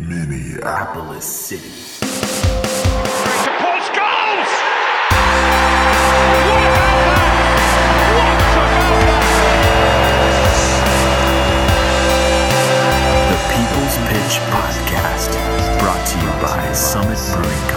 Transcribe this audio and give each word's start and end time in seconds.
Minneapolis 0.00 1.24
City. 1.24 1.70
to 2.00 3.50
Paul 3.60 3.78
Scholes! 3.86 4.52
The 13.30 13.38
People's 13.52 13.96
Pitch 14.08 14.34
Podcast, 14.50 15.30
brought 15.78 16.04
to 16.08 16.16
you 16.18 16.32
by 16.42 16.72
Summit 16.72 17.18
Brewing 17.32 17.73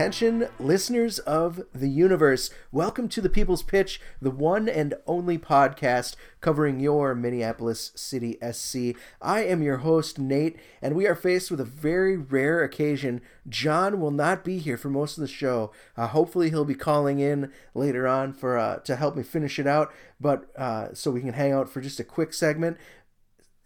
Attention, 0.00 0.48
listeners 0.58 1.18
of 1.18 1.60
the 1.74 1.90
universe. 1.90 2.48
Welcome 2.72 3.06
to 3.10 3.20
the 3.20 3.28
People's 3.28 3.62
Pitch, 3.62 4.00
the 4.18 4.30
one 4.30 4.66
and 4.66 4.94
only 5.06 5.36
podcast 5.36 6.16
covering 6.40 6.80
your 6.80 7.14
Minneapolis 7.14 7.92
City 7.94 8.38
SC. 8.50 8.98
I 9.20 9.44
am 9.44 9.62
your 9.62 9.76
host, 9.76 10.18
Nate, 10.18 10.58
and 10.80 10.96
we 10.96 11.06
are 11.06 11.14
faced 11.14 11.50
with 11.50 11.60
a 11.60 11.66
very 11.66 12.16
rare 12.16 12.62
occasion. 12.62 13.20
John 13.46 14.00
will 14.00 14.10
not 14.10 14.42
be 14.42 14.56
here 14.56 14.78
for 14.78 14.88
most 14.88 15.18
of 15.18 15.20
the 15.20 15.28
show. 15.28 15.70
Uh, 15.98 16.06
hopefully, 16.06 16.48
he'll 16.48 16.64
be 16.64 16.74
calling 16.74 17.20
in 17.20 17.52
later 17.74 18.08
on 18.08 18.32
for 18.32 18.56
uh, 18.56 18.78
to 18.78 18.96
help 18.96 19.16
me 19.16 19.22
finish 19.22 19.58
it 19.58 19.66
out, 19.66 19.92
but 20.18 20.46
uh, 20.56 20.94
so 20.94 21.10
we 21.10 21.20
can 21.20 21.34
hang 21.34 21.52
out 21.52 21.68
for 21.68 21.82
just 21.82 22.00
a 22.00 22.04
quick 22.04 22.32
segment 22.32 22.78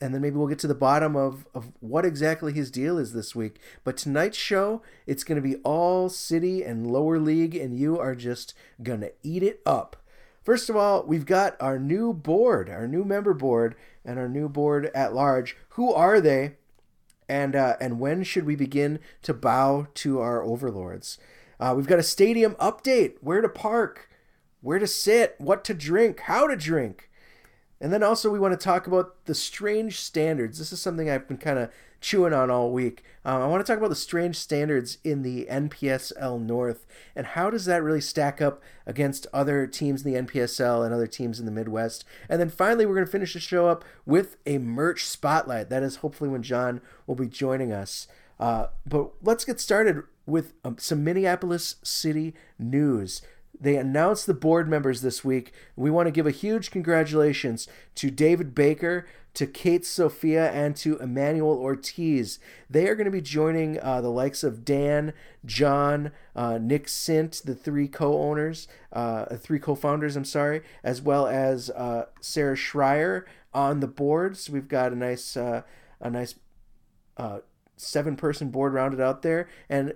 and 0.05 0.13
then 0.13 0.21
maybe 0.21 0.37
we'll 0.37 0.49
get 0.49 0.59
to 0.59 0.67
the 0.67 0.75
bottom 0.75 1.17
of, 1.17 1.47
of 1.55 1.73
what 1.81 2.05
exactly 2.05 2.53
his 2.53 2.71
deal 2.71 2.99
is 2.99 3.15
this 3.15 3.35
week. 3.35 3.59
But 3.85 3.97
tonight's 3.97 4.37
show, 4.37 4.83
it's 5.07 5.25
going 5.25 5.43
to 5.43 5.49
be 5.49 5.57
all 5.65 6.11
city 6.11 6.63
and 6.63 6.93
lower 6.93 7.19
league, 7.19 7.57
and 7.57 7.75
you 7.75 7.99
are 7.99 8.15
just 8.15 8.53
going 8.83 9.01
to 9.01 9.13
eat 9.23 9.43
it 9.43 9.63
up. 9.65 9.97
First 10.43 10.69
of 10.69 10.77
all, 10.77 11.05
we've 11.05 11.25
got 11.25 11.57
our 11.59 11.79
new 11.79 12.13
board, 12.13 12.69
our 12.69 12.87
new 12.87 13.03
member 13.03 13.33
board, 13.33 13.77
and 14.05 14.19
our 14.19 14.29
new 14.29 14.47
board 14.47 14.91
at 14.95 15.15
large. 15.15 15.57
Who 15.71 15.95
are 15.95 16.21
they? 16.21 16.57
And, 17.27 17.57
uh, 17.57 17.77
and 17.81 17.99
when 17.99 18.25
should 18.25 18.45
we 18.45 18.57
begin 18.57 18.99
to 19.23 19.33
bow 19.33 19.87
to 19.95 20.21
our 20.21 20.43
overlords? 20.43 21.17
Uh, 21.59 21.73
we've 21.75 21.87
got 21.87 21.99
a 21.99 22.03
stadium 22.03 22.57
update 22.57 23.15
where 23.23 23.41
to 23.41 23.49
park, 23.49 24.11
where 24.61 24.79
to 24.79 24.87
sit, 24.87 25.35
what 25.39 25.65
to 25.65 25.73
drink, 25.73 26.21
how 26.21 26.47
to 26.47 26.57
drink. 26.57 27.09
And 27.81 27.93
then 27.93 28.03
also 28.03 28.31
we 28.31 28.39
want 28.39 28.59
to 28.59 28.65
talk 28.65 28.87
about 28.87 29.25
the 29.27 29.35
strange 29.35 30.01
standards. 30.01 30.59
This 30.59 30.73
is 30.73 30.81
something 30.81 31.11
I've 31.11 31.29
been 31.29 31.37
kind 31.37 31.59
of 31.59 31.71
chewing 32.01 32.35
on 32.35 32.51
all 32.51 32.71
week. 32.71 33.03
Um, 33.25 33.41
I 33.41 33.47
want 33.47 33.65
to 33.65 33.71
talk 33.71 33.79
about 33.79 33.89
the 33.89 33.97
strange 33.97 34.37
standards 34.37 34.99
in 35.05 35.23
the 35.23 35.47
NPSL 35.51 36.41
North 36.41 36.87
and 37.17 37.27
how 37.27 37.49
does 37.49 37.65
that 37.65 37.83
really 37.83 38.03
stack 38.03 38.43
up 38.43 38.63
against 38.87 39.27
other 39.33 39.67
teams 39.67 40.05
in 40.05 40.13
the 40.13 40.21
NPSL 40.21 40.85
and 40.85 40.93
other 40.93 41.07
teams 41.07 41.41
in 41.41 41.47
the 41.47 41.53
Midwest. 41.53 42.05
And 42.29 42.39
then 42.39 42.51
finally, 42.51 42.85
we're 42.85 42.95
going 42.95 43.07
to 43.07 43.13
finish 43.13 43.33
the 43.33 43.41
show 43.41 43.69
up 43.69 43.85
with 44.05 44.37
a 44.45 44.59
merch 44.59 45.07
spotlight. 45.07 45.71
That 45.71 45.83
is 45.83 45.97
hopefully 45.97 46.29
when 46.29 46.43
John 46.43 46.83
will 47.07 47.15
be 47.15 47.27
joining 47.27 47.73
us. 47.73 48.07
Uh, 48.39 48.67
but 48.87 49.11
let's 49.23 49.45
get 49.45 49.61
started 49.61 50.03
with 50.27 50.53
um, 50.65 50.77
some 50.79 51.05
Minneapolis 51.05 51.77
City 51.83 52.35
news. 52.59 53.23
They 53.61 53.77
announced 53.77 54.27
the 54.27 54.35
board 54.35 54.69
members 54.69 55.01
this 55.01 55.25
week. 55.25 55.53
We 55.77 55.91
want 55.91 56.07
to 56.07 56.13
give 56.13 56.27
a 56.27 56.31
huge 56.31 56.71
congratulations 56.71 57.69
to 57.95 58.11
David 58.11 58.55
Baker, 58.55 59.07
to 59.35 59.47
Kate 59.47 59.85
Sophia, 59.85 60.51
and 60.51 60.77
to 60.77 60.99
Emmanuel 60.99 61.59
Ortiz. 61.59 62.39
They 62.69 62.89
are 62.89 62.95
going 62.95 63.07
to 63.07 63.11
be 63.11 63.21
joining 63.21 63.81
uh, 63.81 64.01
the 64.01 64.11
likes 64.11 64.45
of 64.45 64.65
Dan, 64.65 65.13
John, 65.45 66.13
uh, 66.37 66.59
Nick 66.59 66.89
Sint, 66.89 67.43
the 67.45 67.55
three 67.55 67.89
co-owners, 67.89 68.69
uh, 68.93 69.37
three 69.37 69.59
co-founders. 69.59 70.17
I'm 70.17 70.25
sorry, 70.25 70.63
as 70.83 71.01
well 71.01 71.27
as 71.27 71.71
uh, 71.71 72.07
Sarah 72.21 72.57
Schreier 72.57 73.25
on 73.53 73.81
the 73.81 73.89
board. 73.89 74.37
So 74.37 74.53
we've 74.53 74.69
got 74.69 74.93
a 74.93 74.97
nice, 74.97 75.37
uh, 75.37 75.63
a 76.01 76.11
nice 76.11 76.35
uh, 77.17 77.39
seven-person 77.77 78.51
board 78.51 78.73
rounded 78.73 79.01
out 79.01 79.23
there, 79.23 79.49
and 79.69 79.95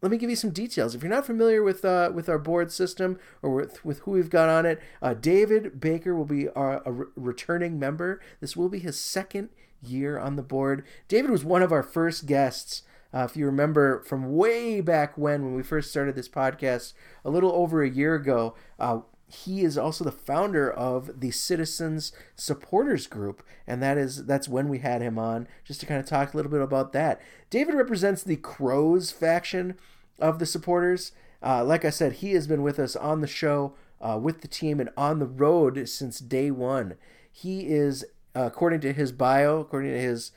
let 0.00 0.10
me 0.12 0.18
give 0.18 0.30
you 0.30 0.36
some 0.36 0.50
details. 0.50 0.94
If 0.94 1.02
you're 1.02 1.10
not 1.10 1.26
familiar 1.26 1.62
with 1.62 1.84
uh, 1.84 2.10
with 2.14 2.28
our 2.28 2.38
board 2.38 2.70
system 2.70 3.18
or 3.42 3.54
with, 3.54 3.84
with 3.84 4.00
who 4.00 4.12
we've 4.12 4.30
got 4.30 4.48
on 4.48 4.66
it, 4.66 4.80
uh, 5.02 5.14
David 5.14 5.80
Baker 5.80 6.14
will 6.14 6.24
be 6.24 6.48
our, 6.50 6.82
a 6.84 6.92
re- 6.92 7.06
returning 7.16 7.78
member. 7.78 8.20
This 8.40 8.56
will 8.56 8.68
be 8.68 8.78
his 8.78 8.98
second 8.98 9.48
year 9.82 10.18
on 10.18 10.36
the 10.36 10.42
board. 10.42 10.84
David 11.08 11.30
was 11.30 11.44
one 11.44 11.62
of 11.62 11.72
our 11.72 11.82
first 11.82 12.26
guests. 12.26 12.82
Uh, 13.12 13.26
if 13.28 13.36
you 13.36 13.46
remember 13.46 14.02
from 14.04 14.36
way 14.36 14.80
back 14.80 15.16
when, 15.16 15.42
when 15.42 15.54
we 15.54 15.62
first 15.62 15.90
started 15.90 16.14
this 16.14 16.28
podcast, 16.28 16.92
a 17.24 17.30
little 17.30 17.52
over 17.52 17.82
a 17.82 17.88
year 17.88 18.14
ago, 18.14 18.54
uh, 18.78 19.00
he 19.28 19.62
is 19.62 19.76
also 19.76 20.04
the 20.04 20.12
founder 20.12 20.70
of 20.70 21.20
the 21.20 21.30
Citizens 21.30 22.12
Supporters 22.34 23.06
Group, 23.06 23.42
and 23.66 23.82
that 23.82 23.98
is 23.98 24.24
that's 24.24 24.48
when 24.48 24.68
we 24.68 24.78
had 24.78 25.02
him 25.02 25.18
on 25.18 25.46
just 25.64 25.80
to 25.80 25.86
kind 25.86 26.00
of 26.00 26.06
talk 26.06 26.32
a 26.32 26.36
little 26.36 26.50
bit 26.50 26.62
about 26.62 26.92
that. 26.94 27.20
David 27.50 27.74
represents 27.74 28.22
the 28.22 28.36
Crows 28.36 29.10
faction 29.10 29.76
of 30.18 30.38
the 30.38 30.46
supporters. 30.46 31.12
Uh, 31.42 31.62
like 31.62 31.84
I 31.84 31.90
said, 31.90 32.14
he 32.14 32.32
has 32.32 32.46
been 32.46 32.62
with 32.62 32.78
us 32.78 32.96
on 32.96 33.20
the 33.20 33.26
show, 33.26 33.74
uh, 34.00 34.18
with 34.20 34.40
the 34.40 34.48
team, 34.48 34.80
and 34.80 34.90
on 34.96 35.18
the 35.18 35.26
road 35.26 35.88
since 35.88 36.20
day 36.20 36.50
one. 36.50 36.94
He 37.30 37.68
is, 37.68 38.04
uh, 38.34 38.44
according 38.46 38.80
to 38.80 38.94
his 38.94 39.12
bio, 39.12 39.60
according 39.60 39.92
to 39.92 40.00
his 40.00 40.32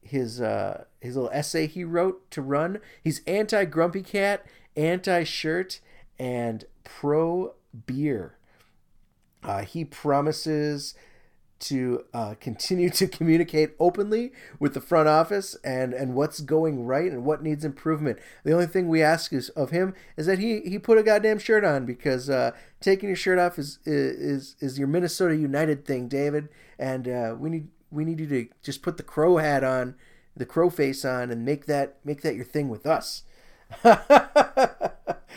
his 0.00 0.40
uh, 0.40 0.84
his 1.00 1.16
little 1.16 1.30
essay 1.32 1.66
he 1.66 1.82
wrote 1.82 2.30
to 2.30 2.40
run, 2.40 2.78
he's 3.02 3.20
anti 3.26 3.64
Grumpy 3.64 4.02
Cat, 4.02 4.46
anti 4.76 5.24
shirt, 5.24 5.80
and 6.20 6.64
pro 6.84 7.54
beer. 7.86 8.36
Uh, 9.42 9.62
he 9.62 9.84
promises 9.84 10.94
to 11.60 12.04
uh, 12.14 12.34
continue 12.40 12.90
to 12.98 13.06
communicate 13.06 13.74
openly 13.78 14.32
with 14.58 14.74
the 14.74 14.80
front 14.80 15.08
office 15.08 15.56
and, 15.64 15.92
and 15.92 16.14
what's 16.14 16.40
going 16.40 16.84
right 16.84 17.10
and 17.10 17.24
what 17.24 17.42
needs 17.42 17.64
improvement. 17.64 18.18
The 18.44 18.52
only 18.52 18.66
thing 18.66 18.88
we 18.88 19.02
ask 19.02 19.32
is 19.32 19.48
of 19.50 19.70
him 19.70 19.94
is 20.16 20.26
that 20.26 20.38
he, 20.38 20.60
he 20.60 20.78
put 20.78 20.98
a 20.98 21.02
goddamn 21.02 21.38
shirt 21.38 21.64
on 21.64 21.84
because 21.84 22.30
uh, 22.30 22.52
taking 22.80 23.08
your 23.08 23.16
shirt 23.16 23.38
off 23.38 23.58
is, 23.58 23.78
is 23.84 24.56
is 24.60 24.78
your 24.78 24.88
Minnesota 24.88 25.36
United 25.36 25.84
thing, 25.84 26.08
David. 26.08 26.48
And 26.78 27.08
uh, 27.08 27.34
we 27.38 27.50
need 27.50 27.68
we 27.90 28.04
need 28.04 28.20
you 28.20 28.26
to 28.28 28.46
just 28.62 28.82
put 28.82 28.96
the 28.96 29.02
crow 29.02 29.38
hat 29.38 29.64
on, 29.64 29.94
the 30.36 30.46
crow 30.46 30.70
face 30.70 31.04
on, 31.04 31.30
and 31.30 31.44
make 31.44 31.66
that 31.66 31.98
make 32.04 32.22
that 32.22 32.36
your 32.36 32.44
thing 32.44 32.68
with 32.68 32.86
us. 32.86 33.22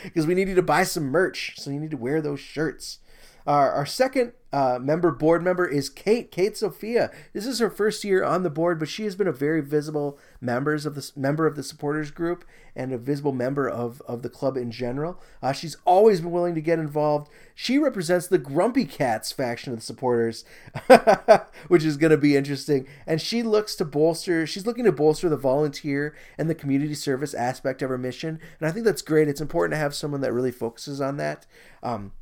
Because 0.12 0.26
we 0.26 0.34
need 0.34 0.48
you 0.48 0.54
to 0.54 0.62
buy 0.62 0.84
some 0.84 1.04
merch, 1.04 1.54
so 1.56 1.70
you 1.70 1.78
need 1.80 1.90
to 1.92 1.96
wear 1.96 2.20
those 2.20 2.40
shirts. 2.40 2.98
Our, 3.46 3.70
our 3.72 3.86
second 3.86 4.32
uh, 4.52 4.78
member 4.80 5.10
board 5.10 5.42
member 5.42 5.66
is 5.66 5.88
Kate 5.88 6.30
Kate 6.30 6.56
Sophia. 6.56 7.10
This 7.32 7.46
is 7.46 7.58
her 7.58 7.70
first 7.70 8.04
year 8.04 8.22
on 8.22 8.42
the 8.42 8.50
board, 8.50 8.78
but 8.78 8.88
she 8.88 9.04
has 9.04 9.16
been 9.16 9.26
a 9.26 9.32
very 9.32 9.62
visible 9.62 10.18
members 10.40 10.84
of 10.84 10.94
the 10.94 11.10
member 11.16 11.46
of 11.46 11.56
the 11.56 11.62
supporters 11.62 12.10
group 12.10 12.44
and 12.76 12.92
a 12.92 12.98
visible 12.98 13.32
member 13.32 13.68
of, 13.68 14.02
of 14.02 14.22
the 14.22 14.28
club 14.28 14.56
in 14.56 14.70
general. 14.70 15.20
Uh, 15.42 15.52
she's 15.52 15.76
always 15.86 16.20
been 16.20 16.30
willing 16.30 16.54
to 16.54 16.60
get 16.60 16.78
involved. 16.78 17.30
She 17.54 17.78
represents 17.78 18.26
the 18.26 18.38
Grumpy 18.38 18.84
Cats 18.84 19.32
faction 19.32 19.72
of 19.72 19.78
the 19.78 19.84
supporters, 19.84 20.44
which 21.68 21.84
is 21.84 21.96
going 21.96 22.10
to 22.10 22.18
be 22.18 22.36
interesting. 22.36 22.86
And 23.06 23.20
she 23.20 23.42
looks 23.42 23.74
to 23.76 23.84
bolster. 23.84 24.46
She's 24.46 24.66
looking 24.66 24.84
to 24.84 24.92
bolster 24.92 25.28
the 25.30 25.36
volunteer 25.36 26.14
and 26.36 26.48
the 26.48 26.54
community 26.54 26.94
service 26.94 27.34
aspect 27.34 27.80
of 27.80 27.88
her 27.88 27.98
mission, 27.98 28.38
and 28.60 28.68
I 28.68 28.72
think 28.72 28.84
that's 28.84 29.02
great. 29.02 29.28
It's 29.28 29.40
important 29.40 29.72
to 29.72 29.78
have 29.78 29.94
someone 29.94 30.20
that 30.20 30.32
really 30.32 30.52
focuses 30.52 31.00
on 31.00 31.16
that. 31.16 31.46
Um, 31.82 32.12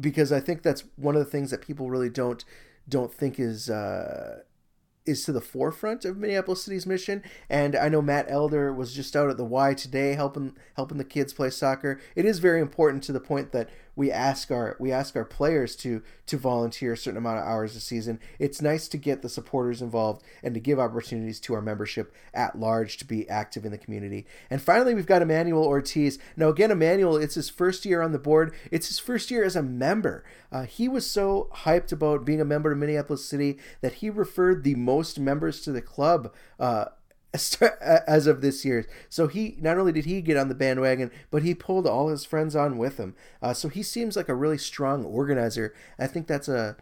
because 0.00 0.32
I 0.32 0.40
think 0.40 0.62
that's 0.62 0.84
one 0.96 1.14
of 1.14 1.24
the 1.24 1.30
things 1.30 1.50
that 1.50 1.62
people 1.62 1.90
really 1.90 2.10
don't 2.10 2.44
don't 2.88 3.12
think 3.12 3.38
is 3.38 3.68
uh, 3.68 4.40
is 5.08 5.24
to 5.24 5.32
the 5.32 5.40
forefront 5.40 6.04
of 6.04 6.16
Minneapolis 6.16 6.62
City's 6.62 6.86
mission. 6.86 7.22
And 7.48 7.74
I 7.74 7.88
know 7.88 8.02
Matt 8.02 8.26
Elder 8.28 8.72
was 8.72 8.94
just 8.94 9.16
out 9.16 9.30
at 9.30 9.36
the 9.36 9.44
Y 9.44 9.74
today 9.74 10.14
helping 10.14 10.56
helping 10.76 10.98
the 10.98 11.04
kids 11.04 11.32
play 11.32 11.50
soccer. 11.50 12.00
It 12.14 12.24
is 12.24 12.38
very 12.38 12.60
important 12.60 13.02
to 13.04 13.12
the 13.12 13.20
point 13.20 13.52
that 13.52 13.70
we 13.98 14.12
ask 14.12 14.52
our 14.52 14.76
we 14.78 14.92
ask 14.92 15.16
our 15.16 15.24
players 15.24 15.74
to 15.74 16.02
to 16.26 16.36
volunteer 16.36 16.92
a 16.92 16.96
certain 16.96 17.18
amount 17.18 17.40
of 17.40 17.44
hours 17.44 17.74
a 17.74 17.80
season. 17.80 18.20
It's 18.38 18.62
nice 18.62 18.86
to 18.88 18.96
get 18.96 19.22
the 19.22 19.28
supporters 19.28 19.82
involved 19.82 20.22
and 20.40 20.54
to 20.54 20.60
give 20.60 20.78
opportunities 20.78 21.40
to 21.40 21.54
our 21.54 21.60
membership 21.60 22.14
at 22.32 22.56
large 22.56 22.96
to 22.98 23.04
be 23.04 23.28
active 23.28 23.64
in 23.64 23.72
the 23.72 23.78
community. 23.78 24.24
And 24.50 24.62
finally, 24.62 24.94
we've 24.94 25.04
got 25.04 25.20
Emmanuel 25.20 25.64
Ortiz. 25.64 26.20
Now, 26.36 26.48
again, 26.48 26.70
Emmanuel, 26.70 27.16
it's 27.16 27.34
his 27.34 27.50
first 27.50 27.84
year 27.84 28.00
on 28.00 28.12
the 28.12 28.20
board. 28.20 28.54
It's 28.70 28.86
his 28.86 29.00
first 29.00 29.32
year 29.32 29.42
as 29.42 29.56
a 29.56 29.62
member. 29.62 30.24
Uh, 30.52 30.62
he 30.62 30.86
was 30.86 31.10
so 31.10 31.50
hyped 31.52 31.90
about 31.90 32.24
being 32.24 32.40
a 32.40 32.44
member 32.44 32.70
of 32.70 32.78
Minneapolis 32.78 33.24
City 33.24 33.58
that 33.80 33.94
he 33.94 34.10
referred 34.10 34.62
the 34.62 34.76
most 34.76 35.18
members 35.18 35.60
to 35.62 35.72
the 35.72 35.82
club. 35.82 36.32
Uh, 36.60 36.84
as 37.80 38.26
of 38.26 38.40
this 38.40 38.64
year. 38.64 38.86
So 39.08 39.26
he 39.26 39.56
not 39.60 39.78
only 39.78 39.92
did 39.92 40.06
he 40.06 40.20
get 40.20 40.36
on 40.36 40.48
the 40.48 40.54
bandwagon, 40.54 41.10
but 41.30 41.42
he 41.42 41.54
pulled 41.54 41.86
all 41.86 42.08
his 42.08 42.24
friends 42.24 42.56
on 42.56 42.78
with 42.78 42.96
him. 42.96 43.14
Uh, 43.42 43.52
so 43.52 43.68
he 43.68 43.82
seems 43.82 44.16
like 44.16 44.28
a 44.28 44.34
really 44.34 44.58
strong 44.58 45.04
organizer. 45.04 45.74
I 45.98 46.06
think 46.06 46.26
that's 46.26 46.48
a, 46.48 46.76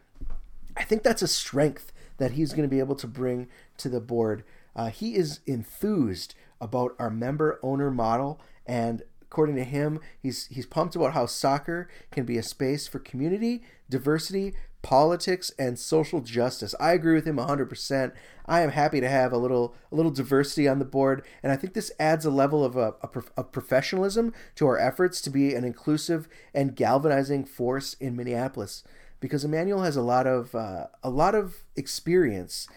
I 0.76 0.84
think 0.84 1.02
that's 1.02 1.22
a 1.22 1.28
strength 1.28 1.92
that 2.18 2.32
he's 2.32 2.52
going 2.52 2.68
to 2.68 2.74
be 2.74 2.78
able 2.78 2.96
to 2.96 3.06
bring 3.06 3.48
to 3.78 3.88
the 3.88 4.00
board. 4.00 4.44
Uh, 4.74 4.88
he 4.88 5.16
is 5.16 5.40
enthused 5.46 6.34
about 6.60 6.94
our 6.98 7.10
member 7.10 7.58
owner 7.62 7.90
model 7.90 8.40
and 8.66 9.02
according 9.22 9.56
to 9.56 9.64
him, 9.64 10.00
he's 10.18 10.46
he's 10.46 10.66
pumped 10.66 10.96
about 10.96 11.12
how 11.12 11.26
soccer 11.26 11.88
can 12.10 12.24
be 12.24 12.38
a 12.38 12.42
space 12.42 12.88
for 12.88 12.98
community, 12.98 13.62
diversity, 13.90 14.54
politics, 14.86 15.50
and 15.58 15.76
social 15.76 16.20
justice. 16.20 16.72
I 16.78 16.92
agree 16.92 17.14
with 17.14 17.26
him 17.26 17.38
100%. 17.38 18.12
I 18.46 18.60
am 18.60 18.70
happy 18.70 19.00
to 19.00 19.08
have 19.08 19.32
a 19.32 19.36
little 19.36 19.74
a 19.90 19.96
little 19.96 20.12
diversity 20.12 20.68
on 20.68 20.78
the 20.78 20.84
board, 20.84 21.26
and 21.42 21.50
I 21.50 21.56
think 21.56 21.74
this 21.74 21.90
adds 21.98 22.24
a 22.24 22.30
level 22.30 22.64
of 22.64 22.76
a, 22.76 22.94
a, 23.02 23.08
of 23.36 23.50
professionalism 23.50 24.32
to 24.54 24.66
our 24.68 24.78
efforts 24.78 25.20
to 25.22 25.30
be 25.30 25.56
an 25.56 25.64
inclusive 25.64 26.28
and 26.54 26.76
galvanizing 26.76 27.46
force 27.46 27.94
in 27.94 28.14
Minneapolis. 28.14 28.84
Because 29.18 29.44
Emmanuel 29.44 29.82
has 29.82 29.96
a 29.96 30.02
lot 30.02 30.28
of 30.28 30.54
uh, 30.54 30.86
a 31.02 31.10
lot 31.10 31.34
of 31.34 31.64
experience 31.74 32.68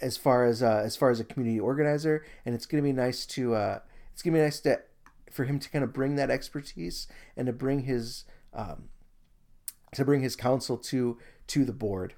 as 0.00 0.16
far 0.16 0.44
as 0.44 0.64
uh, 0.64 0.82
as 0.84 0.96
far 0.96 1.10
as 1.10 1.20
a 1.20 1.24
community 1.24 1.60
organizer, 1.60 2.24
and 2.44 2.56
it's 2.56 2.66
going 2.66 2.82
to 2.82 2.88
be 2.88 2.92
nice 2.92 3.24
to 3.26 3.54
uh, 3.54 3.78
it's 4.12 4.22
going 4.22 4.32
to 4.32 4.38
be 4.40 4.42
nice 4.42 4.58
to 4.62 4.80
for 5.30 5.44
him 5.44 5.60
to 5.60 5.70
kind 5.70 5.84
of 5.84 5.92
bring 5.92 6.16
that 6.16 6.28
expertise 6.28 7.06
and 7.36 7.46
to 7.46 7.52
bring 7.52 7.84
his 7.84 8.24
um, 8.52 8.88
to 9.92 10.04
bring 10.04 10.22
his 10.22 10.36
counsel 10.36 10.76
to 10.76 11.18
to 11.48 11.64
the 11.64 11.72
board. 11.72 12.14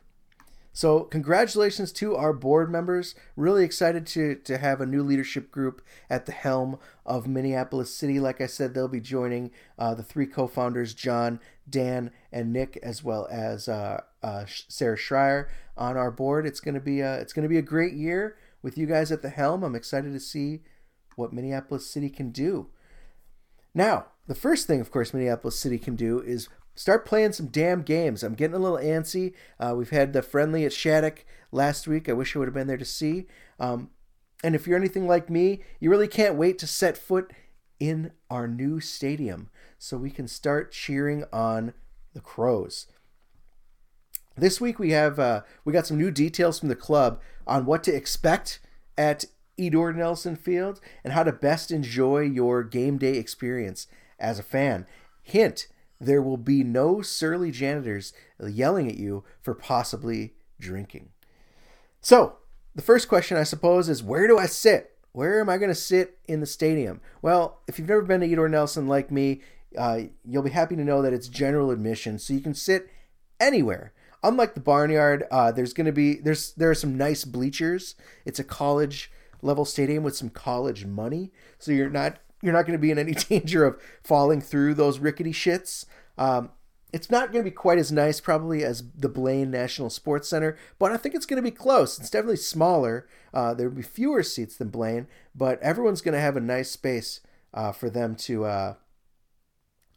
So 0.74 1.00
congratulations 1.04 1.92
to 1.92 2.16
our 2.16 2.32
board 2.32 2.70
members. 2.70 3.14
Really 3.36 3.62
excited 3.64 4.06
to 4.08 4.36
to 4.36 4.58
have 4.58 4.80
a 4.80 4.86
new 4.86 5.02
leadership 5.02 5.50
group 5.50 5.82
at 6.08 6.24
the 6.24 6.32
helm 6.32 6.78
of 7.04 7.28
Minneapolis 7.28 7.94
City. 7.94 8.18
Like 8.18 8.40
I 8.40 8.46
said, 8.46 8.72
they'll 8.72 8.88
be 8.88 9.00
joining 9.00 9.50
uh, 9.78 9.94
the 9.94 10.02
three 10.02 10.26
co-founders, 10.26 10.94
John, 10.94 11.40
Dan, 11.68 12.10
and 12.32 12.52
Nick, 12.52 12.78
as 12.82 13.04
well 13.04 13.28
as 13.30 13.68
uh, 13.68 14.00
uh, 14.22 14.46
Sarah 14.46 14.96
Schreier 14.96 15.48
on 15.76 15.98
our 15.98 16.10
board. 16.10 16.46
It's 16.46 16.60
gonna 16.60 16.80
be 16.80 17.00
a, 17.00 17.16
it's 17.16 17.34
gonna 17.34 17.48
be 17.48 17.58
a 17.58 17.62
great 17.62 17.92
year 17.92 18.38
with 18.62 18.78
you 18.78 18.86
guys 18.86 19.12
at 19.12 19.20
the 19.20 19.28
helm. 19.28 19.62
I'm 19.62 19.74
excited 19.74 20.12
to 20.12 20.20
see 20.20 20.62
what 21.16 21.34
Minneapolis 21.34 21.86
City 21.86 22.08
can 22.08 22.30
do. 22.30 22.70
Now, 23.74 24.06
the 24.26 24.34
first 24.34 24.66
thing, 24.66 24.80
of 24.80 24.90
course, 24.90 25.12
Minneapolis 25.12 25.58
City 25.58 25.78
can 25.78 25.96
do 25.96 26.20
is 26.20 26.48
start 26.74 27.06
playing 27.06 27.32
some 27.32 27.46
damn 27.46 27.82
games. 27.82 28.22
I'm 28.22 28.34
getting 28.34 28.56
a 28.56 28.58
little 28.58 28.78
antsy. 28.78 29.34
Uh, 29.58 29.74
we've 29.76 29.90
had 29.90 30.12
the 30.12 30.22
friendly 30.22 30.64
at 30.64 30.72
Shattuck 30.72 31.24
last 31.50 31.86
week. 31.86 32.08
I 32.08 32.12
wish 32.12 32.34
I 32.34 32.38
would 32.38 32.48
have 32.48 32.54
been 32.54 32.66
there 32.66 32.76
to 32.76 32.84
see. 32.84 33.26
Um, 33.60 33.90
and 34.42 34.54
if 34.54 34.66
you're 34.66 34.78
anything 34.78 35.06
like 35.06 35.30
me, 35.30 35.60
you 35.80 35.90
really 35.90 36.08
can't 36.08 36.34
wait 36.34 36.58
to 36.58 36.66
set 36.66 36.96
foot 36.96 37.32
in 37.78 38.12
our 38.30 38.46
new 38.46 38.80
stadium 38.80 39.50
so 39.78 39.96
we 39.96 40.10
can 40.10 40.28
start 40.28 40.72
cheering 40.72 41.24
on 41.32 41.74
the 42.14 42.20
Crows. 42.20 42.86
This 44.36 44.60
week 44.60 44.78
we 44.78 44.90
have 44.90 45.18
uh, 45.18 45.42
we 45.64 45.72
got 45.72 45.86
some 45.86 45.98
new 45.98 46.10
details 46.10 46.58
from 46.58 46.68
the 46.68 46.76
club 46.76 47.20
on 47.46 47.66
what 47.66 47.82
to 47.84 47.94
expect 47.94 48.60
at 48.96 49.24
Edor 49.58 49.94
Nelson 49.94 50.36
Field 50.36 50.80
and 51.04 51.12
how 51.12 51.22
to 51.22 51.32
best 51.32 51.70
enjoy 51.70 52.20
your 52.20 52.62
game 52.62 52.98
day 52.98 53.16
experience 53.16 53.86
as 54.18 54.38
a 54.38 54.42
fan. 54.42 54.86
Hint, 55.22 55.66
there 56.04 56.22
will 56.22 56.36
be 56.36 56.64
no 56.64 57.02
surly 57.02 57.50
janitors 57.50 58.12
yelling 58.40 58.88
at 58.88 58.98
you 58.98 59.24
for 59.40 59.54
possibly 59.54 60.34
drinking. 60.58 61.10
So, 62.00 62.36
the 62.74 62.82
first 62.82 63.08
question, 63.08 63.36
I 63.36 63.44
suppose, 63.44 63.88
is 63.88 64.02
where 64.02 64.26
do 64.26 64.38
I 64.38 64.46
sit? 64.46 64.96
Where 65.12 65.40
am 65.40 65.48
I 65.48 65.58
going 65.58 65.70
to 65.70 65.74
sit 65.74 66.18
in 66.26 66.40
the 66.40 66.46
stadium? 66.46 67.00
Well, 67.20 67.60
if 67.68 67.78
you've 67.78 67.88
never 67.88 68.02
been 68.02 68.22
to 68.22 68.28
Edor 68.28 68.50
Nelson 68.50 68.88
like 68.88 69.10
me, 69.10 69.42
uh, 69.76 70.00
you'll 70.24 70.42
be 70.42 70.50
happy 70.50 70.74
to 70.76 70.84
know 70.84 71.02
that 71.02 71.12
it's 71.12 71.28
general 71.28 71.70
admission, 71.70 72.18
so 72.18 72.32
you 72.32 72.40
can 72.40 72.54
sit 72.54 72.88
anywhere. 73.38 73.92
Unlike 74.22 74.54
the 74.54 74.60
barnyard, 74.60 75.24
uh, 75.30 75.52
there's 75.52 75.72
going 75.74 75.86
to 75.86 75.92
be 75.92 76.14
there's 76.14 76.52
there 76.52 76.70
are 76.70 76.74
some 76.74 76.96
nice 76.96 77.24
bleachers. 77.24 77.94
It's 78.24 78.38
a 78.38 78.44
college 78.44 79.10
level 79.42 79.64
stadium 79.64 80.02
with 80.02 80.16
some 80.16 80.30
college 80.30 80.86
money, 80.86 81.32
so 81.58 81.72
you're 81.72 81.90
not 81.90 82.18
you're 82.42 82.52
not 82.52 82.66
going 82.66 82.78
to 82.78 82.82
be 82.82 82.90
in 82.90 82.98
any 82.98 83.12
danger 83.30 83.64
of 83.64 83.80
falling 84.02 84.40
through 84.40 84.74
those 84.74 84.98
rickety 84.98 85.32
shits. 85.32 85.86
Um, 86.18 86.50
it's 86.92 87.10
not 87.10 87.32
going 87.32 87.42
to 87.42 87.50
be 87.50 87.54
quite 87.54 87.78
as 87.78 87.90
nice, 87.90 88.20
probably, 88.20 88.62
as 88.62 88.84
the 88.94 89.08
Blaine 89.08 89.50
National 89.50 89.88
Sports 89.88 90.28
Center, 90.28 90.58
but 90.78 90.92
I 90.92 90.98
think 90.98 91.14
it's 91.14 91.24
going 91.24 91.42
to 91.42 91.50
be 91.50 91.54
close. 91.54 91.98
It's 91.98 92.10
definitely 92.10 92.36
smaller. 92.36 93.06
Uh, 93.32 93.54
there 93.54 93.68
will 93.68 93.76
be 93.76 93.82
fewer 93.82 94.22
seats 94.22 94.56
than 94.56 94.68
Blaine, 94.68 95.06
but 95.34 95.58
everyone's 95.62 96.02
going 96.02 96.12
to 96.12 96.20
have 96.20 96.36
a 96.36 96.40
nice 96.40 96.70
space 96.70 97.20
uh, 97.54 97.72
for 97.72 97.88
them 97.88 98.14
to 98.16 98.44
uh, 98.44 98.74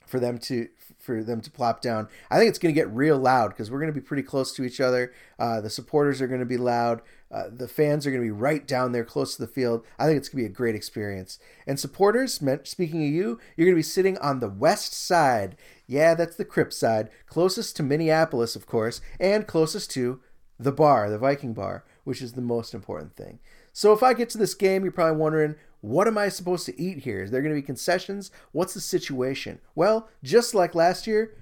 for 0.05 0.19
them 0.19 0.37
to 0.39 0.67
for 0.99 1.23
them 1.23 1.39
to 1.39 1.51
plop 1.51 1.81
down. 1.81 2.07
I 2.31 2.37
think 2.37 2.49
it's 2.49 2.57
going 2.57 2.73
to 2.73 2.79
get 2.79 2.89
real 2.89 3.17
loud 3.17 3.49
because 3.49 3.69
we're 3.69 3.79
going 3.79 3.93
to 3.93 3.99
be 3.99 4.05
pretty 4.05 4.23
close 4.23 4.51
to 4.53 4.63
each 4.63 4.81
other. 4.81 5.13
Uh, 5.37 5.61
the 5.61 5.69
supporters 5.69 6.19
are 6.19 6.27
going 6.27 6.39
to 6.39 6.45
be 6.47 6.57
loud. 6.57 7.01
Uh, 7.31 7.43
the 7.51 7.67
fans 7.67 8.07
are 8.07 8.11
going 8.11 8.23
to 8.23 8.27
be 8.27 8.31
right 8.31 8.67
down 8.67 8.91
there 8.91 9.05
close 9.05 9.35
to 9.35 9.41
the 9.41 9.51
field. 9.51 9.85
I 9.99 10.05
think 10.05 10.17
it's 10.17 10.29
going 10.29 10.43
to 10.43 10.49
be 10.49 10.53
a 10.53 10.55
great 10.55 10.73
experience. 10.73 11.37
And 11.67 11.79
supporters, 11.79 12.41
speaking 12.63 13.03
of 13.03 13.09
you, 13.09 13.39
you're 13.55 13.65
going 13.65 13.75
to 13.75 13.79
be 13.79 13.83
sitting 13.83 14.17
on 14.17 14.39
the 14.39 14.49
west 14.49 14.93
side. 14.93 15.57
Yeah, 15.85 16.15
that's 16.15 16.35
the 16.35 16.45
Crip 16.45 16.73
side, 16.73 17.09
closest 17.27 17.75
to 17.77 17.83
Minneapolis, 17.83 18.55
of 18.55 18.65
course, 18.65 19.01
and 19.19 19.45
closest 19.45 19.91
to 19.91 20.21
the 20.59 20.71
bar, 20.71 21.09
the 21.09 21.17
Viking 21.17 21.53
bar, 21.53 21.83
which 22.03 22.21
is 22.21 22.33
the 22.33 22.41
most 22.41 22.73
important 22.73 23.15
thing. 23.15 23.39
So 23.73 23.91
if 23.91 24.01
I 24.01 24.13
get 24.13 24.29
to 24.29 24.37
this 24.37 24.53
game, 24.53 24.83
you're 24.83 24.91
probably 24.91 25.17
wondering, 25.17 25.55
what 25.85 26.07
am 26.07 26.17
I 26.17 26.29
supposed 26.29 26.65
to 26.65 26.81
eat 26.81 26.99
here? 26.99 27.21
Is 27.21 27.29
there 27.29 27.41
going 27.41 27.53
to 27.53 27.61
be 27.61 27.65
concessions? 27.65 28.31
What's 28.51 28.73
the 28.73 28.81
situation? 28.81 29.59
Well, 29.75 30.09
just 30.23 30.55
like 30.55 30.73
last 30.73 31.05
year, 31.05 31.35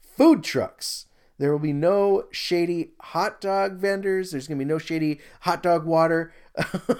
food 0.00 0.42
trucks. 0.42 1.06
There 1.38 1.52
will 1.52 1.60
be 1.60 1.72
no 1.72 2.24
shady 2.32 2.92
hot 3.00 3.40
dog 3.40 3.74
vendors. 3.76 4.30
There's 4.30 4.48
going 4.48 4.58
to 4.58 4.64
be 4.64 4.68
no 4.68 4.78
shady 4.78 5.20
hot 5.40 5.62
dog 5.62 5.84
water 5.84 6.32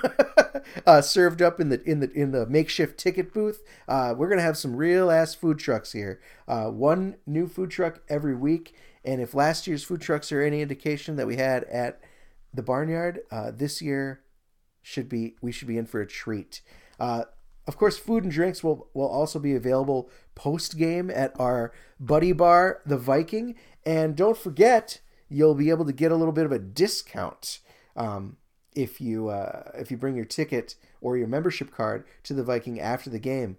uh, 0.87 1.01
served 1.01 1.43
up 1.43 1.59
in 1.59 1.71
the 1.71 1.83
in 1.89 2.01
the 2.01 2.13
in 2.13 2.31
the 2.31 2.47
makeshift 2.47 2.99
ticket 2.99 3.33
booth. 3.33 3.63
Uh, 3.89 4.15
we're 4.17 4.29
going 4.29 4.39
to 4.39 4.45
have 4.45 4.59
some 4.59 4.77
real 4.77 5.11
ass 5.11 5.35
food 5.35 5.59
trucks 5.59 5.93
here. 5.93 6.21
Uh, 6.47 6.67
one 6.67 7.17
new 7.27 7.49
food 7.49 7.71
truck 7.71 8.03
every 8.09 8.37
week. 8.37 8.75
And 9.05 9.21
if 9.21 9.35
last 9.35 9.67
year's 9.67 9.83
food 9.83 10.03
trucks 10.03 10.31
are 10.31 10.43
any 10.43 10.61
indication 10.61 11.17
that 11.17 11.27
we 11.27 11.37
had 11.37 11.65
at 11.65 12.01
the 12.53 12.63
barnyard, 12.63 13.21
uh, 13.31 13.51
this 13.51 13.81
year 13.81 14.21
should 14.87 15.09
be 15.09 15.35
we 15.41 15.51
should 15.51 15.67
be 15.67 15.77
in 15.77 15.85
for 15.85 16.01
a 16.01 16.07
treat. 16.07 16.61
Uh, 17.01 17.25
of 17.67 17.77
course, 17.77 17.99
food 17.99 18.23
and 18.23 18.33
drinks 18.33 18.63
will, 18.63 18.89
will 18.95 19.09
also 19.09 19.41
be 19.41 19.53
available 19.53 20.09
post 20.37 20.79
game 20.79 21.11
at 21.11 21.33
our 21.41 21.73
buddy 21.99 22.31
bar, 22.31 22.83
the 22.87 22.97
Viking. 22.97 23.57
And 23.85 24.15
don't 24.15 24.39
forget, 24.39 25.01
you'll 25.29 25.57
be 25.57 25.71
able 25.71 25.85
to 25.87 25.93
get 25.93 26.13
a 26.13 26.15
little 26.15 26.33
bit 26.33 26.45
of 26.47 26.53
a 26.53 26.61
discount 26.61 27.59
um, 27.97 28.37
if 28.77 29.01
you 29.01 29.29
uh, 29.29 29.73
if 29.75 29.91
you 29.91 29.97
bring 29.97 30.15
your 30.15 30.25
ticket 30.25 30.77
or 31.01 31.17
your 31.17 31.27
membership 31.27 31.73
card 31.73 32.05
to 32.23 32.33
the 32.33 32.45
Viking 32.45 32.79
after 32.79 33.11
the 33.11 33.19
game. 33.19 33.57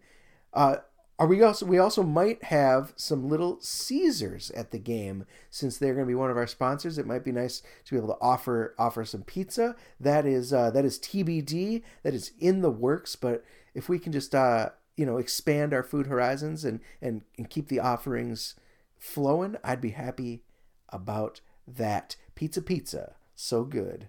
Uh, 0.53 0.77
are 1.19 1.27
we 1.27 1.41
also 1.41 1.65
we 1.65 1.79
also 1.79 2.03
might 2.03 2.43
have 2.45 2.93
some 2.95 3.27
little 3.27 3.59
Caesars 3.59 4.51
at 4.51 4.69
the 4.71 4.77
game 4.77 5.25
since 5.49 5.77
they're 5.77 5.95
going 5.95 6.05
to 6.05 6.11
be 6.11 6.15
one 6.15 6.29
of 6.29 6.37
our 6.37 6.45
sponsors. 6.45 6.97
It 6.99 7.07
might 7.07 7.23
be 7.23 7.31
nice 7.31 7.61
to 7.85 7.91
be 7.91 7.97
able 7.97 8.09
to 8.13 8.21
offer 8.21 8.75
offer 8.77 9.03
some 9.03 9.23
pizza. 9.23 9.75
That 9.99 10.27
is 10.27 10.53
uh, 10.53 10.69
that 10.71 10.85
is 10.85 10.99
TBD. 10.99 11.81
That 12.03 12.13
is 12.13 12.33
in 12.39 12.61
the 12.61 12.69
works. 12.69 13.15
But 13.15 13.43
if 13.73 13.89
we 13.89 13.97
can 13.97 14.11
just 14.11 14.35
uh, 14.35 14.69
you 14.95 15.07
know 15.07 15.17
expand 15.17 15.73
our 15.73 15.81
food 15.81 16.05
horizons 16.05 16.63
and 16.63 16.81
and 17.01 17.23
and 17.35 17.49
keep 17.49 17.67
the 17.67 17.79
offerings 17.79 18.53
flowing, 18.99 19.55
I'd 19.63 19.81
be 19.81 19.91
happy 19.91 20.43
about 20.89 21.41
that. 21.67 22.15
Pizza, 22.35 22.61
pizza, 22.61 23.15
so 23.33 23.63
good. 23.63 24.07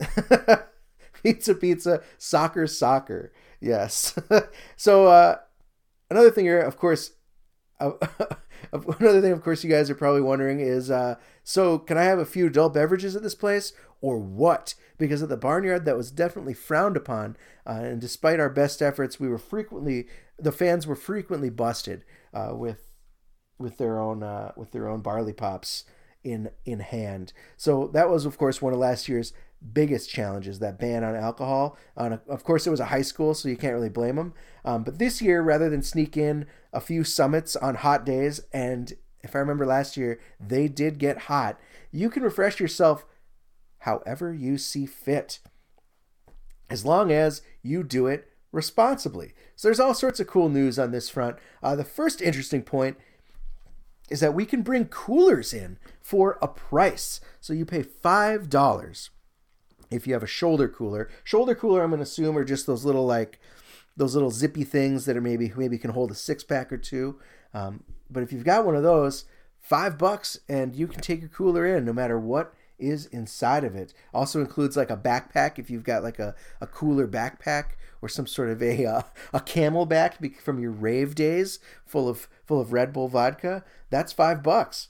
pizza, 1.22 1.54
pizza, 1.54 2.02
soccer, 2.18 2.66
soccer. 2.66 3.32
Yes. 3.60 4.18
so. 4.76 5.06
uh 5.06 5.36
another 6.10 6.30
thing 6.30 6.44
here, 6.44 6.60
of 6.60 6.76
course, 6.76 7.12
uh, 7.80 7.92
another 8.72 9.20
thing, 9.20 9.32
of 9.32 9.42
course, 9.42 9.64
you 9.64 9.70
guys 9.70 9.90
are 9.90 9.94
probably 9.94 10.20
wondering 10.20 10.60
is, 10.60 10.90
uh, 10.90 11.16
so 11.42 11.78
can 11.78 11.98
I 11.98 12.04
have 12.04 12.18
a 12.18 12.24
few 12.24 12.46
adult 12.46 12.74
beverages 12.74 13.16
at 13.16 13.22
this 13.22 13.34
place 13.34 13.72
or 14.00 14.18
what? 14.18 14.74
Because 14.98 15.22
at 15.22 15.28
the 15.28 15.36
barnyard, 15.36 15.84
that 15.84 15.96
was 15.96 16.10
definitely 16.10 16.54
frowned 16.54 16.96
upon, 16.96 17.36
uh, 17.66 17.72
and 17.72 18.00
despite 18.00 18.40
our 18.40 18.50
best 18.50 18.80
efforts, 18.82 19.18
we 19.18 19.28
were 19.28 19.38
frequently 19.38 20.06
the 20.38 20.52
fans 20.52 20.86
were 20.86 20.96
frequently 20.96 21.50
busted 21.50 22.04
uh, 22.32 22.52
with 22.54 22.92
with 23.58 23.78
their 23.78 24.00
own 24.00 24.22
uh, 24.22 24.52
with 24.56 24.72
their 24.72 24.88
own 24.88 25.00
barley 25.00 25.32
pops 25.32 25.84
in 26.22 26.50
in 26.64 26.80
hand. 26.80 27.32
So 27.56 27.88
that 27.88 28.10
was, 28.10 28.24
of 28.26 28.38
course, 28.38 28.60
one 28.60 28.72
of 28.72 28.78
last 28.78 29.08
year's 29.08 29.32
biggest 29.72 30.10
challenges 30.10 30.58
that 30.58 30.78
ban 30.78 31.04
on 31.04 31.16
alcohol. 31.16 31.76
On 31.96 32.12
a, 32.12 32.20
of 32.28 32.44
course, 32.44 32.66
it 32.66 32.70
was 32.70 32.80
a 32.80 32.86
high 32.86 33.02
school, 33.02 33.34
so 33.34 33.48
you 33.48 33.56
can't 33.56 33.74
really 33.74 33.88
blame 33.88 34.16
them. 34.16 34.34
Um, 34.64 34.84
but 34.84 34.98
this 34.98 35.22
year, 35.22 35.42
rather 35.42 35.70
than 35.70 35.82
sneak 35.82 36.16
in 36.16 36.46
a 36.72 36.80
few 36.80 37.04
summits 37.04 37.56
on 37.56 37.76
hot 37.76 38.04
days, 38.04 38.40
and 38.52 38.92
if 39.22 39.34
I 39.34 39.38
remember 39.38 39.66
last 39.66 39.96
year, 39.96 40.20
they 40.38 40.68
did 40.68 40.98
get 40.98 41.18
hot, 41.18 41.58
you 41.90 42.10
can 42.10 42.22
refresh 42.22 42.60
yourself 42.60 43.06
however 43.78 44.32
you 44.34 44.58
see 44.58 44.86
fit, 44.86 45.40
as 46.68 46.84
long 46.84 47.10
as 47.12 47.42
you 47.62 47.82
do 47.82 48.06
it 48.06 48.28
responsibly. 48.52 49.34
So 49.56 49.68
there's 49.68 49.80
all 49.80 49.94
sorts 49.94 50.20
of 50.20 50.26
cool 50.26 50.48
news 50.48 50.78
on 50.78 50.90
this 50.90 51.08
front. 51.08 51.36
Uh, 51.62 51.76
the 51.76 51.84
first 51.84 52.22
interesting 52.22 52.62
point 52.62 52.96
is 54.10 54.20
that 54.20 54.34
we 54.34 54.44
can 54.44 54.62
bring 54.62 54.86
coolers 54.86 55.52
in 55.54 55.78
for 56.00 56.38
a 56.42 56.48
price. 56.48 57.20
So 57.40 57.52
you 57.52 57.64
pay 57.64 57.82
five 57.82 58.50
dollars 58.50 59.10
if 59.94 60.06
you 60.06 60.14
have 60.14 60.22
a 60.22 60.28
shoulder 60.28 60.68
cooler. 60.68 61.08
Shoulder 61.22 61.54
cooler, 61.54 61.82
I'm 61.82 61.90
going 61.90 61.98
to 61.98 62.04
assume, 62.04 62.36
are 62.36 62.44
just 62.44 62.66
those 62.66 62.84
little 62.84 63.06
like 63.06 63.40
those 63.96 64.14
little 64.14 64.30
zippy 64.30 64.64
things 64.64 65.04
that 65.04 65.16
are 65.16 65.20
maybe 65.20 65.52
maybe 65.56 65.78
can 65.78 65.92
hold 65.92 66.10
a 66.10 66.14
six 66.14 66.42
pack 66.42 66.72
or 66.72 66.78
two. 66.78 67.18
Um, 67.52 67.84
but 68.10 68.22
if 68.22 68.32
you've 68.32 68.44
got 68.44 68.66
one 68.66 68.76
of 68.76 68.82
those, 68.82 69.24
five 69.60 69.96
bucks 69.96 70.38
and 70.48 70.76
you 70.76 70.86
can 70.86 71.00
take 71.00 71.20
your 71.20 71.30
cooler 71.30 71.66
in 71.66 71.84
no 71.84 71.92
matter 71.92 72.18
what 72.18 72.54
is 72.78 73.06
inside 73.06 73.64
of 73.64 73.74
it. 73.74 73.94
Also 74.12 74.40
includes 74.40 74.76
like 74.76 74.90
a 74.90 74.96
backpack 74.96 75.58
if 75.58 75.70
you've 75.70 75.84
got 75.84 76.02
like 76.02 76.18
a, 76.18 76.34
a 76.60 76.66
cooler 76.66 77.06
backpack 77.06 77.76
or 78.02 78.08
some 78.08 78.26
sort 78.26 78.50
of 78.50 78.62
a 78.62 78.84
uh, 78.86 79.02
a 79.32 79.40
CamelBak 79.40 80.40
from 80.40 80.58
your 80.58 80.70
rave 80.70 81.14
days 81.14 81.58
full 81.86 82.08
of 82.08 82.28
full 82.44 82.60
of 82.60 82.72
Red 82.72 82.92
Bull 82.92 83.08
vodka. 83.08 83.64
That's 83.90 84.12
five 84.12 84.42
bucks. 84.42 84.88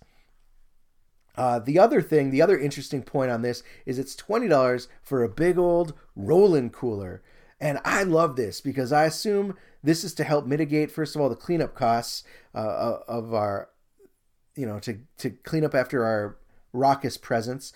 Uh, 1.37 1.59
the 1.59 1.79
other 1.79 2.01
thing, 2.01 2.31
the 2.31 2.43
other 2.43 2.59
interesting 2.59 3.03
point 3.03 3.31
on 3.31 3.43
this 3.43 3.63
is 3.87 3.99
it's 3.99 4.15
twenty 4.15 4.49
dollars 4.49 4.89
for 5.03 5.23
a 5.23 5.29
big 5.29 5.59
old 5.59 5.95
rolling 6.15 6.71
cooler. 6.71 7.23
And 7.61 7.79
I 7.85 8.03
love 8.03 8.37
this 8.37 8.61
because 8.61 8.93
I 8.93 9.05
assume 9.05 9.57
this 9.83 10.05
is 10.05 10.15
to 10.15 10.25
help 10.25 10.47
mitigate, 10.47 10.91
first 10.91 11.15
of 11.15 11.23
all, 11.23 11.29
the 11.29 11.37
cleanup 11.37 11.75
costs 11.75 12.25
uh, 12.55 12.99
of 13.09 13.33
our, 13.33 13.69
you 14.55 14.67
know, 14.67 14.79
to, 14.81 14.99
to 15.19 15.31
clean 15.31 15.65
up 15.65 15.75
after 15.75 16.05
our 16.05 16.37
raucous 16.73 17.17
presence, 17.17 17.73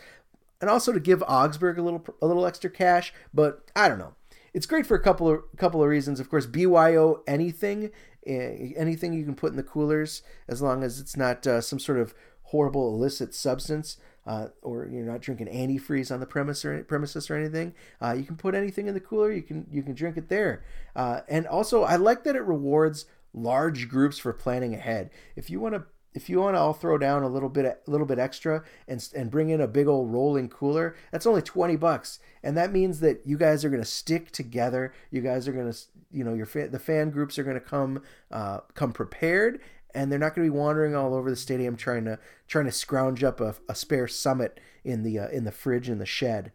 and 0.61 0.69
also 0.69 0.93
to 0.93 1.00
give 1.00 1.23
Augsburg 1.23 1.79
a 1.79 1.83
little 1.83 2.05
a 2.21 2.27
little 2.27 2.47
extra 2.47 2.71
cash. 2.71 3.12
But 3.33 3.71
I 3.75 3.88
don't 3.88 3.99
know. 3.99 4.15
It's 4.53 4.67
great 4.67 4.87
for 4.87 4.97
a 4.97 5.03
couple 5.03 5.31
of 5.31 5.41
couple 5.57 5.83
of 5.83 5.88
reasons. 5.88 6.21
Of 6.21 6.29
course, 6.29 6.47
BYO 6.47 7.23
anything, 7.27 7.91
eh, 8.27 8.73
anything 8.77 9.12
you 9.12 9.25
can 9.25 9.35
put 9.35 9.50
in 9.50 9.57
the 9.57 9.62
coolers, 9.62 10.23
as 10.49 10.61
long 10.61 10.83
as 10.83 10.99
it's 10.99 11.17
not 11.17 11.47
uh, 11.47 11.61
some 11.61 11.79
sort 11.79 11.99
of 11.99 12.15
horrible 12.49 12.95
illicit 12.95 13.35
substance 13.35 13.99
uh, 14.28 14.49
or 14.61 14.87
you're 14.87 15.05
not 15.05 15.21
drinking 15.23 15.47
antifreeze 15.47 16.12
on 16.12 16.21
the 16.21 16.26
premise 16.26 16.62
or 16.62 16.85
premises 16.85 17.31
or 17.31 17.37
anything, 17.37 17.75
uh, 18.02 18.12
you 18.12 18.25
can 18.25 18.37
put 18.37 18.55
anything 18.55 18.87
in 18.87 18.93
the 18.93 19.00
cooler. 19.00 19.33
You 19.33 19.43
can 19.43 19.67
you 19.71 19.83
can 19.83 19.95
drink 19.95 20.19
it 20.19 20.28
there. 20.28 20.62
Uh, 20.95 21.21
and 21.28 21.47
also, 21.47 21.83
I 21.83 21.97
like 21.97 22.25
that 22.25 22.37
it 22.37 22.43
rewards 22.43 23.07
large 23.33 23.88
groups 23.88 24.19
for 24.19 24.35
planning 24.35 24.75
ahead. 24.75 25.11
If 25.35 25.49
you 25.49 25.61
want 25.61 25.76
to 25.76 25.85
if 26.14 26.28
you 26.28 26.40
want 26.40 26.57
to 26.57 26.61
all 26.61 26.73
throw 26.73 26.99
down 26.99 27.23
a 27.23 27.28
little 27.28 27.49
bit 27.49 27.64
a 27.64 27.90
little 27.90 28.07
bit 28.07 28.19
extra 28.19 28.64
and 28.87 29.09
and 29.14 29.31
bring 29.31 29.49
in 29.49 29.61
a 29.61 29.67
big 29.67 29.87
old 29.87 30.12
rolling 30.12 30.49
cooler 30.49 30.97
that's 31.12 31.26
only 31.26 31.43
20 31.43 31.76
bucks 31.76 32.19
and 32.43 32.57
that 32.57 32.73
means 32.73 33.00
that 33.00 33.21
you 33.25 33.37
guys 33.37 33.64
are 33.64 33.69
going 33.69 33.83
to 33.83 33.88
stick 33.88 34.31
together 34.31 34.93
you 35.11 35.21
guys 35.21 35.47
are 35.47 35.52
going 35.52 35.71
to 35.71 35.78
you 36.11 36.25
know 36.25 36.35
your 36.35 36.47
the 36.47 36.78
fan 36.78 37.11
groups 37.11 37.38
are 37.38 37.45
going 37.45 37.55
to 37.55 37.61
come 37.61 38.02
uh, 38.33 38.59
come 38.75 38.90
prepared 38.90 39.61
and 39.95 40.11
they're 40.11 40.18
not 40.18 40.35
going 40.35 40.47
to 40.47 40.52
be 40.52 40.59
wandering 40.59 40.95
all 40.95 41.14
over 41.14 41.30
the 41.30 41.37
stadium 41.37 41.76
trying 41.76 42.04
to 42.04 42.18
trying 42.47 42.66
to 42.66 42.73
scrounge 42.73 43.25
up 43.25 43.40
a, 43.40 43.57
a 43.68 43.75
spare 43.75 44.09
summit 44.09 44.61
in 44.85 45.02
the 45.02 45.18
uh, 45.18 45.28
in 45.28 45.45
the 45.45 45.52
fridge 45.52 45.88
in 45.88 45.99
the 45.99 46.07
shed. 46.07 46.52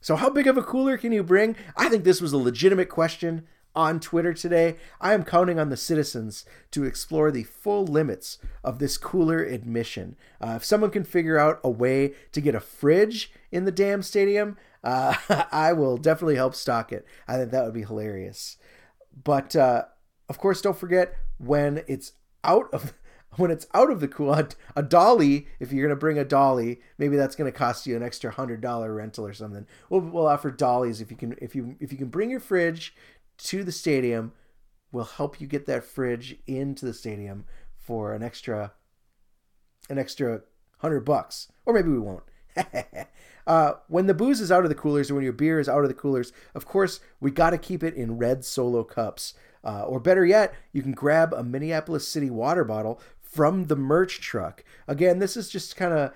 So 0.00 0.16
how 0.16 0.28
big 0.28 0.46
of 0.46 0.58
a 0.58 0.62
cooler 0.62 0.98
can 0.98 1.12
you 1.12 1.22
bring? 1.22 1.56
I 1.76 1.88
think 1.88 2.04
this 2.04 2.20
was 2.20 2.32
a 2.32 2.38
legitimate 2.38 2.90
question 2.90 3.46
on 3.74 4.00
Twitter 4.00 4.32
today. 4.34 4.76
I 5.00 5.14
am 5.14 5.24
counting 5.24 5.58
on 5.58 5.70
the 5.70 5.76
citizens 5.76 6.44
to 6.72 6.84
explore 6.84 7.30
the 7.30 7.44
full 7.44 7.84
limits 7.86 8.38
of 8.62 8.78
this 8.78 8.96
cooler 8.96 9.42
admission. 9.42 10.16
Uh, 10.40 10.54
if 10.56 10.64
someone 10.64 10.90
can 10.90 11.04
figure 11.04 11.38
out 11.38 11.60
a 11.64 11.70
way 11.70 12.14
to 12.32 12.40
get 12.40 12.54
a 12.54 12.60
fridge 12.60 13.32
in 13.50 13.64
the 13.64 13.72
damn 13.72 14.02
stadium, 14.02 14.56
uh, 14.82 15.14
I 15.50 15.72
will 15.72 15.96
definitely 15.96 16.36
help 16.36 16.54
stock 16.54 16.92
it. 16.92 17.06
I 17.26 17.36
think 17.36 17.50
that 17.50 17.64
would 17.64 17.74
be 17.74 17.84
hilarious. 17.84 18.56
But 19.24 19.56
uh, 19.56 19.84
of 20.28 20.38
course, 20.38 20.60
don't 20.60 20.78
forget 20.78 21.16
when 21.38 21.82
it's 21.86 22.12
out 22.44 22.72
of 22.72 22.94
when 23.36 23.50
it's 23.50 23.66
out 23.74 23.90
of 23.90 24.00
the 24.00 24.08
cool 24.08 24.32
a, 24.32 24.48
a 24.76 24.82
dolly 24.82 25.48
if 25.58 25.72
you're 25.72 25.86
going 25.86 25.96
to 25.96 26.00
bring 26.00 26.18
a 26.18 26.24
dolly 26.24 26.80
maybe 26.98 27.16
that's 27.16 27.34
going 27.34 27.50
to 27.50 27.58
cost 27.58 27.86
you 27.86 27.96
an 27.96 28.02
extra 28.02 28.30
hundred 28.30 28.60
dollar 28.60 28.94
rental 28.94 29.26
or 29.26 29.32
something. 29.32 29.66
We'll, 29.90 30.00
we'll 30.00 30.26
offer 30.26 30.50
dollies 30.50 31.00
if 31.00 31.10
you 31.10 31.16
can 31.16 31.36
if 31.40 31.54
you 31.54 31.76
if 31.80 31.90
you 31.92 31.98
can 31.98 32.08
bring 32.08 32.30
your 32.30 32.40
fridge 32.40 32.94
to 33.36 33.64
the 33.64 33.72
stadium 33.72 34.32
we'll 34.92 35.04
help 35.04 35.40
you 35.40 35.46
get 35.46 35.66
that 35.66 35.84
fridge 35.84 36.36
into 36.46 36.86
the 36.86 36.94
stadium 36.94 37.44
for 37.76 38.14
an 38.14 38.22
extra 38.22 38.72
an 39.90 39.98
extra 39.98 40.42
hundred 40.78 41.00
bucks. 41.00 41.48
Or 41.66 41.74
maybe 41.74 41.90
we 41.90 41.98
won't. 41.98 42.24
Uh, 43.46 43.74
when 43.88 44.06
the 44.06 44.14
booze 44.14 44.40
is 44.40 44.50
out 44.50 44.62
of 44.62 44.70
the 44.70 44.74
coolers 44.74 45.10
or 45.10 45.16
when 45.16 45.22
your 45.22 45.30
beer 45.30 45.60
is 45.60 45.68
out 45.68 45.82
of 45.82 45.88
the 45.88 45.94
coolers 45.94 46.32
of 46.54 46.64
course 46.64 47.00
we 47.20 47.30
got 47.30 47.50
to 47.50 47.58
keep 47.58 47.82
it 47.82 47.92
in 47.92 48.16
red 48.16 48.42
solo 48.42 48.82
cups 48.82 49.34
uh, 49.64 49.84
or 49.84 49.98
better 49.98 50.24
yet, 50.24 50.54
you 50.72 50.82
can 50.82 50.92
grab 50.92 51.32
a 51.32 51.42
Minneapolis 51.42 52.06
City 52.06 52.30
water 52.30 52.64
bottle 52.64 53.00
from 53.20 53.64
the 53.64 53.76
merch 53.76 54.20
truck. 54.20 54.62
Again, 54.86 55.18
this 55.18 55.36
is 55.36 55.48
just 55.48 55.76
kind 55.76 55.92
of 55.92 56.12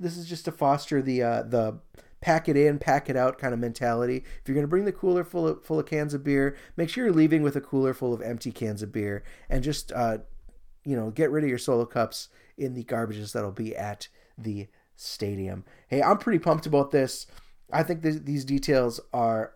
this 0.00 0.16
is 0.16 0.28
just 0.28 0.44
to 0.44 0.52
foster 0.52 1.02
the 1.02 1.22
uh, 1.22 1.42
the 1.42 1.80
pack 2.20 2.48
it 2.48 2.56
in, 2.56 2.78
pack 2.78 3.08
it 3.08 3.16
out 3.16 3.38
kind 3.38 3.52
of 3.52 3.60
mentality. 3.60 4.16
If 4.16 4.42
you're 4.48 4.54
going 4.54 4.64
to 4.64 4.68
bring 4.68 4.84
the 4.84 4.92
cooler 4.92 5.24
full 5.24 5.46
of 5.46 5.64
full 5.64 5.78
of 5.78 5.86
cans 5.86 6.14
of 6.14 6.24
beer, 6.24 6.56
make 6.76 6.88
sure 6.88 7.04
you're 7.04 7.14
leaving 7.14 7.42
with 7.42 7.56
a 7.56 7.60
cooler 7.60 7.94
full 7.94 8.14
of 8.14 8.22
empty 8.22 8.52
cans 8.52 8.82
of 8.82 8.92
beer, 8.92 9.24
and 9.50 9.62
just 9.62 9.92
uh, 9.92 10.18
you 10.84 10.96
know 10.96 11.10
get 11.10 11.30
rid 11.30 11.44
of 11.44 11.50
your 11.50 11.58
solo 11.58 11.84
cups 11.84 12.28
in 12.56 12.74
the 12.74 12.84
garbages 12.84 13.32
that'll 13.32 13.52
be 13.52 13.76
at 13.76 14.08
the 14.36 14.68
stadium. 14.96 15.64
Hey, 15.88 16.02
I'm 16.02 16.18
pretty 16.18 16.38
pumped 16.38 16.66
about 16.66 16.90
this. 16.90 17.26
I 17.72 17.82
think 17.82 18.02
th- 18.02 18.24
these 18.24 18.44
details 18.44 19.00
are 19.12 19.52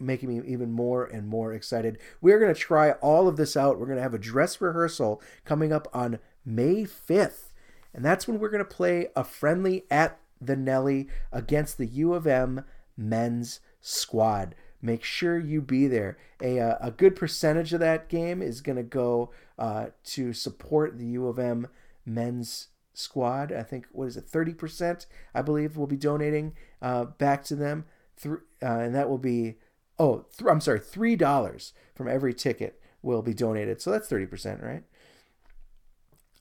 making 0.00 0.28
me 0.28 0.40
even 0.46 0.72
more 0.72 1.04
and 1.04 1.28
more 1.28 1.52
excited. 1.52 1.98
We're 2.20 2.38
going 2.38 2.52
to 2.52 2.60
try 2.60 2.92
all 2.92 3.28
of 3.28 3.36
this 3.36 3.56
out. 3.56 3.78
We're 3.78 3.86
going 3.86 3.98
to 3.98 4.02
have 4.02 4.14
a 4.14 4.18
dress 4.18 4.60
rehearsal 4.60 5.22
coming 5.44 5.72
up 5.72 5.88
on 5.92 6.18
May 6.44 6.84
5th. 6.84 7.52
And 7.92 8.04
that's 8.04 8.26
when 8.26 8.38
we're 8.38 8.50
going 8.50 8.64
to 8.64 8.64
play 8.64 9.08
a 9.14 9.24
friendly 9.24 9.84
at 9.90 10.18
the 10.40 10.56
Nelly 10.56 11.08
against 11.32 11.76
the 11.76 11.86
U 11.86 12.14
of 12.14 12.26
M 12.26 12.64
men's 12.96 13.60
squad. 13.80 14.54
Make 14.82 15.04
sure 15.04 15.38
you 15.38 15.60
be 15.60 15.86
there. 15.86 16.16
A, 16.40 16.58
uh, 16.58 16.76
a 16.80 16.90
good 16.90 17.14
percentage 17.14 17.72
of 17.72 17.80
that 17.80 18.08
game 18.08 18.40
is 18.40 18.62
going 18.62 18.76
to 18.76 18.82
go 18.82 19.30
uh, 19.58 19.88
to 20.04 20.32
support 20.32 20.98
the 20.98 21.06
U 21.06 21.26
of 21.26 21.38
M 21.38 21.68
men's 22.06 22.68
squad. 22.94 23.52
I 23.52 23.62
think, 23.62 23.86
what 23.92 24.06
is 24.06 24.16
it, 24.16 24.30
30%, 24.30 25.06
I 25.34 25.42
believe, 25.42 25.76
will 25.76 25.86
be 25.86 25.96
donating 25.96 26.54
uh, 26.80 27.04
back 27.04 27.44
to 27.44 27.56
them. 27.56 27.84
Through, 28.16 28.42
uh, 28.62 28.66
and 28.66 28.94
that 28.94 29.08
will 29.08 29.18
be 29.18 29.56
oh, 30.00 30.24
th- 30.36 30.50
I'm 30.50 30.60
sorry, 30.60 30.80
three 30.80 31.14
dollars 31.14 31.72
from 31.94 32.08
every 32.08 32.34
ticket 32.34 32.80
will 33.02 33.22
be 33.22 33.34
donated. 33.34 33.80
So 33.80 33.92
that's 33.92 34.08
thirty 34.08 34.26
percent, 34.26 34.62
right? 34.62 34.82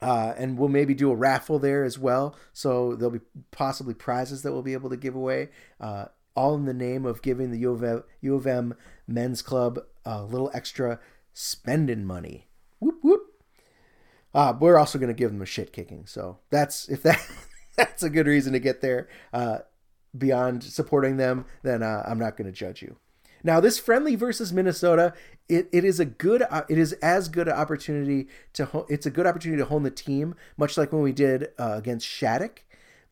Uh, 0.01 0.33
and 0.37 0.57
we'll 0.57 0.69
maybe 0.69 0.93
do 0.93 1.11
a 1.11 1.15
raffle 1.15 1.59
there 1.59 1.83
as 1.83 1.99
well. 1.99 2.33
So 2.53 2.95
there'll 2.95 3.11
be 3.11 3.25
possibly 3.51 3.93
prizes 3.93 4.43
that 4.43 4.53
we'll 4.53 4.61
be 4.61 4.73
able 4.73 4.89
to 4.89 4.97
give 4.97 5.13
away, 5.13 5.49
uh, 5.81 6.05
all 6.35 6.55
in 6.55 6.63
the 6.63 6.73
name 6.73 7.05
of 7.05 7.21
giving 7.21 7.51
the 7.51 7.59
U 7.59 7.71
of 7.71 7.83
M, 7.83 8.03
U 8.21 8.35
of 8.35 8.47
M 8.47 8.75
Men's 9.07 9.41
Club 9.41 9.79
a 10.05 10.23
little 10.23 10.49
extra 10.53 10.99
spending 11.33 12.05
money. 12.05 12.47
Whoop 12.79 12.99
whoop. 13.01 13.23
Uh, 14.33 14.53
we're 14.57 14.77
also 14.77 14.97
going 14.99 15.09
to 15.09 15.13
give 15.13 15.31
them 15.31 15.41
a 15.41 15.45
shit 15.45 15.73
kicking. 15.73 16.05
So 16.05 16.39
that's 16.49 16.87
if 16.87 17.03
that 17.03 17.19
that's 17.75 18.03
a 18.03 18.09
good 18.09 18.27
reason 18.27 18.53
to 18.53 18.59
get 18.59 18.79
there. 18.79 19.09
Uh, 19.33 19.59
beyond 20.17 20.63
supporting 20.63 21.17
them, 21.17 21.45
then 21.61 21.83
uh, 21.83 22.03
I'm 22.07 22.19
not 22.19 22.37
going 22.37 22.47
to 22.47 22.57
judge 22.57 22.81
you. 22.81 22.95
Now, 23.43 23.59
this 23.59 23.79
friendly 23.79 24.15
versus 24.15 24.51
Minnesota, 24.51 25.13
it, 25.47 25.69
it 25.71 25.83
is 25.85 25.99
a 25.99 26.05
good, 26.05 26.41
uh, 26.41 26.63
it 26.69 26.77
is 26.77 26.93
as 26.93 27.29
good 27.29 27.47
an 27.47 27.53
opportunity 27.53 28.27
to, 28.53 28.65
ho- 28.65 28.85
it's 28.89 29.05
a 29.05 29.11
good 29.11 29.25
opportunity 29.25 29.61
to 29.61 29.67
hone 29.67 29.83
the 29.83 29.91
team, 29.91 30.35
much 30.57 30.77
like 30.77 30.91
when 30.91 31.01
we 31.01 31.11
did 31.13 31.49
uh, 31.57 31.73
against 31.77 32.07
Shattuck. 32.07 32.63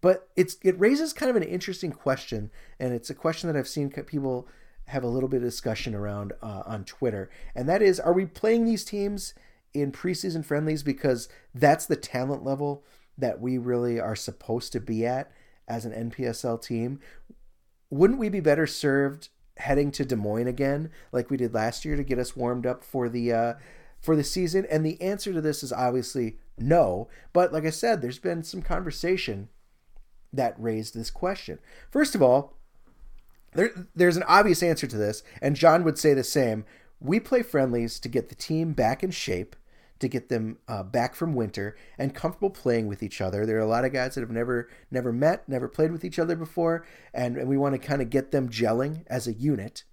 But 0.02 0.30
it's 0.36 0.58
it 0.64 0.80
raises 0.80 1.12
kind 1.12 1.30
of 1.30 1.36
an 1.36 1.44
interesting 1.44 1.92
question, 1.92 2.52
and 2.80 2.94
it's 2.94 3.10
a 3.10 3.16
question 3.16 3.52
that 3.52 3.58
I've 3.58 3.68
seen 3.68 3.90
people 3.90 4.48
have 4.86 5.04
a 5.04 5.08
little 5.08 5.28
bit 5.28 5.38
of 5.38 5.44
discussion 5.44 5.96
around 5.96 6.34
uh, 6.42 6.64
on 6.66 6.86
Twitter, 6.86 7.30
and 7.56 7.68
that 7.68 7.82
is: 7.82 8.00
Are 8.00 8.14
we 8.14 8.26
playing 8.26 8.66
these 8.66 8.86
teams 8.86 9.34
in 9.74 9.92
preseason 9.92 10.46
friendlies 10.46 10.84
because 10.84 11.28
that's 11.54 11.88
the 11.88 11.96
talent 11.96 12.44
level 12.44 12.84
that 13.18 13.42
we 13.42 13.58
really 13.58 14.00
are 14.00 14.16
supposed 14.16 14.72
to 14.74 14.80
be 14.80 15.06
at 15.06 15.32
as 15.68 15.84
an 15.84 16.12
NPSL 16.12 16.62
team? 16.62 17.00
Wouldn't 17.90 18.20
we 18.20 18.30
be 18.30 18.40
better 18.40 18.68
served 18.68 19.30
heading 19.60 19.92
to 19.92 20.06
Des 20.06 20.16
Moines 20.16 20.48
again, 20.48 20.92
like 21.12 21.30
we 21.30 21.38
did 21.38 21.54
last 21.54 21.86
year, 21.86 21.96
to 21.96 22.04
get 22.04 22.20
us 22.20 22.36
warmed 22.36 22.66
up 22.66 22.84
for 22.84 23.10
the 23.10 23.32
uh, 23.32 23.54
for 24.00 24.16
the 24.16 24.24
season? 24.24 24.66
And 24.70 24.86
the 24.86 25.02
answer 25.02 25.34
to 25.34 25.42
this 25.42 25.64
is 25.64 25.74
obviously 25.74 26.38
no. 26.58 27.08
But 27.34 27.54
like 27.54 27.66
I 27.66 27.70
said, 27.70 28.02
there's 28.02 28.20
been 28.20 28.44
some 28.44 28.62
conversation 28.62 29.50
that 30.34 30.56
raised 30.60 30.94
this 30.94 31.10
question. 31.10 31.60
First 31.90 32.16
of 32.16 32.22
all, 32.22 32.58
there, 33.54 33.72
there's 33.96 34.18
an 34.18 34.24
obvious 34.28 34.62
answer 34.62 34.88
to 34.88 34.98
this, 34.98 35.24
and 35.42 35.56
John 35.56 35.84
would 35.84 35.98
say 35.98 36.14
the 36.14 36.24
same. 36.24 36.66
We 37.00 37.20
play 37.20 37.44
friendlies 37.44 38.00
to 38.00 38.10
get 38.10 38.30
the 38.30 38.36
team 38.36 38.74
back 38.74 39.04
in 39.04 39.12
shape 39.12 39.56
to 40.00 40.08
get 40.08 40.30
them 40.30 40.58
uh, 40.68 40.84
back 40.84 41.16
from 41.16 41.34
winter 41.34 41.76
and 41.98 42.14
comfortable 42.14 42.50
playing 42.50 42.88
with 42.88 43.02
each 43.02 43.22
other. 43.22 43.46
There 43.46 43.58
are 43.58 43.62
a 43.62 43.68
lot 43.68 43.86
of 43.86 43.94
guys 43.94 44.16
that 44.16 44.22
have 44.22 44.32
never 44.32 44.70
never 44.92 45.12
met, 45.12 45.48
never 45.48 45.68
played 45.68 45.92
with 45.92 46.06
each 46.06 46.20
other 46.20 46.36
before, 46.36 46.86
and, 47.14 47.38
and 47.38 47.48
we 47.48 47.58
want 47.58 47.74
to 47.74 47.80
kind 47.80 48.02
of 48.02 48.10
get 48.10 48.32
them 48.32 48.50
gelling 48.50 49.04
as 49.08 49.28
a 49.28 49.34
unit. 49.34 49.84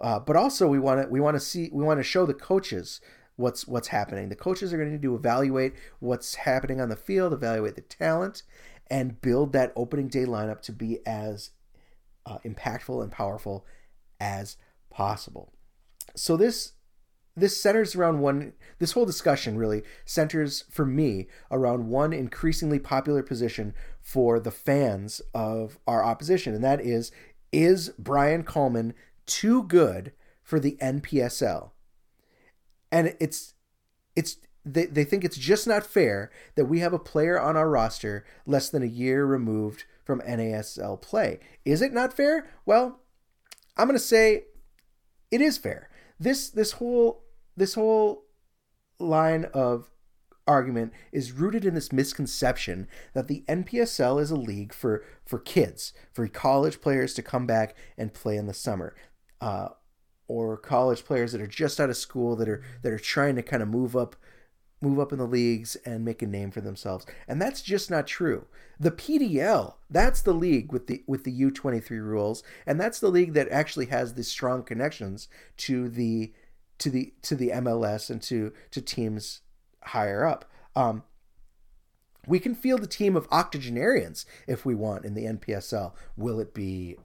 Uh, 0.00 0.18
but 0.18 0.36
also 0.36 0.66
we 0.66 0.78
want 0.78 1.02
to 1.02 1.08
we 1.08 1.20
want 1.20 1.36
to 1.36 1.40
see 1.40 1.70
we 1.72 1.84
want 1.84 1.98
to 1.98 2.04
show 2.04 2.26
the 2.26 2.34
coaches 2.34 3.00
what's 3.36 3.66
what's 3.66 3.88
happening. 3.88 4.28
The 4.28 4.36
coaches 4.36 4.72
are 4.72 4.76
going 4.76 4.88
to 4.88 4.94
need 4.94 5.02
to 5.02 5.14
evaluate 5.14 5.74
what's 6.00 6.34
happening 6.34 6.80
on 6.80 6.88
the 6.88 6.96
field, 6.96 7.32
evaluate 7.32 7.76
the 7.76 7.82
talent, 7.82 8.42
and 8.90 9.20
build 9.20 9.52
that 9.52 9.72
opening 9.76 10.08
day 10.08 10.24
lineup 10.24 10.62
to 10.62 10.72
be 10.72 10.98
as 11.06 11.50
uh, 12.24 12.38
impactful 12.44 13.02
and 13.02 13.12
powerful 13.12 13.64
as 14.18 14.56
possible. 14.90 15.52
so 16.14 16.36
this 16.36 16.72
this 17.36 17.60
centers 17.60 17.94
around 17.94 18.20
one 18.20 18.52
this 18.78 18.92
whole 18.92 19.04
discussion 19.04 19.58
really 19.58 19.82
centers 20.04 20.64
for 20.70 20.86
me 20.86 21.26
around 21.50 21.88
one 21.88 22.12
increasingly 22.12 22.78
popular 22.78 23.22
position 23.22 23.74
for 24.00 24.40
the 24.40 24.50
fans 24.50 25.20
of 25.34 25.78
our 25.86 26.02
opposition 26.02 26.54
and 26.54 26.64
that 26.64 26.80
is 26.80 27.12
is 27.52 27.90
Brian 27.98 28.42
Coleman 28.42 28.94
too 29.26 29.62
good 29.64 30.12
for 30.42 30.58
the 30.58 30.76
NPSL 30.80 31.70
and 32.90 33.14
it's 33.20 33.54
it's 34.14 34.38
they, 34.64 34.86
they 34.86 35.04
think 35.04 35.24
it's 35.24 35.38
just 35.38 35.66
not 35.66 35.86
fair 35.86 36.30
that 36.56 36.64
we 36.64 36.80
have 36.80 36.92
a 36.92 36.98
player 36.98 37.40
on 37.40 37.56
our 37.56 37.70
roster 37.70 38.24
less 38.46 38.68
than 38.68 38.82
a 38.82 38.86
year 38.86 39.24
removed 39.24 39.84
from 40.04 40.20
NASL 40.22 41.00
play. 41.00 41.38
Is 41.64 41.80
it 41.80 41.92
not 41.92 42.12
fair? 42.12 42.48
Well, 42.64 43.00
I'm 43.76 43.86
going 43.86 43.98
to 43.98 44.04
say 44.04 44.44
it 45.30 45.40
is 45.40 45.56
fair. 45.56 45.88
This 46.18 46.48
this 46.48 46.72
whole 46.72 47.22
this 47.56 47.74
whole 47.74 48.24
line 48.98 49.46
of 49.52 49.90
argument 50.46 50.92
is 51.10 51.32
rooted 51.32 51.64
in 51.64 51.74
this 51.74 51.92
misconception 51.92 52.86
that 53.14 53.26
the 53.26 53.44
NPSL 53.48 54.20
is 54.20 54.30
a 54.30 54.36
league 54.36 54.72
for 54.72 55.04
for 55.24 55.38
kids, 55.38 55.92
for 56.12 56.26
college 56.28 56.80
players 56.80 57.14
to 57.14 57.22
come 57.22 57.46
back 57.46 57.76
and 57.98 58.14
play 58.14 58.36
in 58.36 58.46
the 58.46 58.54
summer. 58.54 58.94
Uh, 59.40 59.68
or 60.28 60.56
college 60.56 61.04
players 61.04 61.32
that 61.32 61.40
are 61.40 61.46
just 61.46 61.78
out 61.78 61.90
of 61.90 61.96
school 61.96 62.36
that 62.36 62.48
are 62.48 62.62
that 62.82 62.92
are 62.92 62.98
trying 62.98 63.36
to 63.36 63.42
kind 63.42 63.62
of 63.62 63.68
move 63.68 63.96
up 63.96 64.16
move 64.80 64.98
up 64.98 65.12
in 65.12 65.18
the 65.18 65.26
leagues 65.26 65.76
and 65.86 66.04
make 66.04 66.20
a 66.20 66.26
name 66.26 66.50
for 66.50 66.60
themselves. 66.60 67.06
And 67.26 67.40
that's 67.40 67.62
just 67.62 67.90
not 67.90 68.06
true. 68.06 68.46
The 68.78 68.90
PDL, 68.90 69.74
that's 69.88 70.20
the 70.20 70.34
league 70.34 70.72
with 70.72 70.86
the 70.86 71.02
with 71.06 71.24
the 71.24 71.40
U23 71.40 71.90
rules, 71.90 72.42
and 72.66 72.80
that's 72.80 73.00
the 73.00 73.08
league 73.08 73.32
that 73.34 73.48
actually 73.48 73.86
has 73.86 74.14
the 74.14 74.24
strong 74.24 74.62
connections 74.62 75.28
to 75.58 75.88
the 75.88 76.32
to 76.78 76.90
the 76.90 77.12
to 77.22 77.34
the 77.34 77.50
MLS 77.50 78.10
and 78.10 78.22
to 78.22 78.52
to 78.70 78.80
teams 78.80 79.40
higher 79.82 80.24
up. 80.24 80.44
Um, 80.74 81.04
we 82.26 82.40
can 82.40 82.54
field 82.54 82.82
a 82.82 82.88
team 82.88 83.16
of 83.16 83.28
octogenarians 83.30 84.26
if 84.46 84.66
we 84.66 84.74
want 84.74 85.04
in 85.04 85.14
the 85.14 85.24
NPSL. 85.24 85.92
Will 86.16 86.40
it 86.40 86.52
be 86.52 86.96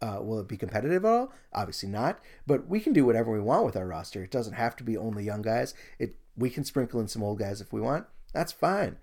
uh, 0.00 0.18
will 0.20 0.40
it 0.40 0.48
be 0.48 0.56
competitive 0.56 1.04
at 1.04 1.08
all? 1.08 1.32
Obviously 1.52 1.88
not. 1.88 2.18
But 2.46 2.66
we 2.66 2.80
can 2.80 2.92
do 2.92 3.06
whatever 3.06 3.30
we 3.30 3.40
want 3.40 3.64
with 3.64 3.76
our 3.76 3.86
roster. 3.86 4.24
It 4.24 4.32
doesn't 4.32 4.54
have 4.54 4.74
to 4.76 4.84
be 4.84 4.96
only 4.96 5.24
young 5.24 5.42
guys. 5.42 5.74
It 5.98 6.16
we 6.36 6.50
can 6.50 6.64
sprinkle 6.64 7.00
in 7.00 7.08
some 7.08 7.22
old 7.22 7.38
guys 7.38 7.60
if 7.60 7.72
we 7.72 7.80
want. 7.80 8.06
That's 8.32 8.52
fine. 8.52 8.96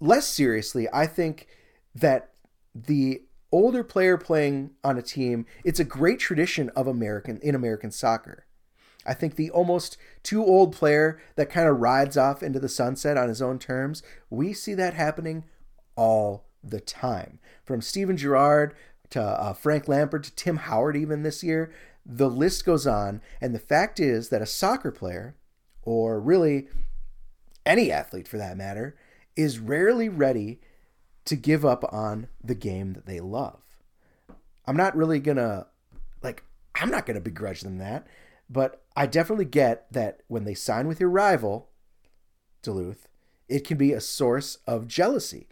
Less 0.00 0.26
seriously, 0.26 0.86
I 0.92 1.06
think 1.06 1.48
that 1.94 2.30
the 2.74 3.22
older 3.50 3.82
player 3.82 4.16
playing 4.16 4.70
on 4.84 4.98
a 4.98 5.02
team, 5.02 5.46
it's 5.64 5.80
a 5.80 5.84
great 5.84 6.18
tradition 6.20 6.70
of 6.70 6.86
American 6.86 7.38
in 7.38 7.54
American 7.54 7.90
soccer. 7.90 8.46
I 9.08 9.14
think 9.14 9.36
the 9.36 9.50
almost 9.50 9.96
too 10.22 10.44
old 10.44 10.74
player 10.74 11.20
that 11.36 11.50
kind 11.50 11.68
of 11.68 11.80
rides 11.80 12.16
off 12.16 12.42
into 12.42 12.60
the 12.60 12.68
sunset 12.68 13.16
on 13.16 13.28
his 13.28 13.42
own 13.42 13.58
terms, 13.58 14.02
we 14.30 14.52
see 14.52 14.74
that 14.74 14.94
happening 14.94 15.44
all 15.96 16.44
the 16.62 16.80
time. 16.80 17.38
From 17.64 17.80
Steven 17.80 18.16
Gerrard 18.16 18.74
to 19.10 19.22
uh, 19.22 19.52
Frank 19.54 19.88
Lampard 19.88 20.24
to 20.24 20.34
Tim 20.34 20.58
Howard, 20.58 20.96
even 20.96 21.22
this 21.22 21.42
year, 21.42 21.72
the 22.04 22.28
list 22.28 22.64
goes 22.64 22.86
on. 22.86 23.20
And 23.40 23.54
the 23.54 23.58
fact 23.58 23.98
is 23.98 24.28
that 24.28 24.42
a 24.42 24.46
soccer 24.46 24.90
player 24.90 25.34
or 25.82 26.20
really 26.20 26.68
any 27.68 27.92
athlete 27.92 28.26
for 28.26 28.38
that 28.38 28.56
matter, 28.56 28.96
is 29.36 29.58
rarely 29.58 30.08
ready 30.08 30.58
to 31.24 31.36
give 31.36 31.64
up 31.64 31.84
on 31.92 32.28
the 32.42 32.54
game 32.54 32.94
that 32.94 33.06
they 33.06 33.20
love. 33.20 33.60
I'm 34.66 34.76
not 34.76 34.96
really 34.96 35.20
gonna, 35.20 35.66
like, 36.22 36.42
I'm 36.74 36.90
not 36.90 37.06
gonna 37.06 37.20
begrudge 37.20 37.60
them 37.60 37.78
that, 37.78 38.06
but 38.48 38.82
I 38.96 39.06
definitely 39.06 39.44
get 39.44 39.92
that 39.92 40.20
when 40.28 40.44
they 40.44 40.54
sign 40.54 40.88
with 40.88 41.00
your 41.00 41.10
rival, 41.10 41.70
Duluth, 42.62 43.08
it 43.48 43.66
can 43.66 43.76
be 43.76 43.92
a 43.92 44.00
source 44.00 44.58
of 44.66 44.88
jealousy. 44.88 45.48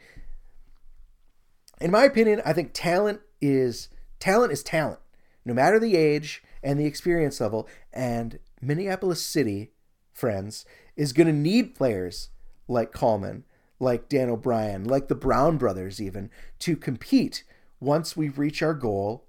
In 1.80 1.90
my 1.90 2.04
opinion, 2.04 2.42
I 2.44 2.52
think 2.52 2.70
talent 2.72 3.20
is 3.40 3.88
talent 4.18 4.52
is 4.52 4.62
talent, 4.62 5.00
no 5.44 5.54
matter 5.54 5.78
the 5.78 5.96
age 5.96 6.42
and 6.62 6.80
the 6.80 6.87
experience 6.87 7.40
level. 7.40 7.68
And 7.92 8.38
Minneapolis 8.61 9.22
City 9.22 9.72
friends, 10.16 10.64
is 10.96 11.12
going 11.12 11.26
to 11.26 11.32
need 11.32 11.74
players 11.74 12.30
like 12.66 12.90
Coleman, 12.90 13.44
like 13.78 14.09
Dan 14.09 14.30
O'Brien, 14.30 14.85
like 14.85 15.09
the 15.09 15.14
Brown 15.14 15.59
brothers, 15.59 16.00
even 16.00 16.30
to 16.61 16.74
compete 16.74 17.44
once 17.78 18.16
we 18.16 18.30
reach 18.30 18.62
our 18.62 18.72
goal 18.72 19.25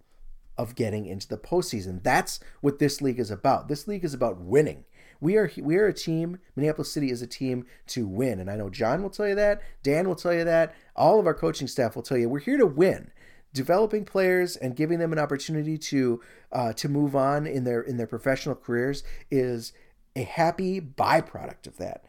of 0.58 0.76
getting 0.76 1.06
into 1.06 1.28
the 1.28 1.38
postseason. 1.38 2.04
That's 2.04 2.39
what 2.62 2.80
this 2.80 3.02
league 3.02 3.20
is 3.20 3.32
about. 3.32 3.67
This 3.67 3.88
league 3.88 4.04
is 4.04 4.13
about 4.13 4.39
winning. 4.39 4.86
We 5.20 5.36
are 5.38 5.52
we 5.58 5.78
are 5.78 5.88
a 5.88 5.93
team. 5.93 6.39
Minneapolis 6.56 6.91
City 6.91 7.12
is 7.12 7.22
a 7.22 7.28
team 7.28 7.65
to 7.88 8.08
win, 8.08 8.39
and 8.39 8.50
I 8.50 8.56
know 8.56 8.70
John 8.70 9.02
will 9.02 9.10
tell 9.10 9.28
you 9.28 9.36
that. 9.36 9.62
Dan 9.84 10.08
will 10.08 10.15
tell 10.15 10.34
you 10.34 10.43
that. 10.43 10.76
All 10.96 11.20
of 11.20 11.26
our 11.26 11.34
coaching 11.34 11.67
staff 11.67 11.96
will 11.96 12.04
tell 12.04 12.17
you 12.17 12.30
we're 12.30 12.39
here 12.39 12.58
to 12.58 12.65
win. 12.65 13.12
Developing 13.54 14.06
players 14.06 14.56
and 14.56 14.76
giving 14.76 15.00
them 15.00 15.13
an 15.13 15.20
opportunity 15.20 15.78
to 15.78 16.22
uh, 16.52 16.74
to 16.74 16.89
move 16.89 17.15
on 17.15 17.48
in 17.48 17.63
their 17.63 17.82
in 17.82 17.98
their 17.98 18.08
professional 18.08 18.56
careers 18.56 19.04
is 19.32 19.74
a 20.15 20.24
happy 20.24 20.80
byproduct 20.80 21.67
of 21.67 21.78
that. 21.78 22.04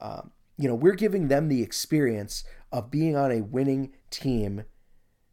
Um, 0.00 0.32
you 0.58 0.68
know, 0.68 0.74
we're 0.74 0.94
giving 0.94 1.28
them 1.28 1.48
the 1.48 1.62
experience 1.62 2.44
of 2.70 2.90
being 2.90 3.16
on 3.16 3.32
a 3.32 3.40
winning 3.40 3.92
team 4.10 4.64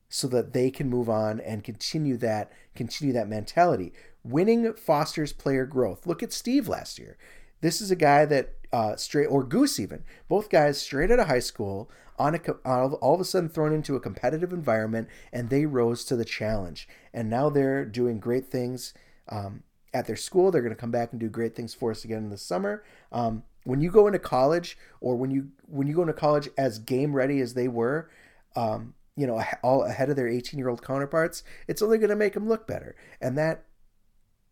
so 0.10 0.28
that 0.28 0.54
they 0.54 0.72
can 0.72 0.90
move 0.90 1.10
on 1.10 1.40
and 1.40 1.64
continue 1.64 2.18
that 2.18 2.52
continue 2.76 3.14
that 3.14 3.28
mentality. 3.28 3.94
Winning 4.24 4.74
fosters 4.74 5.34
player 5.34 5.66
growth. 5.66 6.06
Look 6.06 6.22
at 6.22 6.34
Steve 6.34 6.68
last 6.68 7.00
year. 7.00 7.18
This 7.62 7.82
is 7.82 7.92
a 7.92 7.96
guy 7.96 8.26
that 8.26 8.54
uh, 8.72 8.96
straight 8.96 9.28
or 9.28 9.44
Goose 9.44 9.80
even 9.80 10.04
both 10.28 10.50
guys 10.50 10.80
straight 10.82 11.10
out 11.10 11.20
of 11.20 11.28
high 11.28 11.40
school 11.40 11.90
on 12.20 12.36
a 12.36 12.52
all 12.66 13.14
of 13.14 13.22
a 13.22 13.26
sudden 13.26 13.50
thrown 13.50 13.74
into 13.74 13.96
a 13.96 14.00
competitive 14.00 14.52
environment 14.52 15.08
and 15.32 15.50
they 15.50 15.66
rose 15.66 16.04
to 16.06 16.16
the 16.16 16.26
challenge 16.26 16.88
and 17.14 17.30
now 17.30 17.50
they're 17.50 17.86
doing 17.86 18.20
great 18.20 18.48
things. 18.48 18.94
Um, 19.30 19.64
at 19.94 20.06
their 20.06 20.16
school. 20.16 20.52
They're 20.52 20.62
going 20.62 20.74
to 20.74 20.80
come 20.80 20.92
back 20.92 21.12
and 21.12 21.20
do 21.20 21.30
great 21.30 21.56
things 21.56 21.74
for 21.74 21.92
us 21.92 22.04
again 22.04 22.20
in 22.20 22.30
the 22.30 22.38
summer. 22.38 22.84
Um, 23.12 23.44
when 23.64 23.82
you 23.82 23.92
go 23.92 24.08
into 24.08 24.20
college, 24.20 24.78
or 25.02 25.16
when 25.16 25.32
you 25.32 25.50
when 25.68 25.88
you 25.88 25.96
go 25.96 26.02
into 26.02 26.14
college 26.14 26.50
as 26.58 26.80
game 26.80 27.14
ready 27.14 27.42
as 27.42 27.54
they 27.54 27.68
were, 27.68 28.10
um, 28.56 28.94
you 29.18 29.28
know, 29.28 29.44
all 29.64 29.84
ahead 29.84 30.10
of 30.10 30.16
their 30.16 30.28
18 30.28 30.58
year 30.58 30.70
old 30.70 30.82
counterparts, 30.82 31.44
it's 31.68 31.82
only 31.82 31.98
going 31.98 32.10
to 32.10 32.16
make 32.16 32.34
them 32.34 32.48
look 32.48 32.68
better. 32.68 32.96
And 33.20 33.38
that 33.38 33.66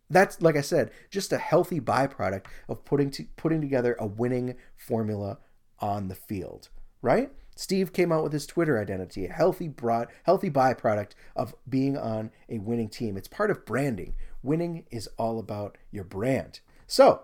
that's 0.09 0.41
like 0.41 0.55
I 0.55 0.61
said, 0.61 0.91
just 1.09 1.31
a 1.31 1.37
healthy 1.37 1.79
byproduct 1.79 2.45
of 2.67 2.83
putting 2.83 3.09
to, 3.11 3.25
putting 3.37 3.61
together 3.61 3.95
a 3.99 4.05
winning 4.05 4.55
formula 4.75 5.39
on 5.79 6.07
the 6.07 6.15
field, 6.15 6.69
right? 7.01 7.31
Steve 7.55 7.93
came 7.93 8.11
out 8.11 8.23
with 8.23 8.33
his 8.33 8.45
Twitter 8.45 8.79
identity, 8.79 9.25
a 9.25 9.31
healthy 9.31 9.67
broad, 9.67 10.09
healthy 10.23 10.49
byproduct 10.49 11.11
of 11.35 11.55
being 11.67 11.97
on 11.97 12.31
a 12.49 12.59
winning 12.59 12.89
team. 12.89 13.15
It's 13.15 13.29
part 13.29 13.49
of 13.49 13.65
branding. 13.65 14.15
Winning 14.43 14.85
is 14.91 15.07
all 15.17 15.39
about 15.39 15.77
your 15.89 16.03
brand. 16.03 16.59
So, 16.85 17.23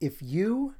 if 0.00 0.20
you, 0.20 0.74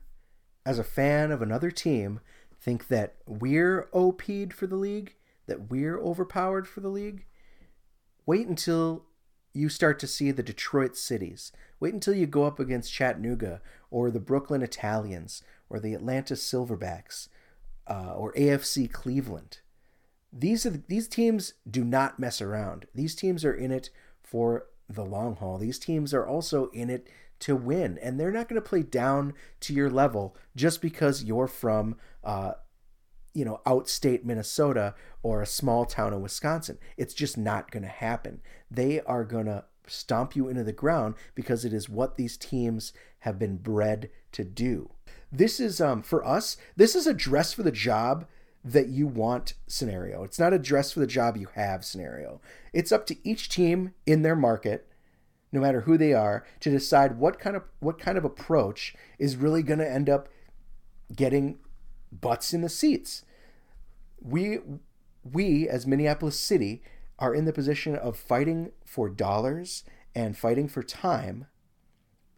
as 0.67 0.79
a 0.79 0.85
fan 0.85 1.31
of 1.31 1.41
another 1.41 1.71
team, 1.71 2.21
think 2.61 2.89
that 2.89 3.15
we're 3.27 3.89
OP'd 3.93 4.53
for 4.53 4.67
the 4.67 4.77
league, 4.77 5.15
that 5.51 5.69
we're 5.69 6.01
overpowered 6.01 6.67
for 6.67 6.81
the 6.81 6.89
league, 6.89 7.27
wait 8.25 8.47
until 8.47 9.05
you 9.53 9.69
start 9.69 9.99
to 9.99 10.07
see 10.07 10.31
the 10.31 10.45
Detroit 10.45 10.97
cities. 10.97 11.51
Wait 11.81 11.93
until 11.93 12.15
you 12.15 12.27
go 12.27 12.45
up 12.45 12.61
against 12.61 12.93
Chattanooga 12.93 13.61
or 13.91 14.11
the 14.11 14.21
Brooklyn 14.21 14.63
Italians 14.63 15.43
or 15.69 15.81
the 15.81 15.93
Atlanta 15.93 16.35
Silverbacks 16.35 17.29
uh, 17.89 18.15
or 18.15 18.33
AFC 18.35 18.91
Cleveland. 18.91 19.59
These 20.33 20.65
are 20.65 20.71
the, 20.71 20.83
these 20.87 21.09
teams 21.09 21.55
do 21.69 21.85
not 21.85 22.21
mess 22.21 22.41
around. 22.41 22.87
These 22.95 23.17
teams 23.17 23.45
are 23.45 23.53
in 23.53 23.73
it 23.73 23.91
for 24.23 24.67
the 24.89 25.05
long 25.05 25.35
haul. 25.35 25.59
These 25.59 25.81
teams 25.81 26.15
are 26.15 26.27
also 26.27 26.71
in 26.71 26.91
it 26.91 27.09
to 27.41 27.57
win, 27.57 27.99
and 28.01 28.21
they're 28.21 28.31
not 28.31 28.49
going 28.49 28.61
to 28.63 28.69
play 28.69 28.83
down 28.83 29.35
to 29.61 29.73
your 29.73 29.91
level 29.91 30.37
just 30.55 30.81
because 30.81 31.25
you're 31.25 31.49
from, 31.49 31.97
uh, 32.23 32.53
you 33.35 33.45
know, 33.45 33.61
outstate 33.67 34.25
Minnesota 34.25 34.95
or 35.23 35.41
a 35.41 35.47
small 35.47 35.85
town 35.85 36.13
in 36.13 36.21
Wisconsin. 36.21 36.79
It's 36.97 37.15
just 37.15 37.39
not 37.39 37.71
going 37.71 37.83
to 37.83 37.89
happen. 37.89 38.41
They 38.71 39.01
are 39.03 39.25
going 39.25 39.47
to 39.47 39.65
stomp 39.87 40.37
you 40.37 40.49
into 40.49 40.65
the 40.65 40.73
ground 40.73 41.15
because 41.35 41.65
it 41.65 41.73
is 41.73 41.89
what 41.89 42.17
these 42.17 42.37
teams 42.37 42.93
have 43.21 43.39
been 43.39 43.57
bred 43.57 44.11
to 44.33 44.45
do. 44.45 44.91
This 45.33 45.61
is 45.61 45.81
um 45.81 46.03
for 46.03 46.27
us. 46.27 46.57
This 46.77 46.95
is 46.95 47.07
a 47.07 47.15
dress 47.15 47.53
for 47.53 47.63
the 47.63 47.73
job 47.73 48.27
that 48.65 48.89
you 48.89 49.07
want 49.07 49.55
scenario. 49.67 50.23
It's 50.23 50.39
not 50.39 50.53
a 50.53 50.59
dress 50.59 50.93
for 50.93 51.01
the 51.01 51.07
job 51.07 51.37
you 51.37 51.49
have 51.55 51.85
scenario. 51.85 52.41
It's 52.73 52.93
up 52.93 53.07
to 53.07 53.17
each 53.29 53.49
team 53.49 53.95
in 54.07 54.23
their 54.23 54.37
market, 54.37 54.87
no 55.51 55.61
matter 55.61 55.83
who 55.83 55.97
they 55.97 56.13
are, 56.13 56.45
to 56.61 56.71
decide 56.71 57.19
what 57.19 57.39
kind 57.39 57.57
of 57.57 57.63
what 57.81 57.99
kind 57.99 58.19
of 58.19 58.25
approach 58.25 58.95
is 59.19 59.37
really 59.37 59.63
going 59.63 59.79
to 59.79 59.91
end 59.91 60.11
up 60.11 60.29
getting 61.15 61.59
butts 62.13 62.53
in 62.53 62.61
the 62.61 62.69
seats. 62.69 63.25
We 64.21 64.59
we 65.23 65.69
as 65.69 65.87
Minneapolis 65.87 66.39
City 66.39 66.83
are 67.19 67.35
in 67.35 67.45
the 67.45 67.53
position 67.53 67.95
of 67.95 68.17
fighting 68.17 68.73
for 68.85 69.09
dollars 69.09 69.85
and 70.15 70.37
fighting 70.37 70.69
for 70.69 70.83
time 70.83 71.47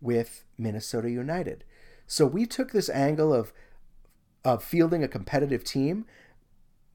with 0.01 0.45
Minnesota 0.59 1.11
United. 1.11 1.65
So 2.07 2.27
we 2.27 2.47
took 2.47 2.73
this 2.73 2.91
angle 2.91 3.33
of 3.33 3.53
of 4.45 4.65
fielding 4.65 5.05
a 5.05 5.09
competitive 5.09 5.65
team 5.65 6.05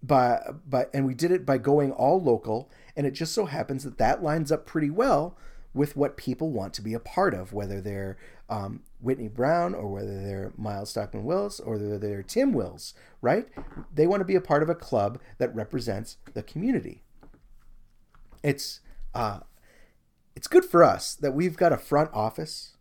by 0.04 0.42
by 0.68 0.88
and 0.94 1.06
we 1.06 1.14
did 1.14 1.32
it 1.32 1.46
by 1.46 1.58
going 1.58 1.92
all 1.92 2.22
local 2.22 2.70
and 2.96 3.08
it 3.08 3.12
just 3.12 3.34
so 3.34 3.46
happens 3.46 3.84
that 3.84 3.98
that 3.98 4.22
lines 4.22 4.52
up 4.52 4.66
pretty 4.66 4.90
well 4.90 5.38
with 5.74 5.96
what 5.96 6.18
people 6.18 6.52
want 6.52 6.74
to 6.74 6.82
be 6.82 6.94
a 6.94 7.00
part 7.00 7.34
of 7.34 7.54
whether 7.54 7.82
they're 7.82 8.18
um, 8.50 8.82
Whitney 9.00 9.28
Brown 9.28 9.76
or 9.76 9.88
whether 9.88 10.24
they're 10.24 10.54
Miles 10.58 10.90
Stockman 10.90 11.24
Wills 11.24 11.60
or 11.60 11.74
whether 11.74 11.98
they're 11.98 12.24
Tim 12.24 12.54
Wills 12.54 12.94
right 13.22 13.48
they 13.94 14.08
want 14.08 14.22
to 14.22 14.26
be 14.26 14.36
a 14.36 14.42
part 14.42 14.64
of 14.64 14.70
a 14.70 14.76
club 14.76 15.20
that 15.38 15.54
represents 15.56 16.18
the 16.34 16.44
community 16.44 17.04
it's 18.44 18.80
uh, 19.14 19.40
it's 20.36 20.48
good 20.48 20.66
for 20.66 20.84
us 20.84 21.16
that 21.16 21.34
we've 21.34 21.58
got 21.58 21.74
a 21.74 21.78
front 21.78 22.10
office 22.14 22.78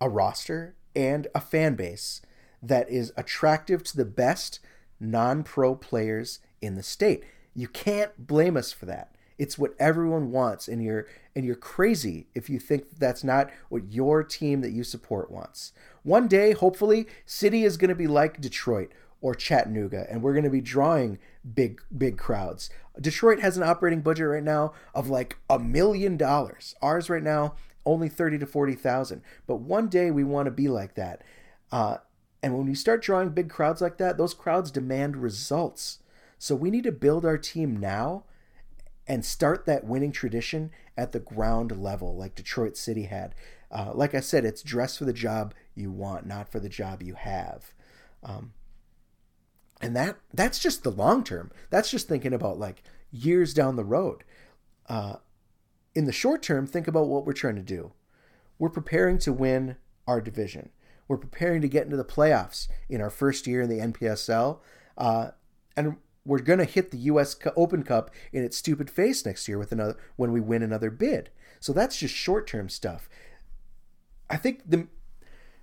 a 0.00 0.08
roster 0.08 0.74
and 0.96 1.26
a 1.34 1.40
fan 1.40 1.74
base 1.74 2.22
that 2.62 2.88
is 2.90 3.12
attractive 3.16 3.82
to 3.84 3.96
the 3.96 4.04
best 4.04 4.60
non 4.98 5.42
pro 5.42 5.74
players 5.74 6.40
in 6.60 6.74
the 6.74 6.82
state. 6.82 7.24
You 7.54 7.68
can't 7.68 8.26
blame 8.26 8.56
us 8.56 8.72
for 8.72 8.86
that. 8.86 9.14
It's 9.40 9.56
what 9.56 9.74
everyone 9.78 10.32
wants, 10.32 10.68
and 10.68 10.84
you're 10.84 11.06
and 11.34 11.46
you're 11.46 11.54
crazy 11.56 12.26
if 12.34 12.50
you 12.50 12.58
think 12.58 12.98
that's 12.98 13.24
not 13.24 13.50
what 13.70 13.90
your 13.90 14.22
team 14.22 14.60
that 14.60 14.72
you 14.72 14.84
support 14.84 15.30
wants. 15.30 15.72
One 16.02 16.28
day, 16.28 16.52
hopefully, 16.52 17.06
City 17.24 17.64
is 17.64 17.78
going 17.78 17.88
to 17.88 17.94
be 17.94 18.06
like 18.06 18.42
Detroit 18.42 18.92
or 19.22 19.34
Chattanooga, 19.34 20.06
and 20.10 20.22
we're 20.22 20.34
going 20.34 20.44
to 20.44 20.50
be 20.50 20.60
drawing 20.60 21.18
big 21.54 21.80
big 21.96 22.18
crowds. 22.18 22.68
Detroit 23.00 23.40
has 23.40 23.56
an 23.56 23.62
operating 23.62 24.02
budget 24.02 24.28
right 24.28 24.44
now 24.44 24.74
of 24.94 25.08
like 25.08 25.38
a 25.48 25.58
million 25.58 26.18
dollars. 26.18 26.74
Ours 26.82 27.08
right 27.08 27.22
now 27.22 27.54
only 27.86 28.10
thirty 28.10 28.36
to 28.36 28.46
forty 28.46 28.74
thousand. 28.74 29.22
But 29.46 29.56
one 29.56 29.88
day 29.88 30.10
we 30.10 30.22
want 30.22 30.48
to 30.48 30.50
be 30.50 30.68
like 30.68 30.96
that. 30.96 31.22
Uh, 31.72 31.96
and 32.42 32.58
when 32.58 32.66
you 32.66 32.74
start 32.74 33.00
drawing 33.00 33.30
big 33.30 33.48
crowds 33.48 33.80
like 33.80 33.96
that, 33.96 34.18
those 34.18 34.34
crowds 34.34 34.70
demand 34.70 35.16
results. 35.16 36.00
So 36.38 36.54
we 36.54 36.70
need 36.70 36.84
to 36.84 36.92
build 36.92 37.24
our 37.24 37.38
team 37.38 37.78
now 37.78 38.24
and 39.10 39.24
start 39.24 39.66
that 39.66 39.82
winning 39.82 40.12
tradition 40.12 40.70
at 40.96 41.10
the 41.10 41.18
ground 41.18 41.76
level, 41.76 42.14
like 42.14 42.36
Detroit 42.36 42.76
City 42.76 43.02
had. 43.06 43.34
Uh, 43.68 43.90
like 43.92 44.14
I 44.14 44.20
said, 44.20 44.44
it's 44.44 44.62
dress 44.62 44.96
for 44.96 45.04
the 45.04 45.12
job 45.12 45.52
you 45.74 45.90
want, 45.90 46.26
not 46.26 46.48
for 46.48 46.60
the 46.60 46.68
job 46.68 47.02
you 47.02 47.14
have. 47.14 47.74
Um, 48.22 48.52
and 49.80 49.96
that 49.96 50.18
that's 50.32 50.60
just 50.60 50.84
the 50.84 50.92
long 50.92 51.24
term. 51.24 51.50
That's 51.70 51.90
just 51.90 52.06
thinking 52.06 52.32
about 52.32 52.60
like 52.60 52.84
years 53.10 53.52
down 53.52 53.74
the 53.74 53.82
road. 53.82 54.22
Uh, 54.88 55.16
in 55.92 56.04
the 56.04 56.12
short 56.12 56.40
term, 56.40 56.64
think 56.64 56.86
about 56.86 57.08
what 57.08 57.26
we're 57.26 57.32
trying 57.32 57.56
to 57.56 57.62
do. 57.62 57.90
We're 58.60 58.68
preparing 58.68 59.18
to 59.20 59.32
win 59.32 59.74
our 60.06 60.20
division. 60.20 60.70
We're 61.08 61.16
preparing 61.16 61.62
to 61.62 61.68
get 61.68 61.84
into 61.84 61.96
the 61.96 62.04
playoffs 62.04 62.68
in 62.88 63.00
our 63.00 63.10
first 63.10 63.48
year 63.48 63.62
in 63.62 63.70
the 63.70 63.80
NPSL. 63.80 64.60
Uh, 64.96 65.30
and 65.76 65.96
we're 66.24 66.40
going 66.40 66.58
to 66.58 66.64
hit 66.64 66.90
the 66.90 66.98
U.S. 66.98 67.36
Open 67.56 67.82
Cup 67.82 68.10
in 68.32 68.44
its 68.44 68.56
stupid 68.56 68.90
face 68.90 69.24
next 69.24 69.48
year 69.48 69.58
with 69.58 69.72
another 69.72 69.96
when 70.16 70.32
we 70.32 70.40
win 70.40 70.62
another 70.62 70.90
bid. 70.90 71.30
So 71.60 71.72
that's 71.72 71.98
just 71.98 72.14
short 72.14 72.46
term 72.46 72.68
stuff. 72.68 73.08
I 74.28 74.36
think 74.36 74.68
the 74.68 74.88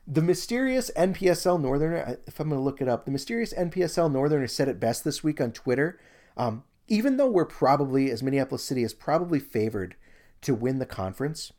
the 0.08 0.22
mysterious 0.22 0.90
NPSL 0.96 1.62
Northerner, 1.62 2.18
if 2.26 2.40
I'm 2.40 2.48
going 2.50 2.60
to 2.60 2.64
look 2.64 2.82
it 2.82 2.88
up, 2.88 3.04
the 3.04 3.12
mysterious 3.12 3.54
NPSL 3.54 4.12
Northerner 4.12 4.48
said 4.48 4.70
it 4.70 4.80
best 4.80 5.04
this 5.04 5.22
week 5.22 5.42
on 5.42 5.52
Twitter. 5.52 6.00
Um, 6.38 6.64
even 6.88 7.18
though 7.18 7.28
we're 7.28 7.44
probably, 7.44 8.10
as 8.10 8.24
Minneapolis 8.24 8.64
City 8.64 8.84
is 8.84 8.94
probably 8.94 9.40
favored 9.40 9.96
to 10.44 10.56
win 10.56 10.80
the 10.80 10.86
conference, 10.86 11.52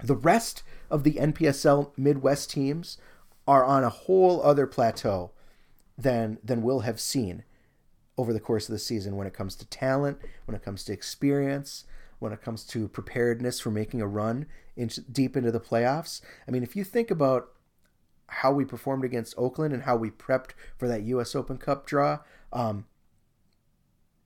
the 0.00 0.14
rest 0.14 0.62
of 0.90 1.02
the 1.02 1.14
NPSL 1.14 1.90
Midwest 1.96 2.50
teams 2.50 2.98
are 3.48 3.64
on 3.64 3.82
a 3.82 3.88
whole 3.88 4.40
other 4.42 4.68
plateau 4.68 5.32
than 5.98 6.38
than 6.42 6.62
we'll 6.62 6.80
have 6.80 7.00
seen 7.00 7.44
over 8.16 8.32
the 8.32 8.40
course 8.40 8.68
of 8.68 8.72
the 8.72 8.78
season 8.78 9.16
when 9.16 9.26
it 9.26 9.34
comes 9.34 9.56
to 9.56 9.66
talent, 9.66 10.18
when 10.44 10.54
it 10.54 10.62
comes 10.62 10.84
to 10.84 10.92
experience, 10.92 11.84
when 12.18 12.32
it 12.32 12.42
comes 12.42 12.64
to 12.64 12.88
preparedness 12.88 13.60
for 13.60 13.70
making 13.70 14.00
a 14.00 14.06
run 14.06 14.46
into, 14.76 15.00
deep 15.02 15.36
into 15.36 15.50
the 15.50 15.60
playoffs. 15.60 16.20
I 16.46 16.50
mean, 16.50 16.62
if 16.62 16.76
you 16.76 16.84
think 16.84 17.10
about 17.10 17.48
how 18.28 18.52
we 18.52 18.64
performed 18.64 19.04
against 19.04 19.34
Oakland 19.36 19.74
and 19.74 19.82
how 19.82 19.96
we 19.96 20.10
prepped 20.10 20.50
for 20.76 20.88
that 20.88 21.02
U.S. 21.02 21.34
Open 21.34 21.58
Cup 21.58 21.86
draw, 21.86 22.20
um, 22.52 22.86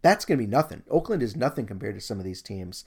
that's 0.03 0.25
going 0.25 0.39
to 0.39 0.45
be 0.45 0.51
nothing. 0.51 0.83
Oakland 0.89 1.23
is 1.23 1.35
nothing 1.35 1.67
compared 1.67 1.95
to 1.95 2.01
some 2.01 2.19
of 2.19 2.25
these 2.25 2.43
teams, 2.43 2.85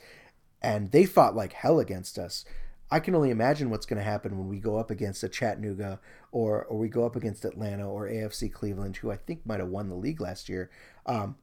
and 0.61 0.91
they 0.91 1.05
fought 1.05 1.35
like 1.35 1.53
hell 1.53 1.79
against 1.79 2.17
us. 2.17 2.45
I 2.91 2.99
can 2.99 3.15
only 3.15 3.29
imagine 3.29 3.69
what's 3.69 3.85
going 3.85 3.97
to 3.99 4.03
happen 4.03 4.37
when 4.37 4.49
we 4.49 4.59
go 4.59 4.77
up 4.77 4.91
against 4.91 5.23
a 5.23 5.29
Chattanooga 5.29 5.99
or 6.31 6.65
or 6.65 6.77
we 6.77 6.89
go 6.89 7.05
up 7.05 7.15
against 7.15 7.45
Atlanta 7.45 7.89
or 7.89 8.07
AFC 8.07 8.51
Cleveland, 8.51 8.97
who 8.97 9.09
I 9.09 9.15
think 9.15 9.45
might 9.45 9.61
have 9.61 9.69
won 9.69 9.87
the 9.87 9.95
league 9.95 10.19
last 10.19 10.49
year. 10.49 10.69
Um, 11.05 11.37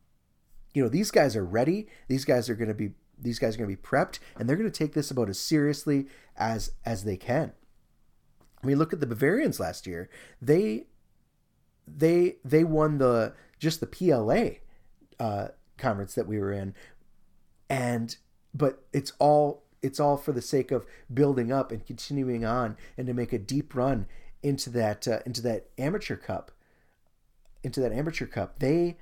you 0.74 0.82
know, 0.82 0.90
these 0.90 1.10
guys 1.10 1.34
are 1.34 1.44
ready. 1.44 1.88
These 2.08 2.26
guys 2.26 2.50
are 2.50 2.54
going 2.54 2.68
to 2.68 2.74
be 2.74 2.92
these 3.18 3.38
guys 3.38 3.54
are 3.54 3.58
going 3.58 3.70
to 3.70 3.76
be 3.76 3.82
prepped, 3.82 4.18
and 4.38 4.48
they're 4.48 4.56
going 4.56 4.70
to 4.70 4.78
take 4.78 4.92
this 4.92 5.10
about 5.10 5.30
as 5.30 5.40
seriously 5.40 6.06
as 6.36 6.72
as 6.84 7.04
they 7.04 7.16
can. 7.16 7.52
I 8.62 8.66
mean, 8.66 8.78
look 8.78 8.92
at 8.92 9.00
the 9.00 9.06
Bavarians 9.06 9.58
last 9.58 9.86
year. 9.86 10.10
They 10.42 10.86
they 11.86 12.36
they 12.44 12.62
won 12.62 12.98
the 12.98 13.34
just 13.58 13.80
the 13.80 13.86
PLA 13.86 14.58
uh, 15.18 15.48
conference 15.78 16.14
that 16.14 16.26
we 16.26 16.38
were 16.38 16.52
in, 16.52 16.74
and 17.70 18.16
but 18.54 18.84
it's 18.92 19.12
all 19.18 19.64
it's 19.82 20.00
all 20.00 20.16
for 20.16 20.32
the 20.32 20.42
sake 20.42 20.70
of 20.70 20.86
building 21.12 21.52
up 21.52 21.70
and 21.72 21.86
continuing 21.86 22.44
on 22.44 22.76
and 22.96 23.06
to 23.06 23.14
make 23.14 23.32
a 23.32 23.38
deep 23.38 23.74
run 23.74 24.06
into 24.42 24.70
that 24.70 25.06
uh, 25.08 25.20
into 25.26 25.40
that 25.42 25.68
amateur 25.78 26.16
cup 26.16 26.52
into 27.62 27.80
that 27.80 27.92
amateur 27.92 28.26
cup. 28.26 28.58
They 28.58 28.98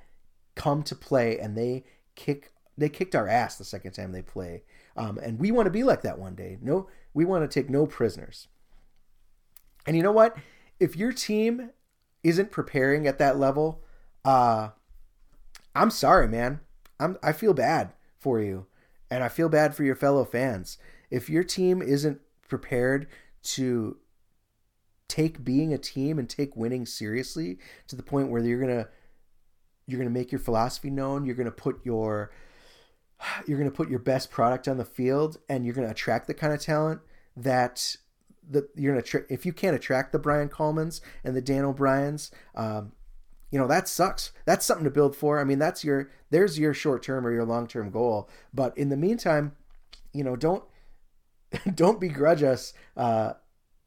come 0.55 0.83
to 0.83 0.95
play 0.95 1.37
and 1.39 1.55
they 1.57 1.85
kick 2.15 2.51
they 2.77 2.89
kicked 2.89 3.15
our 3.15 3.27
ass 3.27 3.57
the 3.57 3.63
second 3.63 3.93
time 3.93 4.11
they 4.11 4.21
play. 4.21 4.63
Um, 4.95 5.17
and 5.17 5.39
we 5.39 5.51
want 5.51 5.65
to 5.65 5.71
be 5.71 5.83
like 5.83 6.01
that 6.01 6.19
one 6.19 6.35
day. 6.35 6.57
No 6.61 6.87
we 7.13 7.25
want 7.25 7.49
to 7.49 7.59
take 7.59 7.69
no 7.69 7.85
prisoners. 7.85 8.47
And 9.85 9.95
you 9.95 10.03
know 10.03 10.11
what? 10.11 10.37
If 10.79 10.95
your 10.95 11.11
team 11.11 11.71
isn't 12.23 12.51
preparing 12.51 13.07
at 13.07 13.19
that 13.19 13.37
level 13.37 13.83
uh 14.25 14.69
i'm 15.75 15.91
sorry 15.91 16.27
man. 16.27 16.59
I'm 16.99 17.17
i 17.23 17.31
feel 17.31 17.53
bad 17.53 17.93
for 18.17 18.41
you 18.41 18.65
and 19.09 19.23
I 19.23 19.29
feel 19.29 19.49
bad 19.49 19.75
for 19.75 19.83
your 19.83 19.95
fellow 19.95 20.25
fans. 20.25 20.77
If 21.09 21.29
your 21.29 21.43
team 21.43 21.81
isn't 21.81 22.19
prepared 22.47 23.07
to 23.43 23.97
take 25.07 25.43
being 25.43 25.73
a 25.73 25.77
team 25.77 26.19
and 26.19 26.29
take 26.29 26.55
winning 26.55 26.85
seriously 26.85 27.57
to 27.87 27.95
the 27.95 28.03
point 28.03 28.29
where 28.29 28.43
you're 28.43 28.59
going 28.59 28.83
to 28.83 28.89
you're 29.85 29.99
going 29.99 30.13
to 30.13 30.19
make 30.19 30.33
your 30.33 30.39
philosophy 30.39 30.89
known, 30.89 31.25
you're 31.25 31.35
going 31.35 31.45
to 31.45 31.51
put 31.51 31.79
your 31.85 32.31
you're 33.47 33.57
going 33.57 33.69
to 33.69 33.75
put 33.75 33.89
your 33.89 33.99
best 33.99 34.29
product 34.29 34.67
on 34.67 34.77
the 34.77 34.85
field 34.85 35.37
and 35.49 35.65
you're 35.65 35.73
going 35.73 35.87
to 35.87 35.91
attract 35.91 36.27
the 36.27 36.33
kind 36.33 36.53
of 36.53 36.61
talent 36.61 37.01
that 37.35 37.95
that 38.49 38.69
you're 38.75 38.93
going 38.93 39.03
to 39.03 39.25
if 39.29 39.45
you 39.45 39.53
can't 39.53 39.75
attract 39.75 40.11
the 40.11 40.19
Brian 40.19 40.49
Colemans 40.49 41.01
and 41.23 41.35
the 41.35 41.41
Dan 41.41 41.65
O'Briens, 41.65 42.31
um, 42.55 42.91
you 43.51 43.59
know 43.59 43.67
that 43.67 43.87
sucks. 43.87 44.31
That's 44.45 44.65
something 44.65 44.83
to 44.83 44.91
build 44.91 45.15
for. 45.15 45.39
I 45.39 45.43
mean 45.43 45.59
that's 45.59 45.83
your 45.83 46.09
there's 46.29 46.59
your 46.59 46.73
short 46.73 47.03
term 47.03 47.25
or 47.25 47.31
your 47.31 47.45
long 47.45 47.67
term 47.67 47.89
goal. 47.89 48.29
But 48.53 48.77
in 48.77 48.89
the 48.89 48.97
meantime 48.97 49.53
you 50.13 50.23
know 50.23 50.35
don't 50.35 50.63
don't 51.75 52.01
begrudge 52.01 52.43
us 52.43 52.73
uh 52.95 53.33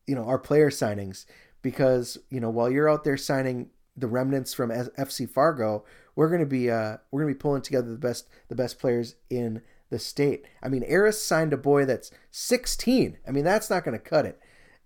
you 0.07 0.15
know 0.15 0.25
our 0.25 0.39
player 0.39 0.71
signings. 0.71 1.27
Because 1.63 2.19
you 2.31 2.41
know 2.41 2.51
while 2.51 2.71
you're 2.71 2.89
out 2.89 3.05
there 3.05 3.17
signing 3.17 3.71
the 3.97 4.07
remnants 4.07 4.55
from 4.55 4.71
fc 4.71 5.29
fargo 5.29 5.85
we're 6.15 6.29
going 6.29 6.41
to 6.41 6.47
be 6.47 6.71
uh 6.71 6.97
we're 7.11 7.23
going 7.23 7.35
to 7.35 7.37
be 7.37 7.43
pulling 7.43 7.61
together 7.61 7.91
the 7.91 7.99
best 7.99 8.29
the 8.49 8.55
best 8.55 8.79
players 8.79 9.17
in 9.29 9.61
the 9.91 9.99
state. 9.99 10.47
I 10.63 10.69
mean 10.69 10.85
eris 10.87 11.23
signed 11.23 11.53
a 11.53 11.59
boy 11.59 11.85
that's 11.85 12.11
16 12.31 13.19
i 13.27 13.31
mean 13.31 13.45
that's 13.45 13.69
not 13.69 13.85
going 13.85 13.99
to 13.99 14.03
cut 14.03 14.25
it. 14.25 14.41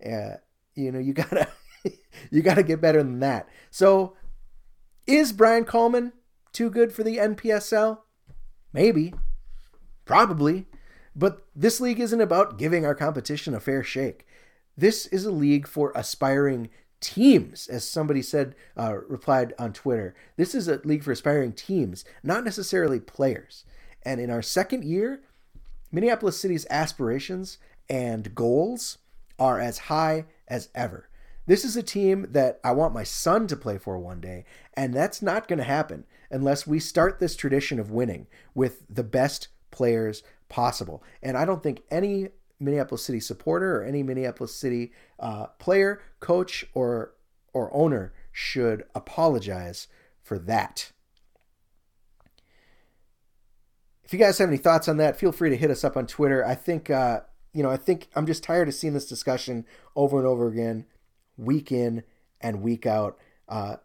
Uh, 0.05 0.37
you 0.75 0.91
know 0.91 0.99
you 0.99 1.13
gotta 1.13 1.47
you 2.31 2.41
gotta 2.41 2.63
get 2.63 2.81
better 2.81 3.01
than 3.01 3.19
that. 3.19 3.47
So 3.71 4.15
is 5.07 5.31
Brian 5.31 5.65
Coleman 5.65 6.13
too 6.51 6.69
good 6.69 6.91
for 6.93 7.03
the 7.03 7.17
NPSL? 7.17 7.99
Maybe. 8.73 9.13
Probably. 10.05 10.65
But 11.15 11.45
this 11.55 11.79
league 11.79 11.99
isn't 11.99 12.21
about 12.21 12.57
giving 12.57 12.85
our 12.85 12.95
competition 12.95 13.53
a 13.53 13.59
fair 13.59 13.83
shake. 13.83 14.25
This 14.77 15.05
is 15.07 15.25
a 15.25 15.31
league 15.31 15.67
for 15.67 15.93
aspiring 15.95 16.69
teams, 16.99 17.67
as 17.67 17.87
somebody 17.87 18.21
said, 18.21 18.55
uh, 18.75 18.97
replied 19.07 19.53
on 19.57 19.73
Twitter. 19.73 20.15
This 20.37 20.53
is 20.53 20.67
a 20.67 20.81
league 20.83 21.03
for 21.03 21.11
aspiring 21.11 21.53
teams, 21.53 22.03
not 22.23 22.43
necessarily 22.43 22.99
players. 22.99 23.63
And 24.03 24.19
in 24.19 24.29
our 24.29 24.41
second 24.41 24.83
year, 24.83 25.21
Minneapolis 25.91 26.39
City's 26.39 26.67
aspirations 26.69 27.57
and 27.89 28.35
goals 28.35 28.97
are 29.39 29.59
as 29.59 29.77
high 29.77 30.25
as 30.47 30.69
ever. 30.75 31.07
This 31.47 31.63
is 31.63 31.77
a 31.77 31.83
team 31.83 32.27
that 32.31 32.59
I 32.63 32.71
want 32.71 32.93
my 32.93 33.03
son 33.03 33.47
to 33.47 33.55
play 33.55 33.77
for 33.77 33.99
one 33.99 34.19
day, 34.19 34.45
and 34.73 34.93
that's 34.93 35.21
not 35.21 35.47
going 35.47 35.59
to 35.59 35.65
happen 35.65 36.05
unless 36.31 36.65
we 36.65 36.79
start 36.79 37.19
this 37.19 37.35
tradition 37.35 37.79
of 37.79 37.91
winning 37.91 38.27
with 38.55 38.83
the 38.89 39.03
best 39.03 39.49
players 39.69 40.23
possible. 40.49 41.03
And 41.21 41.37
I 41.37 41.45
don't 41.45 41.61
think 41.61 41.83
any 41.91 42.29
Minneapolis 42.59 43.03
City 43.03 43.19
supporter 43.19 43.77
or 43.77 43.83
any 43.83 44.01
Minneapolis 44.01 44.55
City 44.55 44.91
uh, 45.19 45.47
player, 45.59 46.01
coach, 46.19 46.65
or 46.73 47.13
or 47.53 47.73
owner 47.73 48.13
should 48.31 48.83
apologize 48.93 49.87
for 50.21 50.37
that. 50.39 50.91
If 54.03 54.13
you 54.13 54.19
guys 54.19 54.37
have 54.39 54.49
any 54.49 54.57
thoughts 54.57 54.87
on 54.87 54.97
that, 54.97 55.17
feel 55.17 55.31
free 55.31 55.49
to 55.49 55.57
hit 55.57 55.71
us 55.71 55.83
up 55.83 55.95
on 55.95 56.05
Twitter. 56.05 56.45
I 56.45 56.55
think 56.55 56.89
uh, 56.89 57.21
you 57.53 57.63
know, 57.63 57.69
I 57.69 57.77
think 57.77 58.09
I'm 58.15 58.25
just 58.25 58.43
tired 58.43 58.67
of 58.67 58.73
seeing 58.73 58.93
this 58.93 59.07
discussion 59.07 59.65
over 59.95 60.17
and 60.17 60.27
over 60.27 60.47
again, 60.47 60.85
week 61.37 61.71
in 61.71 62.03
and 62.41 62.61
week 62.61 62.85
out. 62.85 63.17
Uh, 63.47 63.77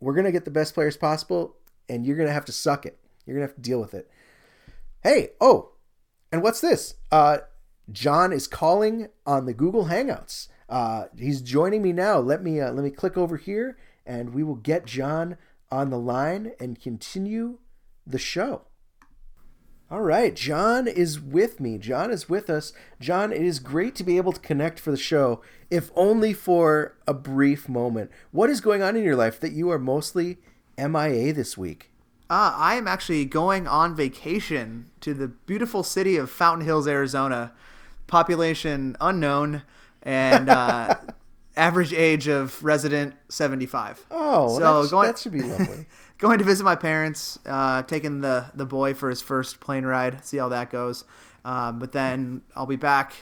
we're 0.00 0.14
gonna 0.14 0.32
get 0.32 0.44
the 0.44 0.50
best 0.50 0.74
players 0.74 0.96
possible, 0.96 1.56
and 1.88 2.04
you're 2.04 2.16
gonna 2.16 2.32
have 2.32 2.44
to 2.46 2.52
suck 2.52 2.86
it. 2.86 2.98
You're 3.24 3.36
gonna 3.36 3.46
have 3.46 3.56
to 3.56 3.62
deal 3.62 3.80
with 3.80 3.94
it. 3.94 4.10
Hey, 5.02 5.30
oh, 5.40 5.72
and 6.32 6.42
what's 6.42 6.60
this? 6.60 6.94
Uh, 7.12 7.38
John 7.92 8.32
is 8.32 8.46
calling 8.46 9.08
on 9.26 9.46
the 9.46 9.54
Google 9.54 9.86
Hangouts. 9.86 10.48
Uh, 10.68 11.04
he's 11.16 11.42
joining 11.42 11.82
me 11.82 11.92
now. 11.92 12.18
Let 12.18 12.42
me 12.42 12.60
uh, 12.60 12.72
let 12.72 12.84
me 12.84 12.90
click 12.90 13.16
over 13.16 13.36
here, 13.36 13.76
and 14.06 14.34
we 14.34 14.42
will 14.42 14.54
get 14.54 14.86
John 14.86 15.36
on 15.70 15.90
the 15.90 15.98
line 15.98 16.52
and 16.58 16.80
continue 16.80 17.58
the 18.06 18.18
show. 18.18 18.62
All 19.94 20.02
right, 20.02 20.34
John 20.34 20.88
is 20.88 21.20
with 21.20 21.60
me. 21.60 21.78
John 21.78 22.10
is 22.10 22.28
with 22.28 22.50
us. 22.50 22.72
John, 22.98 23.32
it 23.32 23.42
is 23.42 23.60
great 23.60 23.94
to 23.94 24.02
be 24.02 24.16
able 24.16 24.32
to 24.32 24.40
connect 24.40 24.80
for 24.80 24.90
the 24.90 24.96
show, 24.96 25.40
if 25.70 25.92
only 25.94 26.32
for 26.32 26.96
a 27.06 27.14
brief 27.14 27.68
moment. 27.68 28.10
What 28.32 28.50
is 28.50 28.60
going 28.60 28.82
on 28.82 28.96
in 28.96 29.04
your 29.04 29.14
life 29.14 29.38
that 29.38 29.52
you 29.52 29.70
are 29.70 29.78
mostly 29.78 30.38
MIA 30.76 31.32
this 31.32 31.56
week? 31.56 31.92
Uh, 32.28 32.54
I 32.56 32.74
am 32.74 32.88
actually 32.88 33.24
going 33.24 33.68
on 33.68 33.94
vacation 33.94 34.90
to 35.00 35.14
the 35.14 35.28
beautiful 35.28 35.84
city 35.84 36.16
of 36.16 36.28
Fountain 36.28 36.66
Hills, 36.66 36.88
Arizona. 36.88 37.52
Population 38.08 38.96
unknown 39.00 39.62
and 40.02 40.48
uh, 40.48 40.96
average 41.56 41.92
age 41.92 42.26
of 42.26 42.64
resident 42.64 43.14
75. 43.28 44.06
Oh, 44.10 44.58
so 44.58 44.88
going, 44.88 45.06
that 45.06 45.20
should 45.20 45.30
be 45.30 45.42
lovely. 45.42 45.86
going 46.24 46.38
to 46.38 46.44
visit 46.44 46.64
my 46.64 46.74
parents, 46.74 47.38
uh, 47.44 47.82
taking 47.82 48.22
the, 48.22 48.46
the 48.54 48.64
boy 48.64 48.94
for 48.94 49.10
his 49.10 49.20
first 49.20 49.60
plane 49.60 49.84
ride, 49.84 50.24
see 50.24 50.38
how 50.38 50.48
that 50.48 50.70
goes. 50.70 51.04
Um, 51.44 51.78
but 51.78 51.92
then 51.92 52.40
I'll 52.56 52.64
be 52.64 52.76
back 52.76 53.12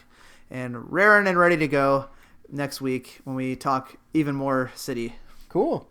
and 0.52 0.92
raring 0.92 1.26
and 1.26 1.36
ready 1.36 1.56
to 1.56 1.66
go 1.66 2.08
next 2.48 2.80
week 2.80 3.20
when 3.24 3.34
we 3.34 3.56
talk 3.56 3.96
even 4.14 4.36
more 4.36 4.70
city. 4.76 5.16
Cool. 5.48 5.88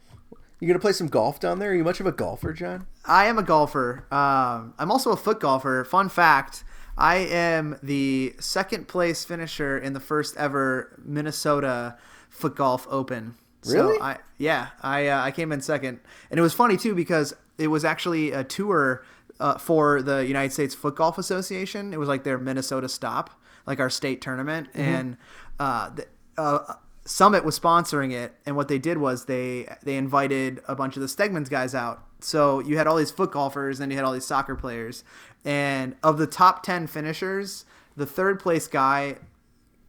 You 0.62 0.68
gonna 0.68 0.80
play 0.80 0.94
some 0.94 1.08
golf 1.08 1.38
down 1.38 1.60
there? 1.60 1.72
Are 1.72 1.76
you 1.76 1.84
much 1.84 2.00
of 2.00 2.06
a 2.06 2.14
golfer, 2.14 2.54
John? 2.54 2.88
I 3.04 3.26
am 3.26 3.38
a 3.38 3.44
golfer. 3.44 4.06
Um, 4.10 4.74
I'm 4.80 4.90
also 4.90 5.12
a 5.12 5.18
foot 5.18 5.42
golfer. 5.42 5.84
Fun 5.84 6.08
fact: 6.08 6.64
I 6.98 7.16
am 7.16 7.78
the 7.84 8.36
second 8.40 8.88
place 8.88 9.26
finisher 9.26 9.78
in 9.78 9.92
the 9.92 10.00
first 10.00 10.38
ever 10.38 10.98
Minnesota 11.04 11.98
Foot 12.30 12.56
Golf 12.56 12.88
Open. 12.90 13.36
Really? 13.66 13.98
So 13.98 14.04
I 14.04 14.18
yeah, 14.38 14.70
I 14.82 15.08
uh, 15.08 15.22
I 15.22 15.32
came 15.32 15.52
in 15.52 15.62
second, 15.62 16.00
and 16.30 16.40
it 16.40 16.44
was 16.44 16.54
funny 16.54 16.78
too 16.78 16.96
because 16.96 17.34
it 17.58 17.68
was 17.68 17.86
actually 17.86 18.32
a 18.32 18.44
tour 18.44 19.04
uh, 19.40 19.58
for 19.58 20.02
the 20.02 20.26
United 20.26 20.52
States 20.52 20.74
Foot 20.74 20.96
Golf 20.96 21.18
Association. 21.18 21.94
It 21.94 22.00
was 22.00 22.10
like 22.10 22.24
their 22.24 22.38
Minnesota 22.38 22.90
stop, 22.90 23.30
like 23.66 23.80
our 23.80 23.90
state 23.90 24.22
tournament, 24.22 24.70
mm-hmm. 24.70 24.82
and 24.82 25.18
uh, 25.60 25.90
the, 25.92 26.08
uh, 26.38 26.74
Summit 27.06 27.44
was 27.44 27.60
sponsoring 27.60 28.12
it, 28.12 28.34
and 28.46 28.56
what 28.56 28.68
they 28.68 28.80
did 28.80 28.98
was 28.98 29.26
they 29.26 29.68
they 29.84 29.96
invited 29.96 30.62
a 30.68 30.76
bunch 30.76 30.96
of 30.96 31.02
the 31.02 31.08
Stegman's 31.08 31.50
guys 31.50 31.76
out. 31.76 32.04
So 32.20 32.60
you 32.60 32.78
had 32.78 32.88
all 32.88 32.96
these 32.96 33.12
foot 33.12 33.32
golfers, 33.32 33.80
and 33.80 33.92
you 33.92 33.98
had 33.98 34.06
all 34.06 34.14
these 34.14 34.26
soccer 34.26 34.56
players, 34.56 35.04
and 35.46 35.96
of 36.04 36.18
the 36.18 36.28
top 36.28 36.64
ten 36.64 36.88
finishers, 36.88 37.66
the 37.96 38.06
third 38.06 38.40
place 38.40 38.68
guy 38.68 39.18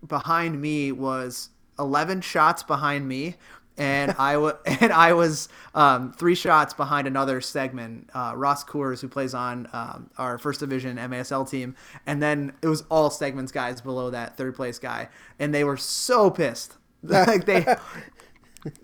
behind 0.07 0.61
me 0.61 0.91
was 0.91 1.51
11 1.79 2.21
shots 2.21 2.63
behind 2.63 3.07
me 3.09 3.37
and 3.79 4.15
I 4.19 4.37
was 4.37 4.55
and 4.67 4.93
I 4.93 5.13
was 5.13 5.49
um, 5.75 6.13
three 6.13 6.35
shots 6.35 6.75
behind 6.75 7.07
another 7.07 7.41
Stegman. 7.41 8.05
uh, 8.15 8.35
Ross 8.37 8.65
Coors, 8.65 9.01
who 9.01 9.09
plays 9.09 9.35
on 9.35 9.69
um, 9.73 10.11
our 10.19 10.39
first 10.39 10.61
division 10.61 10.97
MASL 10.97 11.49
team, 11.49 11.75
and 12.07 12.23
then 12.23 12.53
it 12.63 12.69
was 12.69 12.85
all 12.91 13.11
Stegman's 13.11 13.53
guys 13.53 13.81
below 13.81 14.11
that 14.11 14.37
third 14.37 14.55
place 14.55 14.79
guy, 14.79 15.09
and 15.39 15.55
they 15.55 15.65
were 15.65 15.77
so 15.77 16.31
pissed, 16.31 16.77
like 17.03 17.45
they. 17.47 17.65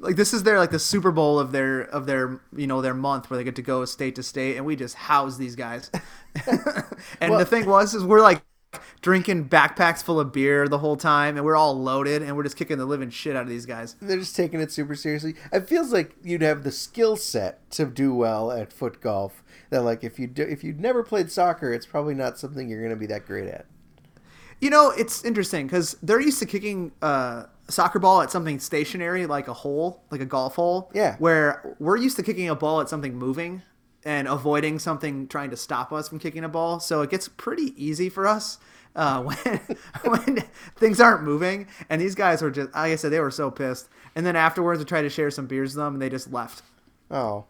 like 0.01 0.17
this 0.17 0.35
is 0.35 0.43
their 0.43 0.59
like 0.59 0.73
the 0.73 0.79
Super 0.79 1.13
Bowl 1.13 1.39
of 1.39 1.53
their 1.53 1.83
of 1.83 2.07
their 2.07 2.41
you 2.57 2.67
know 2.67 2.83
their 2.83 2.95
month 2.95 3.31
where 3.31 3.39
they 3.39 3.45
get 3.45 3.55
to 3.55 3.63
go 3.63 3.85
state 3.85 4.17
to 4.17 4.25
state 4.25 4.57
and 4.57 4.67
we 4.67 4.75
just 4.75 4.97
house 4.97 5.37
these 5.37 5.55
guys. 5.55 5.89
and 6.47 7.31
well, 7.31 7.39
the 7.39 7.47
thing 7.47 7.65
was 7.65 7.95
is 7.95 8.03
we're 8.03 8.21
like 8.21 8.43
drinking 9.01 9.49
backpacks 9.49 10.03
full 10.03 10.19
of 10.19 10.33
beer 10.33 10.69
the 10.69 10.79
whole 10.79 10.97
time, 10.97 11.37
and 11.37 11.45
we're 11.45 11.57
all 11.57 11.79
loaded, 11.79 12.23
and 12.23 12.37
we're 12.37 12.43
just 12.43 12.57
kicking 12.57 12.79
the 12.79 12.87
living 12.87 13.11
shit 13.11 13.37
out 13.37 13.43
of 13.43 13.49
these 13.49 13.67
guys. 13.67 13.97
They're 14.01 14.19
just 14.19 14.37
taking 14.37 14.61
it 14.61 14.73
super 14.73 14.95
seriously. 14.95 15.35
It 15.53 15.69
feels 15.69 15.93
like 15.93 16.17
you'd 16.23 16.43
have 16.43 16.65
the 16.65 16.73
skill 16.73 17.17
set 17.17 17.71
to 17.73 17.87
do 17.87 18.15
well 18.15 18.51
at 18.51 18.73
foot 18.73 19.01
golf. 19.01 19.43
That 19.71 19.83
like 19.83 20.03
if 20.03 20.19
you 20.19 20.27
do, 20.27 20.43
if 20.43 20.65
you'd 20.65 20.81
never 20.81 21.03
played 21.03 21.31
soccer, 21.31 21.73
it's 21.73 21.87
probably 21.87 22.15
not 22.15 22.39
something 22.39 22.69
you're 22.69 22.81
going 22.81 22.91
to 22.91 22.97
be 22.97 23.07
that 23.07 23.27
great 23.27 23.49
at. 23.49 23.67
You 24.61 24.71
know, 24.71 24.91
it's 24.91 25.25
interesting 25.25 25.67
because 25.67 25.97
they're 26.03 26.21
used 26.21 26.41
to 26.41 26.47
kicking 26.47 26.93
uh, 27.01 27.45
a 27.69 27.73
soccer 27.73 28.01
ball 28.01 28.23
at 28.23 28.31
something 28.31 28.59
stationary, 28.59 29.27
like 29.27 29.47
a 29.47 29.53
hole, 29.53 30.03
like 30.11 30.21
a 30.21 30.27
golf 30.27 30.57
hole. 30.57 30.91
Yeah. 30.95 31.17
Where 31.19 31.77
we're 31.79 31.97
used 31.97 32.17
to 32.17 32.23
kicking 32.23 32.49
a 32.49 32.57
ball 32.57 32.81
at 32.81 32.89
something 32.89 33.15
moving 33.15 33.63
and 34.05 34.27
avoiding 34.27 34.79
something 34.79 35.29
trying 35.29 35.51
to 35.51 35.57
stop 35.57 35.93
us 35.93 36.09
from 36.09 36.19
kicking 36.19 36.43
a 36.43 36.49
ball. 36.49 36.81
So 36.81 37.03
it 37.03 37.11
gets 37.11 37.29
pretty 37.29 37.75
easy 37.77 38.09
for 38.09 38.27
us 38.27 38.59
uh, 38.97 39.23
when 39.23 39.61
when 40.05 40.45
things 40.77 41.01
aren't 41.01 41.23
moving. 41.23 41.67
And 41.89 42.01
these 42.01 42.15
guys 42.15 42.43
were 42.43 42.51
just, 42.51 42.73
like 42.75 42.93
I 42.93 42.97
said, 42.97 43.13
they 43.13 43.21
were 43.21 43.31
so 43.31 43.51
pissed. 43.51 43.89
And 44.15 44.27
then 44.27 44.37
afterwards, 44.37 44.81
I 44.81 44.85
tried 44.85 45.03
to 45.03 45.11
share 45.11 45.31
some 45.31 45.47
beers 45.47 45.75
with 45.75 45.85
them, 45.85 45.95
and 45.95 46.03
they 46.03 46.09
just 46.09 46.33
left. 46.33 46.63
Oh. 47.11 47.47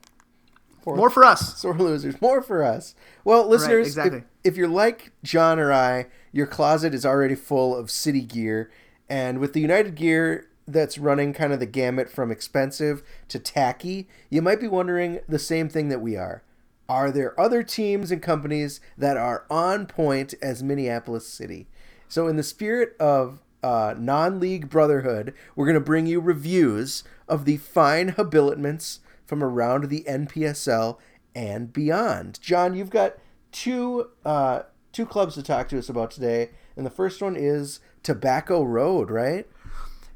Poor, 0.82 0.96
More 0.96 1.10
for 1.10 1.24
us. 1.24 1.58
Sore 1.58 1.74
losers. 1.74 2.20
More 2.20 2.40
for 2.40 2.62
us. 2.62 2.94
Well, 3.24 3.46
listeners, 3.46 3.96
right, 3.96 4.06
exactly. 4.06 4.18
if, 4.18 4.52
if 4.52 4.56
you're 4.56 4.68
like 4.68 5.12
John 5.24 5.58
or 5.58 5.72
I, 5.72 6.06
your 6.32 6.46
closet 6.46 6.94
is 6.94 7.04
already 7.04 7.34
full 7.34 7.76
of 7.76 7.90
city 7.90 8.22
gear. 8.22 8.70
And 9.08 9.38
with 9.38 9.54
the 9.54 9.60
United 9.60 9.96
Gear 9.96 10.48
that's 10.66 10.98
running 10.98 11.32
kind 11.32 11.52
of 11.52 11.60
the 11.60 11.66
gamut 11.66 12.10
from 12.10 12.30
expensive 12.30 13.02
to 13.28 13.38
tacky, 13.38 14.06
you 14.30 14.40
might 14.40 14.60
be 14.60 14.68
wondering 14.68 15.20
the 15.28 15.38
same 15.38 15.68
thing 15.68 15.88
that 15.88 16.00
we 16.00 16.16
are. 16.16 16.42
Are 16.88 17.10
there 17.10 17.38
other 17.38 17.62
teams 17.62 18.10
and 18.10 18.22
companies 18.22 18.80
that 18.96 19.16
are 19.18 19.44
on 19.50 19.86
point 19.86 20.34
as 20.40 20.62
Minneapolis 20.62 21.26
City? 21.26 21.66
So, 22.08 22.28
in 22.28 22.36
the 22.36 22.42
spirit 22.42 22.96
of 22.98 23.40
uh, 23.62 23.94
non 23.98 24.40
league 24.40 24.70
brotherhood, 24.70 25.34
we're 25.54 25.66
going 25.66 25.74
to 25.74 25.80
bring 25.80 26.06
you 26.06 26.20
reviews 26.20 27.04
of 27.28 27.44
the 27.44 27.58
fine 27.58 28.10
habiliments 28.10 29.00
from 29.26 29.44
around 29.44 29.90
the 29.90 30.04
NPSL 30.08 30.96
and 31.34 31.72
beyond. 31.72 32.40
John, 32.40 32.74
you've 32.74 32.88
got 32.88 33.18
two 33.52 34.08
uh, 34.24 34.62
two 34.92 35.04
clubs 35.04 35.34
to 35.34 35.42
talk 35.42 35.68
to 35.68 35.78
us 35.78 35.90
about 35.90 36.10
today, 36.10 36.50
and 36.74 36.86
the 36.86 36.90
first 36.90 37.20
one 37.20 37.36
is 37.36 37.80
Tobacco 38.02 38.62
Road, 38.62 39.10
right? 39.10 39.46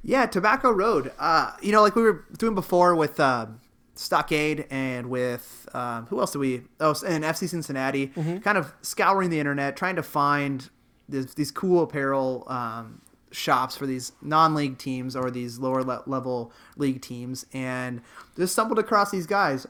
Yeah, 0.02 0.24
Tobacco 0.24 0.70
Road. 0.70 1.12
Uh, 1.18 1.52
you 1.60 1.70
know, 1.70 1.82
like 1.82 1.94
we 1.94 2.02
were 2.02 2.24
doing 2.36 2.54
before 2.54 2.94
with 2.94 3.20
uh, 3.20 3.46
Stockade 3.94 4.66
and 4.70 5.10
with 5.10 5.68
um, 5.74 6.06
who 6.06 6.20
else 6.20 6.32
do 6.32 6.38
we? 6.38 6.62
Oh, 6.80 6.94
and 7.06 7.24
FC 7.24 7.48
Cincinnati. 7.48 8.08
Mm-hmm. 8.08 8.38
Kind 8.38 8.58
of 8.58 8.72
scouring 8.82 9.30
the 9.30 9.38
internet, 9.38 9.76
trying 9.76 9.96
to 9.96 10.02
find 10.02 10.70
this, 11.08 11.34
these 11.34 11.50
cool 11.50 11.82
apparel 11.82 12.44
um, 12.46 13.02
shops 13.30 13.76
for 13.76 13.86
these 13.86 14.12
non-league 14.22 14.78
teams 14.78 15.14
or 15.14 15.30
these 15.30 15.58
lower 15.58 15.82
le- 15.82 16.02
level 16.06 16.52
league 16.76 17.02
teams, 17.02 17.44
and 17.52 18.00
just 18.36 18.52
stumbled 18.52 18.78
across 18.78 19.10
these 19.10 19.26
guys 19.26 19.66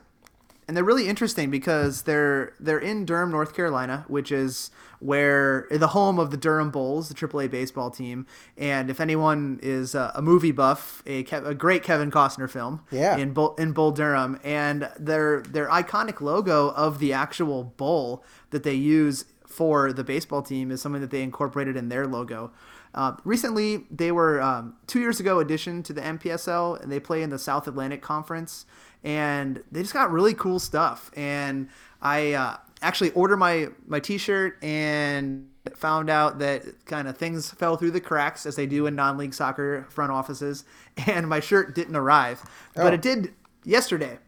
and 0.69 0.77
they're 0.77 0.85
really 0.85 1.09
interesting 1.09 1.51
because 1.51 2.03
they're 2.03 2.55
they're 2.61 2.79
in 2.79 3.05
Durham, 3.05 3.31
North 3.31 3.55
Carolina, 3.55 4.05
which 4.09 4.31
is 4.31 4.71
where 5.03 5.67
the 5.71 5.89
home 5.89 6.19
of 6.19 6.31
the 6.31 6.37
Durham 6.37 6.71
Bulls, 6.71 7.09
the 7.09 7.15
AAA 7.15 7.51
baseball 7.51 7.91
team. 7.91 8.27
And 8.57 8.89
if 8.89 9.01
anyone 9.01 9.59
is 9.63 9.95
a, 9.95 10.13
a 10.15 10.23
movie 10.23 10.53
buff, 10.53 11.03
a, 11.07 11.25
a, 11.33 11.55
great 11.55 11.83
Kevin 11.83 12.11
Costner 12.11 12.49
film, 12.49 12.85
yeah, 12.91 13.17
in 13.17 13.33
Bull, 13.33 13.55
in 13.57 13.73
Bull 13.73 13.91
Durham, 13.91 14.39
and 14.45 14.89
their 14.99 15.43
their 15.43 15.69
iconic 15.69 16.21
logo 16.21 16.71
of 16.71 16.99
the 16.99 17.13
actual 17.13 17.65
bull 17.65 18.25
that 18.51 18.63
they 18.63 18.75
use 18.75 19.25
for 19.47 19.93
the 19.93 20.05
baseball 20.05 20.43
team 20.43 20.71
is 20.71 20.81
something 20.81 21.01
that 21.01 21.11
they 21.11 21.23
incorporated 21.23 21.77
in 21.77 21.89
their 21.89 22.07
logo. 22.07 22.53
Uh, 22.95 23.17
recently, 23.25 23.85
they 23.91 24.13
were 24.13 24.41
um, 24.41 24.77
two 24.87 25.01
years 25.01 25.19
ago 25.19 25.41
addition 25.41 25.83
to 25.83 25.93
the 25.93 26.01
NPSL, 26.01 26.81
and 26.83 26.93
they 26.93 27.01
play 27.01 27.23
in 27.23 27.31
the 27.31 27.39
South 27.39 27.67
Atlantic 27.67 28.03
Conference 28.03 28.67
and 29.05 29.63
they 29.71 29.83
just 29.83 29.95
got 29.95 30.11
really 30.11 30.35
cool 30.35 30.59
stuff. 30.59 31.11
And 31.17 31.69
I 32.01 32.33
uh, 32.33 32.57
actually 32.83 33.11
ordered 33.13 33.39
my 33.39 33.69
my 33.87 34.01
T-shirt 34.01 34.63
and 34.63 35.49
found 35.75 36.11
out 36.11 36.39
that 36.41 36.85
kind 36.85 37.09
of 37.09 37.17
things 37.17 37.51
fell 37.51 37.77
through 37.77 37.93
the 37.93 38.01
cracks 38.01 38.47
as 38.47 38.57
they 38.57 38.67
do 38.67 38.87
in 38.87 38.95
non-league 38.95 39.33
soccer 39.33 39.87
front 39.89 40.13
offices, 40.13 40.65
and 41.07 41.29
my 41.29 41.41
shirt 41.41 41.75
didn't 41.75 41.97
arrive, 41.97 42.43
oh. 42.77 42.83
but 42.83 42.93
it 42.93 43.03
did 43.03 43.33
yesterday. 43.65 44.19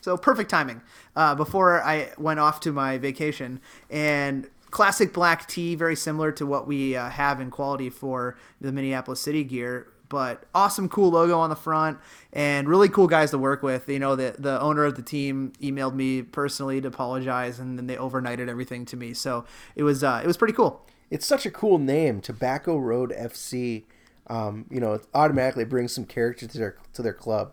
So 0.00 0.16
perfect 0.16 0.50
timing 0.50 0.82
uh, 1.16 1.34
before 1.34 1.82
I 1.82 2.10
went 2.16 2.38
off 2.38 2.60
to 2.60 2.72
my 2.72 2.96
vacation 2.96 3.60
and 3.90 4.48
classic 4.70 5.12
black 5.12 5.48
tee, 5.48 5.74
very 5.74 5.96
similar 5.96 6.30
to 6.32 6.46
what 6.46 6.66
we 6.66 6.94
uh, 6.94 7.08
have 7.08 7.40
in 7.40 7.50
quality 7.50 7.90
for 7.90 8.36
the 8.60 8.70
Minneapolis 8.70 9.20
City 9.20 9.42
gear. 9.42 9.88
But 10.08 10.44
awesome, 10.54 10.88
cool 10.88 11.10
logo 11.10 11.38
on 11.38 11.50
the 11.50 11.56
front, 11.56 11.98
and 12.32 12.68
really 12.68 12.88
cool 12.88 13.06
guys 13.06 13.30
to 13.30 13.38
work 13.38 13.62
with. 13.62 13.88
You 13.88 13.98
know, 13.98 14.16
the 14.16 14.36
the 14.38 14.60
owner 14.60 14.84
of 14.84 14.94
the 14.94 15.02
team 15.02 15.52
emailed 15.60 15.94
me 15.94 16.22
personally 16.22 16.80
to 16.80 16.88
apologize, 16.88 17.58
and 17.58 17.78
then 17.78 17.86
they 17.86 17.96
overnighted 17.96 18.48
everything 18.48 18.84
to 18.86 18.96
me. 18.96 19.14
So 19.14 19.44
it 19.74 19.82
was 19.82 20.04
uh, 20.04 20.20
it 20.22 20.26
was 20.26 20.36
pretty 20.36 20.54
cool. 20.54 20.84
It's 21.10 21.26
such 21.26 21.46
a 21.46 21.50
cool 21.50 21.78
name, 21.78 22.20
Tobacco 22.20 22.76
Road 22.76 23.12
FC. 23.16 23.84
Um, 24.28 24.66
you 24.70 24.80
know, 24.80 24.94
it 24.94 25.06
automatically 25.14 25.64
brings 25.64 25.92
some 25.92 26.04
character 26.04 26.46
to 26.46 26.58
their 26.58 26.76
to 26.94 27.02
their 27.02 27.14
club. 27.14 27.52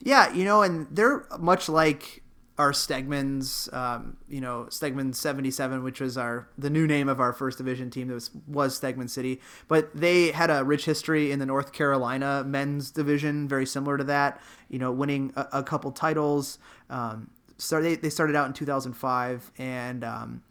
Yeah, 0.00 0.32
you 0.32 0.44
know, 0.44 0.62
and 0.62 0.86
they're 0.90 1.26
much 1.38 1.68
like 1.68 2.21
our 2.62 2.70
Stegman's, 2.70 3.68
um, 3.72 4.16
you 4.28 4.40
know, 4.40 4.66
Stegman 4.70 5.16
77, 5.16 5.82
which 5.82 6.00
was 6.00 6.16
our 6.16 6.46
the 6.56 6.70
new 6.70 6.86
name 6.86 7.08
of 7.08 7.18
our 7.18 7.32
first 7.32 7.58
division 7.58 7.90
team 7.90 8.06
that 8.06 8.14
was, 8.14 8.30
was 8.46 8.80
Stegman 8.80 9.10
City. 9.10 9.40
But 9.66 9.92
they 9.96 10.30
had 10.30 10.48
a 10.48 10.62
rich 10.62 10.84
history 10.84 11.32
in 11.32 11.40
the 11.40 11.46
North 11.46 11.72
Carolina 11.72 12.44
men's 12.46 12.92
division, 12.92 13.48
very 13.48 13.66
similar 13.66 13.98
to 13.98 14.04
that, 14.04 14.40
you 14.68 14.78
know, 14.78 14.92
winning 14.92 15.32
a, 15.34 15.48
a 15.54 15.62
couple 15.64 15.90
titles. 15.90 16.60
Um, 16.88 17.30
so 17.58 17.82
they, 17.82 17.96
they 17.96 18.10
started 18.10 18.36
out 18.36 18.46
in 18.46 18.52
2005 18.52 19.50
and 19.58 20.04
um, 20.04 20.42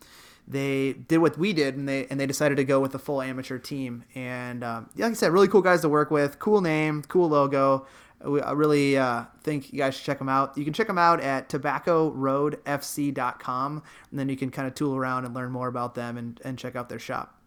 they 0.45 0.91
did 0.91 1.19
what 1.19 1.37
we 1.37 1.53
did 1.53 1.77
and 1.77 1.87
they 1.87 2.07
and 2.07 2.19
they 2.19 2.25
decided 2.25 2.57
to 2.57 2.65
go 2.65 2.81
with 2.81 2.93
a 2.93 2.99
full 2.99 3.21
amateur 3.21 3.57
team. 3.57 4.03
And 4.15 4.65
um, 4.65 4.89
like 4.97 5.11
I 5.11 5.13
said, 5.13 5.31
really 5.31 5.47
cool 5.47 5.61
guys 5.61 5.79
to 5.81 5.89
work 5.89 6.11
with, 6.11 6.39
cool 6.39 6.59
name, 6.59 7.03
cool 7.07 7.29
logo. 7.29 7.85
I 8.23 8.51
really 8.51 8.97
uh, 8.97 9.25
think 9.43 9.73
you 9.73 9.79
guys 9.79 9.95
should 9.95 10.05
check 10.05 10.19
them 10.19 10.29
out. 10.29 10.57
You 10.57 10.63
can 10.63 10.73
check 10.73 10.87
them 10.87 10.97
out 10.97 11.19
at 11.21 11.49
tobaccoroadfc.com, 11.49 13.83
and 14.11 14.19
then 14.19 14.29
you 14.29 14.37
can 14.37 14.51
kind 14.51 14.67
of 14.67 14.75
tool 14.75 14.95
around 14.95 15.25
and 15.25 15.33
learn 15.33 15.51
more 15.51 15.67
about 15.67 15.95
them 15.95 16.17
and, 16.17 16.39
and 16.43 16.57
check 16.57 16.75
out 16.75 16.89
their 16.89 16.99
shop. 16.99 17.41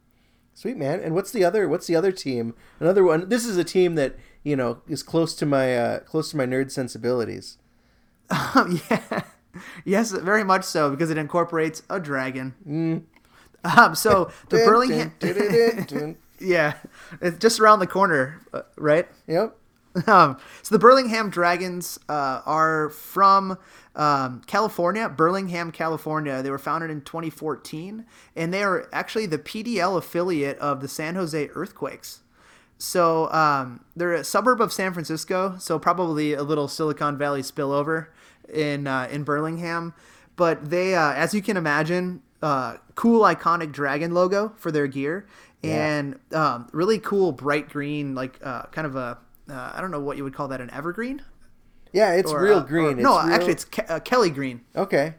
Sweet 0.54 0.76
man. 0.76 1.00
And 1.00 1.14
what's 1.14 1.32
the 1.32 1.44
other? 1.44 1.68
What's 1.68 1.86
the 1.86 1.96
other 1.96 2.12
team? 2.12 2.54
Another 2.78 3.02
one. 3.02 3.28
This 3.28 3.44
is 3.44 3.56
a 3.56 3.64
team 3.64 3.96
that 3.96 4.14
you 4.44 4.54
know 4.54 4.82
is 4.86 5.02
close 5.02 5.34
to 5.36 5.46
my 5.46 5.76
uh, 5.76 6.00
close 6.00 6.30
to 6.30 6.36
my 6.36 6.46
nerd 6.46 6.70
sensibilities. 6.70 7.58
Um, 8.30 8.80
yeah, 8.90 9.22
yes, 9.84 10.12
very 10.12 10.44
much 10.44 10.64
so 10.64 10.90
because 10.90 11.10
it 11.10 11.18
incorporates 11.18 11.82
a 11.90 11.98
dragon. 11.98 12.54
Mm. 12.66 13.02
Um, 13.76 13.94
so 13.94 14.30
the 14.48 14.58
Burlingham, 14.58 15.14
yeah, 16.38 16.74
it's 17.20 17.38
just 17.38 17.58
around 17.58 17.80
the 17.80 17.86
corner, 17.86 18.40
uh, 18.52 18.62
right? 18.76 19.08
Yep. 19.26 19.56
Um, 20.08 20.38
so 20.62 20.74
the 20.74 20.78
Burlingham 20.78 21.30
Dragons 21.30 22.00
uh, 22.08 22.42
are 22.44 22.90
from 22.90 23.58
um, 23.94 24.42
California, 24.46 25.08
Burlingham, 25.08 25.70
California. 25.70 26.42
They 26.42 26.50
were 26.50 26.58
founded 26.58 26.90
in 26.90 27.02
2014, 27.02 28.04
and 28.34 28.52
they 28.52 28.64
are 28.64 28.88
actually 28.92 29.26
the 29.26 29.38
PDL 29.38 29.96
affiliate 29.96 30.58
of 30.58 30.80
the 30.80 30.88
San 30.88 31.14
Jose 31.14 31.48
Earthquakes. 31.54 32.20
So 32.76 33.30
um, 33.32 33.84
they're 33.94 34.14
a 34.14 34.24
suburb 34.24 34.60
of 34.60 34.72
San 34.72 34.92
Francisco, 34.92 35.56
so 35.58 35.78
probably 35.78 36.34
a 36.34 36.42
little 36.42 36.66
Silicon 36.66 37.16
Valley 37.16 37.42
spillover 37.42 38.08
in 38.52 38.86
uh, 38.86 39.08
in 39.10 39.22
Burlingham. 39.22 39.94
But 40.36 40.70
they, 40.70 40.96
uh, 40.96 41.12
as 41.12 41.32
you 41.32 41.40
can 41.40 41.56
imagine, 41.56 42.20
uh, 42.42 42.78
cool 42.96 43.22
iconic 43.22 43.70
dragon 43.70 44.12
logo 44.12 44.52
for 44.56 44.72
their 44.72 44.88
gear, 44.88 45.26
and 45.62 46.18
um, 46.32 46.68
really 46.72 46.98
cool 46.98 47.30
bright 47.30 47.68
green, 47.68 48.16
like 48.16 48.40
uh, 48.42 48.64
kind 48.64 48.86
of 48.88 48.96
a 48.96 49.18
uh, 49.50 49.72
I 49.74 49.80
don't 49.80 49.90
know 49.90 50.00
what 50.00 50.16
you 50.16 50.24
would 50.24 50.34
call 50.34 50.48
that, 50.48 50.60
an 50.60 50.70
evergreen. 50.70 51.22
Yeah, 51.92 52.12
it's 52.12 52.32
Or, 52.32 52.42
real 52.42 52.58
uh, 52.58 52.62
or- 52.62 52.66
green. 52.66 52.96
no, 53.02 53.16
it's 53.18 53.24
real- 53.26 53.34
actually, 53.34 53.52
it's 53.52 53.64
Ke- 53.64 53.90
uh, 53.90 54.00
Kelly 54.00 54.30
green 54.30 54.62
okay. 54.74 55.14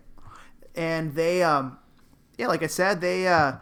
and 0.75 1.15
they 1.15 1.41
um 1.43 1.77
yeah 2.37 2.47
like 2.47 2.61
i 2.63 2.67
said 2.67 2.99
they 2.99 3.27
uh 3.27 3.53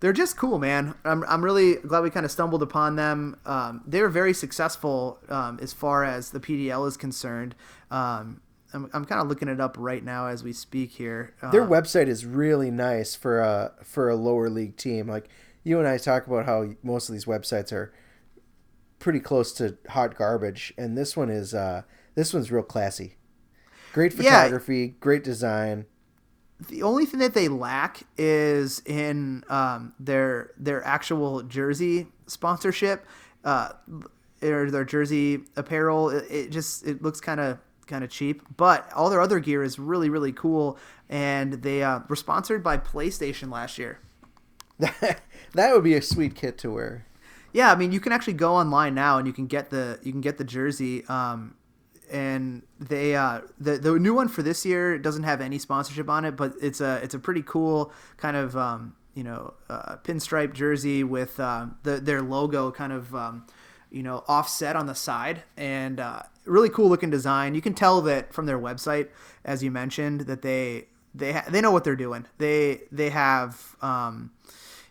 they're 0.00 0.12
just 0.12 0.36
cool 0.36 0.58
man 0.58 0.94
i'm, 1.04 1.22
I'm 1.28 1.44
really 1.44 1.76
glad 1.76 2.00
we 2.02 2.10
kind 2.10 2.26
of 2.26 2.32
stumbled 2.32 2.62
upon 2.62 2.96
them 2.96 3.36
um, 3.46 3.82
they 3.86 4.00
were 4.02 4.08
very 4.08 4.34
successful 4.34 5.20
um, 5.28 5.58
as 5.62 5.72
far 5.72 6.02
as 6.04 6.30
the 6.30 6.40
pdl 6.40 6.86
is 6.88 6.96
concerned 6.96 7.54
um, 7.92 8.40
i'm, 8.74 8.90
I'm 8.92 9.04
kind 9.04 9.20
of 9.20 9.28
looking 9.28 9.46
it 9.48 9.60
up 9.60 9.76
right 9.78 10.02
now 10.04 10.26
as 10.26 10.42
we 10.42 10.52
speak 10.52 10.90
here 10.90 11.34
uh, 11.42 11.52
Their 11.52 11.64
website 11.64 12.08
is 12.08 12.26
really 12.26 12.70
nice 12.72 13.14
for 13.14 13.38
a 13.38 13.72
for 13.84 14.08
a 14.08 14.16
lower 14.16 14.50
league 14.50 14.76
team. 14.76 15.06
Like 15.06 15.28
you 15.62 15.78
and 15.78 15.86
I 15.86 15.98
talk 15.98 16.26
about 16.26 16.46
how 16.46 16.70
most 16.82 17.08
of 17.08 17.12
these 17.12 17.24
websites 17.26 17.72
are 17.72 17.92
pretty 18.98 19.20
close 19.20 19.52
to 19.54 19.76
hot 19.90 20.16
garbage, 20.16 20.72
and 20.76 20.96
this 20.96 21.16
one 21.16 21.30
is 21.30 21.54
uh, 21.54 21.82
this 22.14 22.32
one's 22.34 22.50
real 22.50 22.62
classy. 22.62 23.16
Great 23.92 24.12
Yeah. 24.14 24.42
photography, 24.42 24.96
great 25.00 25.24
design. 25.24 25.86
the 26.68 26.82
only 26.82 27.06
thing 27.06 27.20
that 27.20 27.34
they 27.34 27.46
lack 27.48 28.02
is 28.16 28.82
in 28.84 29.44
um, 29.48 29.92
their 30.00 30.50
their 30.58 30.84
actual 30.84 31.42
jersey 31.44 32.08
sponsorship 32.26 33.06
uh, 33.44 33.70
or 34.42 34.70
their 34.70 34.84
jersey 34.84 35.38
apparel 35.56 36.10
it, 36.10 36.24
it 36.30 36.50
just 36.50 36.84
it 36.86 37.00
looks 37.00 37.20
kind 37.20 37.38
of 37.40 37.58
kind 37.86 38.02
of 38.02 38.10
cheap 38.10 38.42
but 38.56 38.92
all 38.92 39.08
their 39.08 39.20
other 39.20 39.38
gear 39.38 39.62
is 39.62 39.78
really 39.78 40.10
really 40.10 40.32
cool 40.32 40.76
and 41.08 41.54
they 41.62 41.82
uh, 41.82 42.00
were 42.08 42.16
sponsored 42.16 42.62
by 42.62 42.76
playstation 42.76 43.50
last 43.52 43.78
year 43.78 44.00
that 44.78 45.20
would 45.54 45.84
be 45.84 45.94
a 45.94 46.02
sweet 46.02 46.34
kit 46.34 46.58
to 46.58 46.70
wear. 46.72 47.04
Yeah 47.52 47.72
i 47.72 47.74
mean 47.74 47.92
you 47.92 48.00
can 48.00 48.12
actually 48.12 48.32
go 48.32 48.54
online 48.54 48.94
now 48.94 49.18
and 49.18 49.26
you 49.26 49.32
can 49.32 49.46
get 49.46 49.70
the 49.70 49.98
you 50.02 50.12
can 50.12 50.20
get 50.20 50.38
the 50.38 50.44
jersey 50.44 51.04
um, 51.06 51.54
and 52.10 52.62
they 52.78 53.14
uh, 53.14 53.40
the 53.58 53.78
the 53.78 53.98
new 53.98 54.14
one 54.14 54.28
for 54.28 54.42
this 54.42 54.64
year 54.64 54.98
doesn't 54.98 55.24
have 55.24 55.40
any 55.40 55.58
sponsorship 55.58 56.08
on 56.08 56.24
it, 56.24 56.36
but 56.36 56.54
it's 56.60 56.80
a 56.80 57.00
it's 57.02 57.14
a 57.14 57.18
pretty 57.18 57.42
cool 57.42 57.92
kind 58.16 58.36
of 58.36 58.56
um, 58.56 58.94
you 59.14 59.24
know 59.24 59.54
uh, 59.68 59.96
pinstripe 59.98 60.54
jersey 60.54 61.04
with 61.04 61.38
uh, 61.38 61.66
the 61.82 61.96
their 61.96 62.22
logo 62.22 62.70
kind 62.70 62.92
of 62.92 63.14
um, 63.14 63.46
you 63.90 64.02
know 64.02 64.24
offset 64.28 64.76
on 64.76 64.86
the 64.86 64.94
side 64.94 65.42
and 65.56 66.00
uh, 66.00 66.22
really 66.44 66.68
cool 66.68 66.88
looking 66.88 67.10
design. 67.10 67.54
You 67.54 67.60
can 67.60 67.74
tell 67.74 68.00
that 68.02 68.32
from 68.32 68.46
their 68.46 68.58
website, 68.58 69.08
as 69.44 69.62
you 69.62 69.70
mentioned, 69.70 70.22
that 70.22 70.42
they 70.42 70.86
they 71.14 71.32
ha- 71.32 71.46
they 71.48 71.60
know 71.60 71.70
what 71.70 71.84
they're 71.84 71.96
doing. 71.96 72.26
They 72.38 72.82
they 72.90 73.10
have 73.10 73.76
um, 73.82 74.30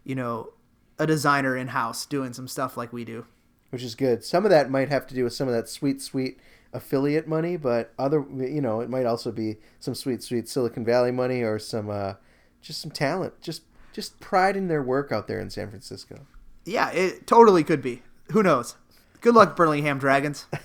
you 0.04 0.16
know 0.16 0.52
a 1.00 1.08
designer 1.08 1.56
in 1.56 1.68
house 1.70 2.06
doing 2.06 2.34
some 2.34 2.48
stuff 2.48 2.76
like 2.78 2.92
we 2.92 3.06
do. 3.06 3.26
which 3.70 3.84
is 3.84 3.96
good. 3.96 4.24
Some 4.24 4.46
of 4.46 4.52
that 4.52 4.70
might 4.72 4.90
have 4.90 5.06
to 5.08 5.16
do 5.16 5.24
with 5.24 5.34
some 5.34 5.48
of 5.48 5.54
that 5.54 5.70
sweet, 5.70 6.02
sweet 6.02 6.40
affiliate 6.74 7.28
money, 7.28 7.58
but 7.58 7.94
other, 8.00 8.26
you 8.36 8.62
know, 8.62 8.82
it 8.82 8.90
might 8.90 9.06
also 9.06 9.32
be 9.32 9.58
some 9.80 9.94
sweet, 9.96 10.24
sweet 10.24 10.48
Silicon 10.50 10.84
Valley 10.86 11.12
money 11.12 11.42
or 11.42 11.60
some, 11.60 11.90
uh, 11.90 12.14
just 12.62 12.82
some 12.82 12.92
talent, 12.92 13.40
just, 13.42 13.64
just 13.94 14.20
pride 14.20 14.56
in 14.56 14.68
their 14.68 14.82
work 14.84 15.12
out 15.12 15.28
there 15.28 15.40
in 15.40 15.50
San 15.50 15.70
Francisco. 15.70 16.26
Yeah, 16.66 16.92
it 16.92 17.26
totally 17.28 17.64
could 17.64 17.82
be. 17.82 18.02
Who 18.32 18.44
knows? 18.44 18.76
Good 19.22 19.34
luck, 19.36 19.56
Burlingham 19.56 19.98
Dragons. 20.00 20.46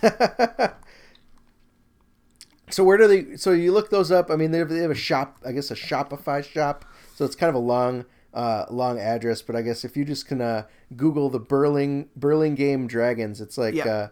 So 2.71 2.85
where 2.85 2.97
do 2.97 3.07
they? 3.07 3.37
So 3.37 3.51
you 3.53 3.71
look 3.71 3.91
those 3.91 4.11
up. 4.11 4.31
I 4.31 4.37
mean, 4.37 4.51
they 4.51 4.59
have, 4.59 4.71
they 4.71 4.79
have 4.79 4.91
a 4.91 4.95
shop. 4.95 5.37
I 5.45 5.53
guess 5.53 5.71
a 5.71 5.75
Shopify 5.75 6.43
shop. 6.43 6.87
So 7.15 7.25
it's 7.27 7.35
kind 7.37 7.51
of 7.51 7.55
a 7.55 7.59
long, 7.59 8.07
uh, 8.35 8.67
long 8.71 8.99
address. 8.99 9.43
But 9.43 9.57
I 9.57 9.63
guess 9.63 9.85
if 9.85 9.97
you 9.97 10.05
just 10.05 10.27
can 10.27 10.41
uh, 10.41 10.65
Google 10.97 11.29
the 11.31 11.39
Burling 11.41 12.09
Burlingame 12.17 12.87
Dragons, 12.87 13.41
it's 13.41 13.57
like 13.59 13.75
Yeah. 13.75 13.89
uh, 13.89 14.09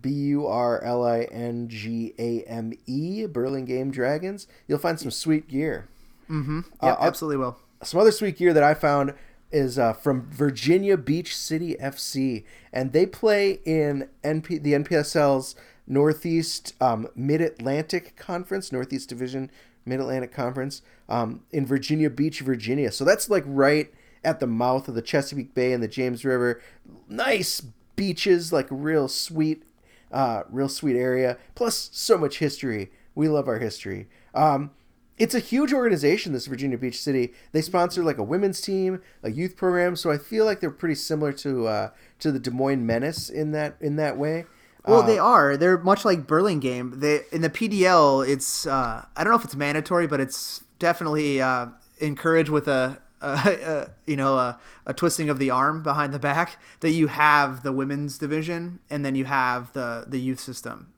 B 0.00 0.10
U 0.10 0.46
R 0.46 0.82
L 0.82 1.04
I 1.04 1.22
N 1.30 1.68
G 1.68 2.14
A 2.18 2.42
M 2.42 2.72
E 2.86 3.26
Burlingame 3.26 3.90
Dragons. 3.90 4.46
You'll 4.66 4.78
find 4.78 4.98
some 4.98 5.10
sweet 5.10 5.48
gear. 5.48 5.86
Yep, 6.28 6.64
Uh, 6.80 6.96
absolutely 7.00 7.36
will. 7.36 7.58
Some 7.82 8.00
other 8.00 8.10
sweet 8.12 8.38
gear 8.38 8.52
that 8.54 8.62
I 8.62 8.74
found 8.74 9.12
is 9.50 9.78
uh, 9.78 9.92
from 9.92 10.30
Virginia 10.30 10.96
Beach 10.96 11.36
City 11.36 11.76
FC, 11.78 12.44
and 12.72 12.92
they 12.92 13.04
play 13.04 13.60
in 13.66 14.08
NP 14.24 14.62
the 14.62 14.72
NPSL's 14.72 15.54
Northeast 15.86 16.74
um, 16.80 17.06
Mid 17.14 17.40
Atlantic 17.42 18.16
Conference, 18.16 18.72
Northeast 18.72 19.08
Division 19.10 19.50
Mid 19.84 20.00
Atlantic 20.00 20.32
Conference, 20.32 20.82
um, 21.08 21.42
in 21.50 21.66
Virginia 21.66 22.10
Beach, 22.10 22.40
Virginia. 22.40 22.92
So 22.92 23.04
that's 23.04 23.28
like 23.28 23.44
right 23.46 23.92
at 24.24 24.40
the 24.40 24.46
mouth 24.46 24.88
of 24.88 24.94
the 24.94 25.02
Chesapeake 25.02 25.54
Bay 25.54 25.72
and 25.72 25.82
the 25.82 25.88
James 25.88 26.24
River. 26.24 26.60
Nice 27.08 27.62
beaches, 27.96 28.52
like 28.52 28.66
real 28.70 29.08
sweet, 29.08 29.64
uh, 30.10 30.42
real 30.50 30.68
sweet 30.68 30.96
area. 30.96 31.38
Plus, 31.54 31.90
so 31.92 32.16
much 32.16 32.38
history. 32.38 32.90
We 33.14 33.28
love 33.28 33.48
our 33.48 33.58
history. 33.58 34.08
Um, 34.34 34.70
it's 35.18 35.34
a 35.34 35.40
huge 35.40 35.72
organization, 35.72 36.32
this 36.32 36.46
Virginia 36.46 36.78
Beach 36.78 37.00
City. 37.00 37.32
They 37.52 37.60
sponsor 37.60 38.02
like 38.02 38.18
a 38.18 38.22
women's 38.22 38.60
team, 38.60 39.02
a 39.22 39.30
youth 39.30 39.56
program, 39.56 39.94
so 39.94 40.10
I 40.10 40.18
feel 40.18 40.44
like 40.44 40.60
they're 40.60 40.70
pretty 40.70 40.94
similar 40.94 41.32
to 41.34 41.66
uh, 41.66 41.90
to 42.20 42.32
the 42.32 42.38
Des 42.38 42.50
Moines 42.50 42.86
Menace 42.86 43.28
in 43.28 43.52
that 43.52 43.76
in 43.80 43.96
that 43.96 44.16
way. 44.16 44.46
Well, 44.86 45.02
they 45.04 45.18
are. 45.18 45.56
They're 45.56 45.78
much 45.78 46.04
like 46.04 46.26
Burlingame. 46.26 46.98
They 47.00 47.20
in 47.30 47.42
the 47.42 47.50
PDL, 47.50 48.26
it's 48.26 48.66
uh, 48.66 49.04
I 49.16 49.24
don't 49.24 49.32
know 49.32 49.38
if 49.38 49.44
it's 49.44 49.54
mandatory, 49.54 50.06
but 50.06 50.20
it's 50.20 50.64
definitely 50.78 51.40
uh, 51.40 51.66
encouraged 51.98 52.50
with 52.50 52.66
a, 52.66 52.98
a, 53.20 53.26
a 53.26 54.10
you 54.10 54.16
know 54.16 54.36
a, 54.36 54.58
a 54.86 54.92
twisting 54.92 55.28
of 55.28 55.38
the 55.38 55.50
arm 55.50 55.82
behind 55.82 56.12
the 56.12 56.18
back 56.18 56.60
that 56.80 56.90
you 56.90 57.06
have 57.06 57.62
the 57.62 57.72
women's 57.72 58.18
division 58.18 58.80
and 58.90 59.04
then 59.04 59.14
you 59.14 59.24
have 59.24 59.72
the 59.72 60.04
the 60.06 60.18
youth 60.18 60.40
system. 60.40 60.92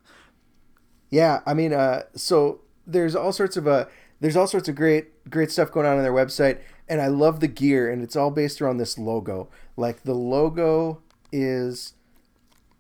Yeah, 1.11 1.41
I 1.47 1.55
mean, 1.55 1.73
uh, 1.73 2.05
so 2.15 2.63
there's 2.87 3.15
all 3.15 3.33
sorts 3.33 3.57
of 3.57 3.69
uh, 3.69 3.87
there's 4.21 4.37
all 4.37 4.47
sorts 4.47 4.69
of 4.69 4.75
great 4.77 5.31
great 5.31 5.51
stuff 5.51 5.71
going 5.71 5.87
on 5.87 5.97
on 5.97 6.03
their 6.03 6.13
website. 6.13 6.59
and 6.89 7.01
I 7.01 7.09
love 7.09 7.41
the 7.41 7.49
gear, 7.49 7.91
and 7.91 8.03
it's 8.03 8.17
all 8.17 8.31
based 8.31 8.61
around 8.61 8.79
this 8.79 8.99
logo. 8.99 9.49
Like 9.77 10.03
the 10.03 10.15
logo 10.15 11.03
is 11.33 11.94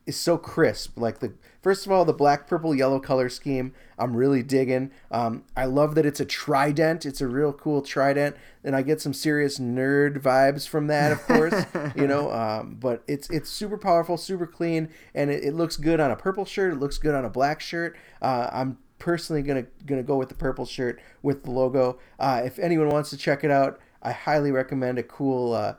is 0.06 0.16
so 0.18 0.36
crisp. 0.36 0.98
Like 0.98 1.20
the 1.20 1.32
first 1.62 1.86
of 1.86 1.92
all, 1.92 2.04
the 2.04 2.12
black, 2.12 2.46
purple, 2.46 2.74
yellow 2.74 3.00
color 3.00 3.28
scheme, 3.28 3.72
I'm 3.98 4.16
really 4.16 4.42
digging. 4.42 4.90
Um, 5.10 5.44
I 5.56 5.64
love 5.64 5.94
that 5.94 6.04
it's 6.04 6.20
a 6.20 6.24
trident. 6.24 7.06
It's 7.06 7.20
a 7.20 7.26
real 7.26 7.52
cool 7.52 7.82
trident, 7.82 8.36
and 8.62 8.76
I 8.76 8.82
get 8.82 9.00
some 9.00 9.14
serious 9.14 9.58
nerd 9.58 10.20
vibes 10.20 10.68
from 10.68 10.88
that, 10.88 11.12
of 11.12 11.22
course. 11.22 11.64
you 11.96 12.06
know, 12.06 12.30
um, 12.30 12.76
but 12.78 13.02
it's 13.06 13.30
it's 13.30 13.48
super 13.48 13.78
powerful, 13.78 14.16
super 14.16 14.46
clean, 14.46 14.90
and 15.14 15.30
it, 15.30 15.44
it, 15.44 15.54
looks 15.54 15.76
good 15.76 16.00
on 16.00 16.10
a 16.10 16.16
purple 16.16 16.44
shirt. 16.44 16.72
It 16.72 16.80
looks 16.80 16.98
good 16.98 17.14
on 17.14 17.24
a 17.24 17.30
black 17.30 17.60
shirt. 17.60 17.96
Uh, 18.20 18.48
I'm 18.52 18.78
personally 18.98 19.42
gonna 19.42 19.66
gonna 19.86 20.02
go 20.02 20.16
with 20.16 20.28
the 20.28 20.34
purple 20.34 20.66
shirt 20.66 21.00
with 21.22 21.44
the 21.44 21.50
logo. 21.50 21.98
Uh, 22.18 22.42
if 22.44 22.58
anyone 22.58 22.88
wants 22.88 23.10
to 23.10 23.16
check 23.16 23.44
it 23.44 23.50
out, 23.50 23.80
I 24.02 24.12
highly 24.12 24.50
recommend 24.50 24.98
a 24.98 25.02
cool. 25.02 25.54
Uh, 25.54 25.74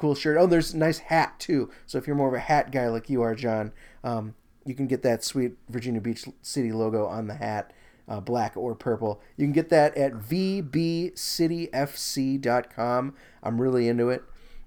cool 0.00 0.14
shirt. 0.14 0.38
Oh, 0.38 0.46
there's 0.46 0.72
a 0.72 0.78
nice 0.78 0.98
hat 0.98 1.38
too. 1.38 1.70
So 1.86 1.98
if 1.98 2.06
you're 2.06 2.16
more 2.16 2.28
of 2.28 2.34
a 2.34 2.38
hat 2.38 2.72
guy 2.72 2.88
like 2.88 3.10
you 3.10 3.20
are, 3.20 3.34
Jon, 3.34 3.72
um, 4.02 4.34
you 4.64 4.74
can 4.74 4.86
get 4.86 5.02
that 5.02 5.22
sweet 5.22 5.58
Virginia 5.68 6.00
Beach 6.00 6.24
City 6.40 6.72
logo 6.72 7.04
on 7.04 7.26
the 7.26 7.34
hat, 7.34 7.74
uh, 8.08 8.20
black 8.20 8.56
or 8.56 8.74
purple. 8.74 9.20
You 9.36 9.44
can 9.44 9.52
get 9.52 9.68
that 9.68 9.94
at 9.98 10.14
vbcityfc.com. 10.14 13.14
I'm 13.42 13.60
really 13.60 13.88
into 13.88 14.08
it. 14.08 14.24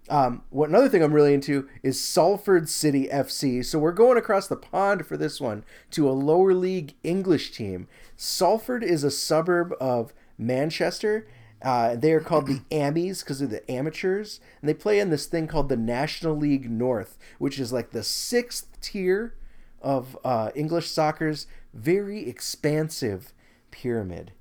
Um, 0.08 0.44
what 0.52 0.70
another 0.70 0.90
thing 0.90 1.02
I'm 1.02 1.14
really 1.14 1.34
into 1.34 1.68
is 1.82 2.00
Salford 2.00 2.70
City 2.70 3.08
FC. 3.08 3.66
So 3.66 3.80
we're 3.80 3.92
going 3.92 4.20
across 4.20 4.48
the 4.48 4.56
pond 4.56 5.08
for 5.08 5.18
this 5.18 5.42
one 5.42 5.66
to 5.92 6.08
a 6.08 6.12
lower 6.12 6.54
league 6.54 6.94
English 7.04 7.54
team. 7.54 7.88
Salford 8.16 8.84
is 8.84 9.04
a 9.04 9.10
suburb 9.10 9.74
of 9.80 10.14
Manchester 10.38 11.26
uh, 11.64 11.96
they 11.96 12.12
are 12.12 12.20
called 12.20 12.48
the 12.48 12.62
Ammies 12.72 13.22
because 13.22 13.40
they're 13.40 13.48
the 13.48 13.72
amateurs, 13.72 14.42
and 14.62 14.70
they 14.70 14.74
play 14.74 15.00
in 15.00 15.10
this 15.10 15.26
thing 15.26 15.48
called 15.48 15.70
the 15.70 15.78
National 15.78 16.36
League 16.36 16.70
North, 16.70 17.18
which 17.40 17.58
is 17.58 17.72
like 17.72 17.92
the 17.92 18.04
sixth 18.04 18.68
tier 18.82 19.34
of 19.82 20.18
uh, 20.24 20.52
English 20.56 20.90
soccer's 20.90 21.48
very 21.74 22.28
expansive 22.28 23.34
pyramid. 23.72 24.34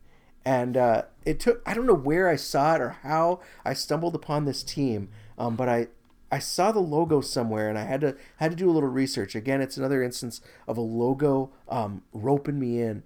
And 0.45 0.77
uh, 0.77 1.03
it 1.25 1.39
took 1.39 1.63
I 1.65 1.75
don't 1.75 1.87
know 1.87 1.95
where 1.95 2.29
I 2.29 2.37
saw 2.37 2.75
it 2.75 2.81
or 2.81 2.97
how 3.03 3.41
I 3.65 3.75
stumbled 3.75 4.17
upon 4.17 4.45
this 4.45 4.65
team, 4.65 5.09
um, 5.39 5.55
but 5.55 5.69
I 5.69 5.87
I 6.33 6.41
saw 6.41 6.73
the 6.73 6.81
logo 6.81 7.21
somewhere 7.21 7.69
and 7.69 7.79
I 7.79 7.85
had 7.85 8.01
to 8.01 8.17
had 8.39 8.51
to 8.51 8.57
do 8.57 8.69
a 8.69 8.73
little 8.73 8.89
research. 8.89 9.37
Again, 9.37 9.61
it's 9.61 9.77
another 9.77 10.03
instance 10.03 10.41
of 10.67 10.77
a 10.77 10.81
logo 10.81 11.51
um, 11.69 12.03
roping 12.13 12.59
me 12.59 12.81
in 12.81 13.05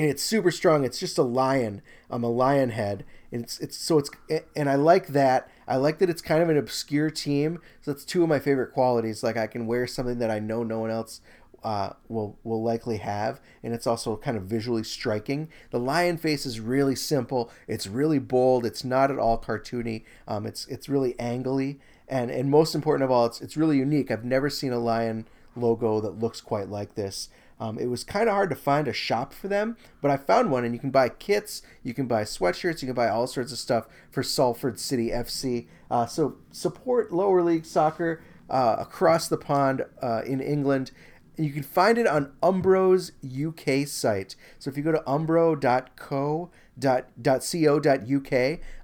and 0.00 0.08
it's 0.08 0.22
super 0.22 0.50
strong. 0.50 0.82
It's 0.86 0.98
just 0.98 1.18
a 1.18 1.22
lion, 1.22 1.82
um, 2.10 2.24
a 2.24 2.30
lion 2.30 2.70
head. 2.70 3.04
And 3.30 3.42
it's 3.44 3.60
it's 3.60 3.76
so 3.76 3.98
it's 3.98 4.10
and 4.56 4.70
I 4.70 4.76
like 4.76 5.08
that. 5.08 5.50
I 5.68 5.76
like 5.76 5.98
that 5.98 6.08
it's 6.08 6.22
kind 6.22 6.42
of 6.42 6.48
an 6.48 6.56
obscure 6.56 7.10
team. 7.10 7.60
So 7.82 7.92
that's 7.92 8.06
two 8.06 8.22
of 8.22 8.28
my 8.30 8.38
favorite 8.38 8.72
qualities. 8.72 9.22
Like 9.22 9.36
I 9.36 9.46
can 9.46 9.66
wear 9.66 9.86
something 9.86 10.18
that 10.18 10.30
I 10.30 10.38
know 10.38 10.62
no 10.62 10.78
one 10.78 10.90
else 10.90 11.20
uh, 11.62 11.90
will 12.08 12.38
will 12.44 12.62
likely 12.62 12.96
have, 12.96 13.42
and 13.62 13.74
it's 13.74 13.86
also 13.86 14.16
kind 14.16 14.38
of 14.38 14.44
visually 14.44 14.84
striking. 14.84 15.50
The 15.70 15.78
lion 15.78 16.16
face 16.16 16.46
is 16.46 16.60
really 16.60 16.96
simple. 16.96 17.50
It's 17.68 17.86
really 17.86 18.18
bold. 18.18 18.64
It's 18.64 18.82
not 18.82 19.10
at 19.10 19.18
all 19.18 19.38
cartoony. 19.38 20.04
Um, 20.26 20.46
it's 20.46 20.66
it's 20.68 20.88
really 20.88 21.12
angly, 21.18 21.76
and 22.08 22.30
and 22.30 22.50
most 22.50 22.74
important 22.74 23.04
of 23.04 23.10
all, 23.10 23.26
it's 23.26 23.42
it's 23.42 23.54
really 23.54 23.76
unique. 23.76 24.10
I've 24.10 24.24
never 24.24 24.48
seen 24.48 24.72
a 24.72 24.78
lion 24.78 25.28
logo 25.54 26.00
that 26.00 26.18
looks 26.18 26.40
quite 26.40 26.70
like 26.70 26.94
this. 26.94 27.28
Um, 27.60 27.78
it 27.78 27.86
was 27.86 28.02
kind 28.02 28.28
of 28.28 28.34
hard 28.34 28.48
to 28.50 28.56
find 28.56 28.88
a 28.88 28.92
shop 28.92 29.34
for 29.34 29.46
them, 29.46 29.76
but 30.00 30.10
I 30.10 30.16
found 30.16 30.50
one, 30.50 30.64
and 30.64 30.74
you 30.74 30.80
can 30.80 30.90
buy 30.90 31.10
kits, 31.10 31.60
you 31.82 31.92
can 31.92 32.06
buy 32.06 32.22
sweatshirts, 32.22 32.80
you 32.80 32.88
can 32.88 32.94
buy 32.94 33.10
all 33.10 33.26
sorts 33.26 33.52
of 33.52 33.58
stuff 33.58 33.86
for 34.10 34.22
Salford 34.22 34.80
City 34.80 35.10
FC. 35.10 35.66
Uh, 35.90 36.06
so 36.06 36.38
support 36.50 37.12
lower 37.12 37.42
league 37.42 37.66
soccer 37.66 38.22
uh, 38.48 38.76
across 38.78 39.28
the 39.28 39.36
pond 39.36 39.84
uh, 40.02 40.22
in 40.24 40.40
England. 40.40 40.90
You 41.36 41.50
can 41.50 41.62
find 41.62 41.98
it 41.98 42.06
on 42.06 42.32
Umbro's 42.42 43.12
UK 43.24 43.86
site. 43.86 44.36
So 44.58 44.70
if 44.70 44.76
you 44.76 44.82
go 44.82 44.92
to 44.92 45.02
umbro.co.co.uk 45.06 45.60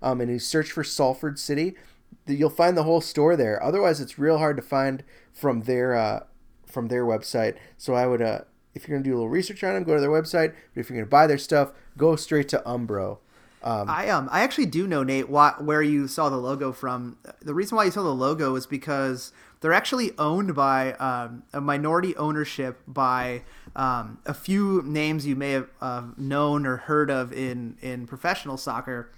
um, 0.03 0.21
and 0.21 0.31
you 0.31 0.39
search 0.39 0.71
for 0.73 0.85
Salford 0.85 1.39
City, 1.39 1.75
you'll 2.27 2.51
find 2.51 2.77
the 2.77 2.83
whole 2.83 3.01
store 3.01 3.37
there. 3.37 3.63
Otherwise, 3.63 4.01
it's 4.01 4.19
real 4.19 4.39
hard 4.39 4.57
to 4.57 4.63
find 4.63 5.03
from 5.33 5.63
their 5.63 5.95
uh, 5.95 6.25
from 6.67 6.89
their 6.89 7.05
website. 7.05 7.57
So 7.77 7.95
I 7.95 8.07
would 8.07 8.23
uh, 8.23 8.41
if 8.77 8.87
you're 8.87 8.99
to 8.99 9.05
do 9.05 9.13
a 9.13 9.17
little 9.17 9.29
research 9.29 9.65
on 9.65 9.75
them, 9.75 9.85
go 9.85 9.95
to 9.95 10.01
their 10.01 10.11
website. 10.11 10.55
But 10.75 10.81
if 10.81 10.91
you're 10.91 11.01
to 11.01 11.07
buy 11.07 11.27
their 11.27 11.39
stuff, 11.39 11.73
go 11.97 12.15
straight 12.15 12.49
to 12.51 12.63
Umbro. 12.67 13.19
Um, 13.63 13.89
I 13.89 14.11
um 14.11 14.29
I 14.31 14.41
actually 14.41 14.67
do 14.67 14.87
know 14.87 15.03
Nate 15.03 15.29
what, 15.29 15.65
where 15.65 15.83
you 15.83 16.07
saw 16.07 16.29
the 16.29 16.37
logo 16.37 16.73
from. 16.73 17.17
The 17.41 17.55
reason 17.55 17.75
why 17.75 17.85
you 17.85 17.91
saw 17.91 18.03
the 18.03 18.11
logo 18.11 18.55
is 18.55 18.67
because 18.67 19.33
they're 19.61 19.73
actually 19.73 20.13
owned 20.19 20.55
by 20.55 20.93
um, 20.95 21.43
a 21.53 21.61
minority 21.61 22.15
ownership 22.17 22.81
by 22.87 23.43
um, 23.75 24.19
a 24.27 24.35
few 24.35 24.83
names 24.85 25.27
you 25.27 25.35
may 25.35 25.53
have 25.53 25.69
uh, 25.81 26.03
known 26.17 26.67
or 26.67 26.77
heard 26.77 27.11
of 27.11 27.33
in 27.33 27.77
in 27.81 28.07
professional 28.07 28.57
soccer. 28.57 29.11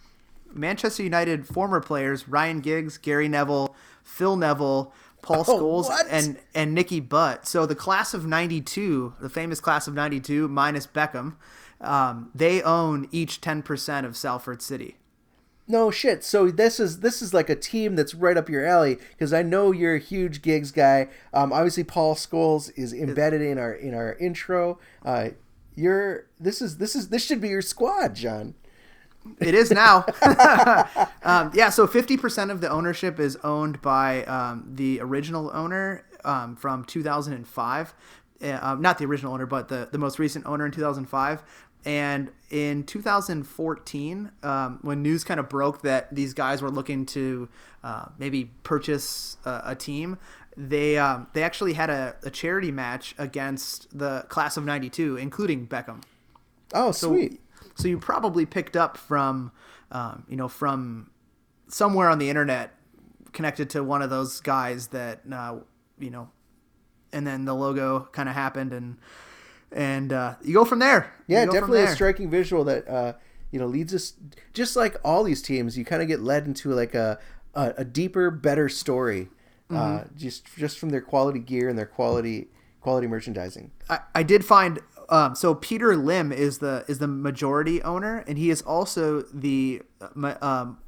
Manchester 0.55 1.03
United 1.03 1.47
former 1.47 1.81
players 1.81 2.29
Ryan 2.29 2.61
Giggs, 2.61 2.97
Gary 2.97 3.29
Neville, 3.29 3.75
Phil 4.03 4.37
Neville, 4.37 4.95
Paul 5.23 5.45
oh, 5.49 5.59
Scholes 5.59 5.87
oh, 5.89 6.03
and 6.11 6.39
and 6.55 6.75
Nicky 6.75 7.01
Butt. 7.01 7.47
So 7.47 7.67
the 7.67 7.75
class 7.75 8.15
of 8.15 8.27
'92, 8.27 9.15
the 9.21 9.31
famous 9.31 9.61
class 9.61 9.87
of 9.87 9.95
'92 9.95 10.49
minus 10.49 10.87
Beckham, 10.87 11.37
um, 11.81 12.31
they 12.35 12.63
own 12.63 13.09
each 13.13 13.41
10% 13.41 14.05
of 14.05 14.17
Salford 14.17 14.63
City. 14.63 14.97
No 15.71 15.91
shit. 15.91 16.25
So 16.25 16.51
this 16.51 16.81
is 16.81 17.01
this 17.01 17.21
is 17.21 17.35
like 17.35 17.51
a 17.51 17.55
team 17.55 17.95
that's 17.95 18.15
right 18.15 18.39
up 18.39 18.49
your 18.49 18.65
alley 18.65 18.99
because 19.11 19.35
I 19.35 19.43
know 19.43 19.71
you're 19.71 19.97
a 19.97 20.01
huge 20.01 20.41
Giggs 20.41 20.73
guy. 20.73 21.09
Um, 21.35 21.53
obviously 21.53 21.85
Paul 21.85 22.15
Scholes 22.15 22.73
is 22.75 22.95
embedded 22.95 23.43
in 23.43 23.59
our 23.59 23.75
in 23.75 23.93
our 23.93 24.15
intro. 24.15 24.79
Uh, 25.05 25.31
you're 25.75 26.27
this 26.41 26.63
is 26.63 26.79
this 26.79 26.97
is 26.97 27.11
this 27.11 27.23
should 27.23 27.43
be 27.43 27.51
your 27.51 27.61
squad, 27.61 28.15
Jon. 28.15 28.55
It 29.41 29.55
is 29.55 29.71
now. 29.71 30.05
um, 31.23 31.51
yeah, 31.55 31.71
so 31.71 31.87
50% 31.87 32.51
of 32.51 32.61
the 32.61 32.69
ownership 32.69 33.21
is 33.21 33.37
owned 33.45 33.81
by 33.83 34.25
um, 34.25 34.71
the 34.75 35.01
original 35.01 35.51
owner 35.55 36.05
um, 36.25 36.57
from 36.57 36.85
2005. 36.85 37.95
Uh, 38.41 38.59
um, 38.63 38.81
not 38.81 38.99
the 38.99 39.05
original 39.05 39.33
owner, 39.33 39.47
but 39.47 39.69
the, 39.69 39.89
the 39.91 39.99
most 39.99 40.19
recent 40.19 40.47
owner 40.47 40.67
in 40.67 40.73
2005. 40.73 41.43
And 41.85 42.31
in 42.51 42.85
2014, 42.85 44.31
um, 44.43 44.79
when 44.83 45.03
news 45.03 45.25
kind 45.25 45.41
of 45.41 45.49
broke 45.49 45.83
that 45.83 46.15
these 46.15 46.35
guys 46.35 46.61
were 46.61 46.71
looking 46.71 47.07
to 47.07 47.49
uh, 47.85 48.07
maybe 48.19 48.51
purchase 48.63 49.37
a, 49.45 49.63
a 49.67 49.75
team, 49.75 50.19
they 50.57 50.99
um, 50.99 51.29
they 51.35 51.45
actually 51.45 51.75
had 51.75 51.89
a, 51.89 52.17
a, 52.25 52.31
charity 52.31 52.73
match 52.73 53.15
against 53.17 53.97
the 53.97 54.27
class 54.29 54.57
of 54.57 54.65
'92, 54.65 55.17
including 55.17 55.69
Beckham. 55.69 56.03
Oh, 56.75 56.91
so, 56.91 57.09
sweet! 57.09 57.41
So 57.79 57.87
you 57.87 57.99
probably 57.99 58.45
picked 58.45 58.77
up 58.77 58.97
from, 58.97 59.53
um, 59.93 60.25
you 60.29 60.37
know, 60.37 60.49
from 60.49 61.11
somewhere 61.69 62.11
on 62.11 62.19
the 62.19 62.29
internet 62.29 62.75
connected 63.33 63.71
to 63.71 63.85
one 63.85 64.03
of 64.03 64.11
those 64.11 64.41
guys 64.41 64.89
that, 64.89 65.21
uh, 65.33 65.59
you 65.99 66.11
know, 66.11 66.29
and 67.13 67.25
then 67.25 67.45
the 67.45 67.55
logo 67.55 68.09
kind 68.13 68.29
of 68.29 68.35
happened 68.35 68.73
and 68.73 68.99
and 69.71 70.13
uh, 70.13 70.35
you 70.43 70.55
go 70.55 70.65
from 70.65 70.79
there. 70.79 71.13
Yeah, 71.27 71.45
definitely 71.45 71.83
a 71.83 71.89
striking 71.89 72.31
visual 72.31 72.65
that 72.65 72.89
uh, 72.89 73.13
you 73.51 73.59
know 73.59 73.67
leads 73.67 73.95
us. 73.95 74.15
Just 74.55 74.77
like 74.77 74.97
all 75.05 75.23
these 75.23 75.43
teams, 75.43 75.77
you 75.77 75.85
kind 75.85 76.03
of 76.03 76.09
get 76.09 76.21
led 76.21 76.47
into 76.47 76.73
like 76.73 76.95
a 76.95 77.19
a, 77.55 77.75
a 77.79 77.85
deeper, 77.85 78.31
better 78.31 78.69
story. 78.69 79.29
Uh, 79.71 79.75
mm-hmm. 79.75 79.97
Uh, 79.97 80.05
just 80.17 80.47
just 80.57 80.79
from 80.79 80.89
their 80.89 81.03
quality 81.03 81.39
gear 81.39 81.69
and 81.69 81.79
their 81.79 81.87
quality 81.87 82.49
quality 82.81 83.07
merchandising. 83.07 83.71
I, 83.91 84.01
I 84.15 84.23
did 84.23 84.45
find 84.45 84.81
um, 85.09 85.35
so 85.35 85.55
Peter 85.55 85.97
Lim 85.97 86.33
is 86.33 86.59
the 86.59 86.85
is 86.89 86.99
the 86.99 87.09
majority 87.09 87.83
owner, 87.83 88.25
and 88.27 88.37
he 88.37 88.51
is 88.51 88.63
also 88.63 89.23
the 89.23 89.83
uh, 90.01 90.35
um, 90.43 90.79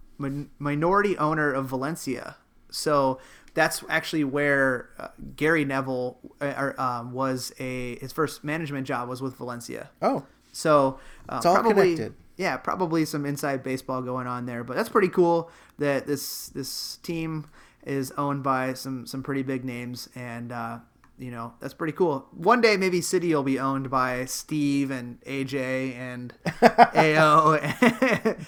minority 0.59 1.17
owner 1.19 1.53
of 1.53 1.67
Valencia. 1.67 2.37
So 2.71 3.19
that's 3.55 3.83
actually 3.89 4.25
where 4.25 4.91
uh, 4.99 5.09
Gary 5.37 5.65
Neville 5.65 6.19
uh, 6.41 6.73
um, 6.77 7.13
was 7.13 7.53
a 7.59 7.97
his 8.01 8.13
first 8.13 8.45
management 8.45 8.87
job 8.87 9.09
was 9.09 9.23
with 9.23 9.37
Valencia. 9.37 9.91
Oh, 10.03 10.25
so 10.53 10.99
uh, 11.29 11.37
it's 11.37 11.47
all 11.47 11.55
probably, 11.55 11.97
connected. 11.97 12.15
Yeah, 12.37 12.57
probably 12.59 13.05
some 13.07 13.25
inside 13.25 13.63
baseball 13.63 14.03
going 14.03 14.27
on 14.27 14.47
there, 14.47 14.65
but 14.65 14.77
that's 14.77 14.89
pretty 14.89 15.09
cool 15.09 15.51
that 15.79 16.07
this 16.07 16.49
this 16.51 16.99
team 16.99 17.47
is 17.85 18.13
owned 18.13 18.43
by 18.43 18.75
some 18.75 19.07
some 19.07 19.23
pretty 19.23 19.43
big 19.43 19.65
names, 19.65 20.09
and 20.15 20.53
uh, 20.53 20.79
you 21.21 21.31
know 21.31 21.53
that's 21.61 21.75
pretty 21.75 21.93
cool. 21.93 22.27
One 22.33 22.61
day 22.61 22.77
maybe 22.77 23.01
City 23.01 23.35
will 23.35 23.43
be 23.43 23.59
owned 23.59 23.91
by 23.91 24.25
Steve 24.25 24.91
and 24.91 25.21
AJ 25.23 25.95
and 25.95 26.33
AO. 26.63 27.61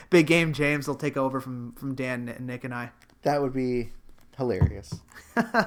Big 0.11 0.27
Game 0.27 0.53
James 0.53 0.89
will 0.89 0.95
take 0.95 1.17
over 1.17 1.41
from 1.41 1.73
from 1.75 1.95
Dan 1.95 2.29
and 2.29 2.47
Nick 2.47 2.65
and 2.65 2.75
I. 2.75 2.91
That 3.23 3.43
would 3.43 3.53
be 3.53 3.91
hilarious. 4.39 4.95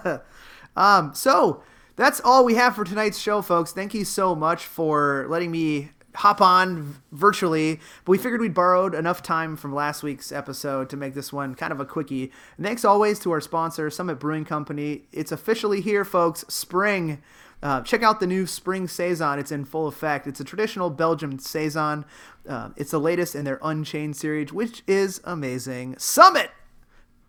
um, 0.76 1.14
so 1.14 1.64
that's 1.96 2.20
all 2.22 2.44
we 2.44 2.56
have 2.56 2.76
for 2.76 2.84
tonight's 2.84 3.20
show, 3.20 3.42
folks. 3.42 3.72
Thank 3.72 3.94
you 3.94 4.04
so 4.04 4.36
much 4.36 4.66
for 4.66 5.28
letting 5.30 5.52
me 5.52 5.92
hop 6.16 6.42
on 6.42 7.02
virtually, 7.12 7.80
but 8.04 8.12
we 8.12 8.18
figured 8.18 8.42
we'd 8.42 8.54
borrowed 8.54 8.96
enough 8.96 9.22
time 9.22 9.56
from 9.56 9.74
last 9.74 10.04
week's 10.04 10.32
episode 10.32 10.90
to 10.90 10.98
make 10.98 11.14
this 11.14 11.32
one 11.32 11.56
kind 11.56 11.72
of 11.72 11.80
a 11.80 11.86
quickie. 11.86 12.32
Thanks 12.62 12.86
always 12.86 13.20
to 13.20 13.32
our 13.32 13.42
sponsor, 13.42 13.90
Summit 13.90 14.20
Brewing 14.20 14.46
Company. 14.46 15.04
It's 15.12 15.32
officially 15.32 15.82
here, 15.82 16.06
folks. 16.06 16.46
Spring. 16.48 17.22
Uh, 17.64 17.82
check 17.82 18.04
out 18.04 18.20
the 18.20 18.28
new 18.28 18.46
Spring 18.46 18.88
Saison. 18.88 19.40
It's 19.40 19.52
in 19.52 19.66
full 19.66 19.88
effect. 19.88 20.28
It's 20.28 20.40
a 20.40 20.44
traditional 20.44 20.90
Belgian 20.90 21.40
Saison. 21.40 22.06
Uh, 22.48 22.70
it's 22.76 22.92
the 22.92 23.00
latest 23.00 23.34
in 23.34 23.46
their 23.46 23.60
Unchained 23.64 24.16
series, 24.16 24.54
which 24.54 24.84
is 24.88 25.22
amazing. 25.24 25.98
Summit! 25.98 26.52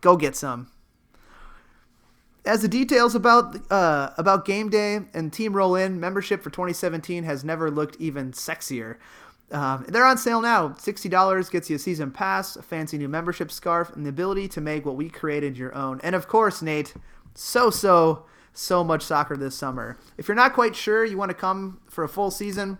Go 0.00 0.16
get 0.16 0.36
some 0.36 0.70
as 2.46 2.62
the 2.62 2.68
details 2.68 3.14
about 3.14 3.70
uh, 3.70 4.10
about 4.16 4.44
game 4.44 4.70
day 4.70 5.00
and 5.12 5.32
team 5.32 5.54
roll 5.54 5.74
in 5.74 6.00
membership 6.00 6.42
for 6.42 6.50
2017 6.50 7.24
has 7.24 7.44
never 7.44 7.70
looked 7.70 7.96
even 8.00 8.32
sexier. 8.32 8.96
Um, 9.50 9.84
they're 9.88 10.04
on 10.04 10.18
sale 10.18 10.40
now. 10.40 10.70
$60 10.70 11.50
gets 11.50 11.70
you 11.70 11.76
a 11.76 11.78
season 11.78 12.10
pass, 12.10 12.56
a 12.56 12.62
fancy 12.62 12.98
new 12.98 13.08
membership 13.08 13.52
scarf, 13.52 13.94
and 13.94 14.04
the 14.04 14.10
ability 14.10 14.48
to 14.48 14.60
make 14.60 14.84
what 14.84 14.96
we 14.96 15.08
created 15.08 15.56
your 15.56 15.74
own. 15.74 16.00
And 16.02 16.16
of 16.16 16.26
course, 16.26 16.62
Nate, 16.62 16.94
so, 17.34 17.70
so, 17.70 18.26
so 18.52 18.82
much 18.82 19.02
soccer 19.02 19.36
this 19.36 19.54
summer. 19.54 19.98
If 20.18 20.26
you're 20.26 20.34
not 20.34 20.52
quite 20.52 20.74
sure 20.74 21.04
you 21.04 21.16
want 21.16 21.30
to 21.30 21.36
come 21.36 21.80
for 21.88 22.02
a 22.02 22.08
full 22.08 22.32
season, 22.32 22.78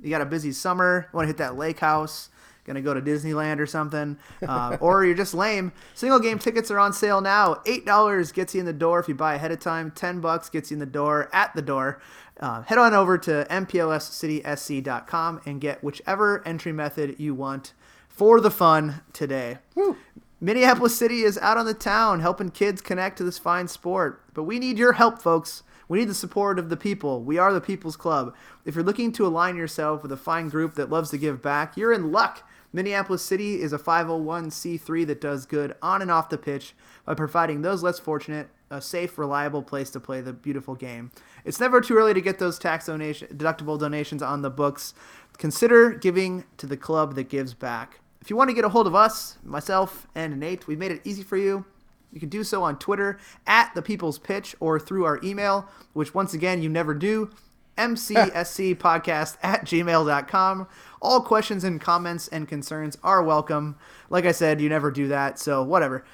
you 0.00 0.10
got 0.10 0.20
a 0.20 0.26
busy 0.26 0.52
summer, 0.52 1.08
you 1.12 1.16
want 1.16 1.24
to 1.24 1.28
hit 1.28 1.38
that 1.38 1.56
lake 1.56 1.80
house, 1.80 2.28
gonna 2.66 2.82
go 2.82 2.92
to 2.92 3.00
Disneyland 3.00 3.58
or 3.60 3.66
something, 3.66 4.18
uh, 4.46 4.76
or 4.80 5.04
you're 5.04 5.14
just 5.14 5.34
lame. 5.34 5.72
Single 5.94 6.18
game 6.18 6.38
tickets 6.38 6.70
are 6.70 6.78
on 6.78 6.92
sale 6.92 7.20
now. 7.20 7.62
Eight 7.66 7.86
dollars 7.86 8.32
gets 8.32 8.54
you 8.54 8.60
in 8.60 8.66
the 8.66 8.72
door 8.72 9.00
if 9.00 9.08
you 9.08 9.14
buy 9.14 9.34
ahead 9.34 9.52
of 9.52 9.60
time. 9.60 9.90
Ten 9.90 10.20
bucks 10.20 10.48
gets 10.50 10.70
you 10.70 10.74
in 10.74 10.80
the 10.80 10.86
door 10.86 11.30
at 11.32 11.54
the 11.54 11.62
door. 11.62 12.00
Uh, 12.38 12.62
head 12.62 12.76
on 12.76 12.92
over 12.92 13.16
to 13.16 13.46
mplscitysc.com 13.48 15.40
and 15.46 15.60
get 15.60 15.82
whichever 15.82 16.46
entry 16.46 16.72
method 16.72 17.16
you 17.18 17.34
want 17.34 17.72
for 18.08 18.40
the 18.40 18.50
fun 18.50 19.02
today. 19.12 19.58
Woo. 19.74 19.96
Minneapolis 20.38 20.96
City 20.96 21.22
is 21.22 21.38
out 21.38 21.56
on 21.56 21.64
the 21.64 21.72
town 21.72 22.20
helping 22.20 22.50
kids 22.50 22.82
connect 22.82 23.16
to 23.18 23.24
this 23.24 23.38
fine 23.38 23.68
sport, 23.68 24.22
but 24.34 24.42
we 24.42 24.58
need 24.58 24.76
your 24.76 24.92
help, 24.92 25.22
folks. 25.22 25.62
We 25.88 26.00
need 26.00 26.08
the 26.08 26.14
support 26.14 26.58
of 26.58 26.68
the 26.68 26.76
people. 26.76 27.22
We 27.22 27.38
are 27.38 27.52
the 27.52 27.60
People's 27.60 27.96
Club. 27.96 28.34
If 28.64 28.74
you're 28.74 28.84
looking 28.84 29.12
to 29.12 29.26
align 29.26 29.56
yourself 29.56 30.02
with 30.02 30.12
a 30.12 30.16
fine 30.16 30.48
group 30.48 30.74
that 30.74 30.90
loves 30.90 31.10
to 31.10 31.18
give 31.18 31.40
back, 31.40 31.76
you're 31.76 31.92
in 31.92 32.12
luck. 32.12 32.46
Minneapolis 32.76 33.22
City 33.22 33.62
is 33.62 33.72
a 33.72 33.78
501c3 33.78 35.06
that 35.06 35.18
does 35.18 35.46
good 35.46 35.74
on 35.80 36.02
and 36.02 36.10
off 36.10 36.28
the 36.28 36.36
pitch 36.36 36.74
by 37.06 37.14
providing 37.14 37.62
those 37.62 37.82
less 37.82 37.98
fortunate 37.98 38.50
a 38.68 38.82
safe, 38.82 39.16
reliable 39.16 39.62
place 39.62 39.88
to 39.92 39.98
play 39.98 40.20
the 40.20 40.34
beautiful 40.34 40.74
game. 40.74 41.10
It's 41.46 41.58
never 41.58 41.80
too 41.80 41.96
early 41.96 42.12
to 42.12 42.20
get 42.20 42.38
those 42.38 42.58
tax 42.58 42.84
donation 42.84 43.28
deductible 43.28 43.78
donations 43.78 44.22
on 44.22 44.42
the 44.42 44.50
books. 44.50 44.92
Consider 45.38 45.92
giving 45.92 46.44
to 46.58 46.66
the 46.66 46.76
club 46.76 47.14
that 47.14 47.30
gives 47.30 47.54
back. 47.54 48.00
If 48.20 48.28
you 48.28 48.36
want 48.36 48.50
to 48.50 48.54
get 48.54 48.66
a 48.66 48.68
hold 48.68 48.86
of 48.86 48.94
us, 48.94 49.38
myself 49.42 50.06
and 50.14 50.38
Nate, 50.38 50.66
we've 50.66 50.78
made 50.78 50.90
it 50.90 51.00
easy 51.02 51.22
for 51.22 51.38
you. 51.38 51.64
You 52.12 52.20
can 52.20 52.28
do 52.28 52.44
so 52.44 52.62
on 52.62 52.78
Twitter 52.78 53.18
at 53.46 53.74
the 53.74 53.80
People's 53.80 54.18
Pitch 54.18 54.54
or 54.60 54.78
through 54.78 55.06
our 55.06 55.18
email, 55.24 55.66
which 55.94 56.12
once 56.12 56.34
again 56.34 56.60
you 56.60 56.68
never 56.68 56.92
do, 56.92 57.30
mcscpodcast 57.78 59.38
at 59.42 59.64
gmail.com. 59.64 60.66
All 61.00 61.20
questions 61.20 61.64
and 61.64 61.80
comments 61.80 62.28
and 62.28 62.48
concerns 62.48 62.96
are 63.02 63.22
welcome. 63.22 63.76
Like 64.10 64.24
I 64.24 64.32
said, 64.32 64.60
you 64.60 64.68
never 64.68 64.90
do 64.90 65.08
that, 65.08 65.38
so 65.38 65.62
whatever. 65.62 66.04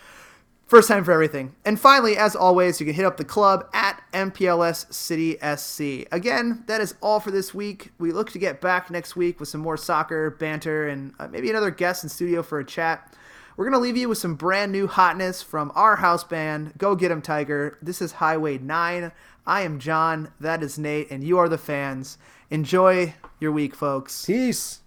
First 0.66 0.88
time 0.88 1.04
for 1.04 1.12
everything. 1.12 1.54
And 1.66 1.78
finally, 1.78 2.16
as 2.16 2.34
always, 2.34 2.80
you 2.80 2.86
can 2.86 2.94
hit 2.94 3.04
up 3.04 3.18
the 3.18 3.26
club 3.26 3.68
at 3.74 4.02
MPLS 4.14 4.90
City 4.90 5.36
SC. 5.56 6.08
Again, 6.10 6.64
that 6.66 6.80
is 6.80 6.94
all 7.02 7.20
for 7.20 7.30
this 7.30 7.52
week. 7.52 7.92
We 7.98 8.10
look 8.10 8.30
to 8.30 8.38
get 8.38 8.62
back 8.62 8.90
next 8.90 9.14
week 9.14 9.38
with 9.38 9.50
some 9.50 9.60
more 9.60 9.76
soccer, 9.76 10.30
banter, 10.30 10.88
and 10.88 11.12
uh, 11.18 11.28
maybe 11.28 11.50
another 11.50 11.70
guest 11.70 12.04
in 12.04 12.08
studio 12.08 12.42
for 12.42 12.58
a 12.58 12.64
chat. 12.64 13.14
We're 13.56 13.66
going 13.66 13.74
to 13.74 13.86
leave 13.86 13.98
you 13.98 14.08
with 14.08 14.16
some 14.16 14.34
brand 14.34 14.72
new 14.72 14.86
hotness 14.86 15.42
from 15.42 15.72
our 15.74 15.96
house 15.96 16.24
band, 16.24 16.72
Go 16.78 16.96
Get 16.96 17.10
'em 17.10 17.20
Tiger. 17.20 17.76
This 17.82 18.00
is 18.00 18.12
Highway 18.12 18.56
9. 18.56 19.12
I 19.46 19.60
am 19.60 19.78
Jon, 19.78 20.32
that 20.40 20.62
is 20.62 20.78
Nate, 20.78 21.10
and 21.10 21.22
you 21.22 21.36
are 21.36 21.50
the 21.50 21.58
fans. 21.58 22.16
Enjoy 22.48 23.12
your 23.43 23.53
week, 23.53 23.74
folks. 23.74 24.24
Peace. 24.24 24.80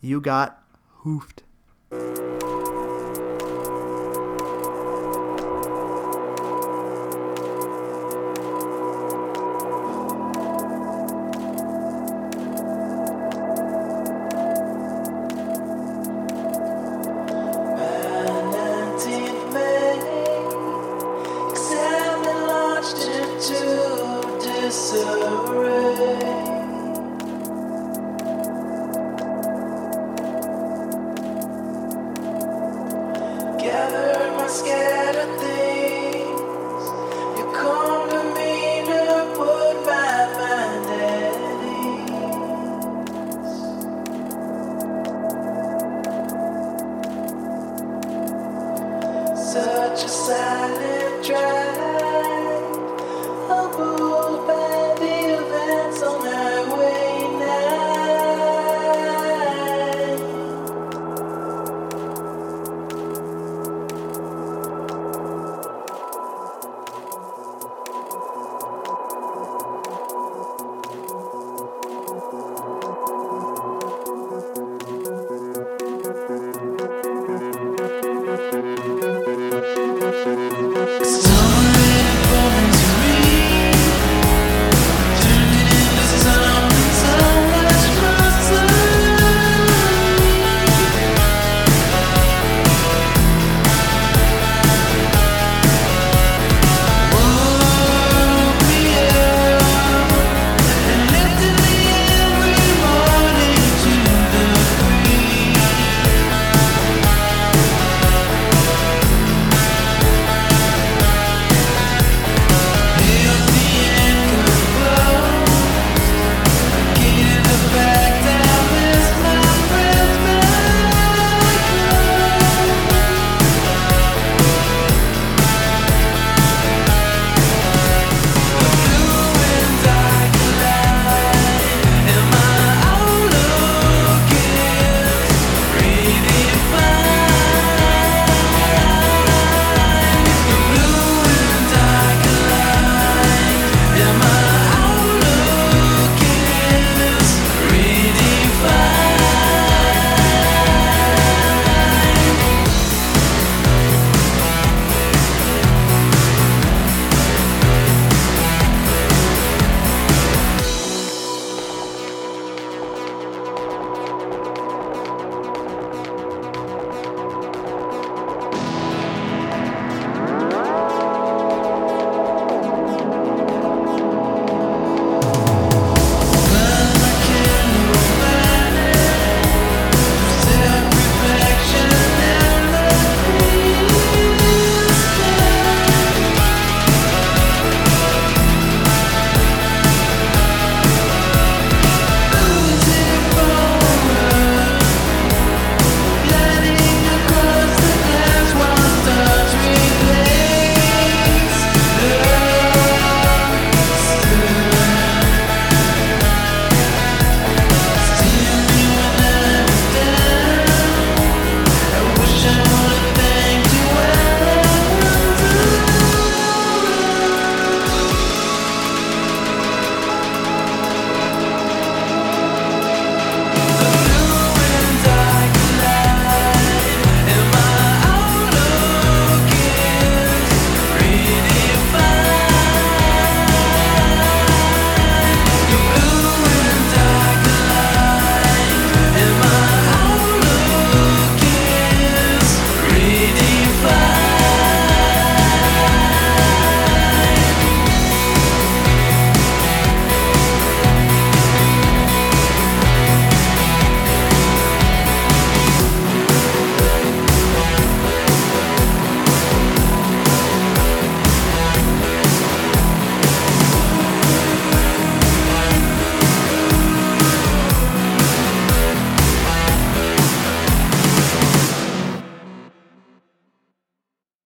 You 0.00 0.20
got 0.20 0.62
hoofed. 1.02 1.44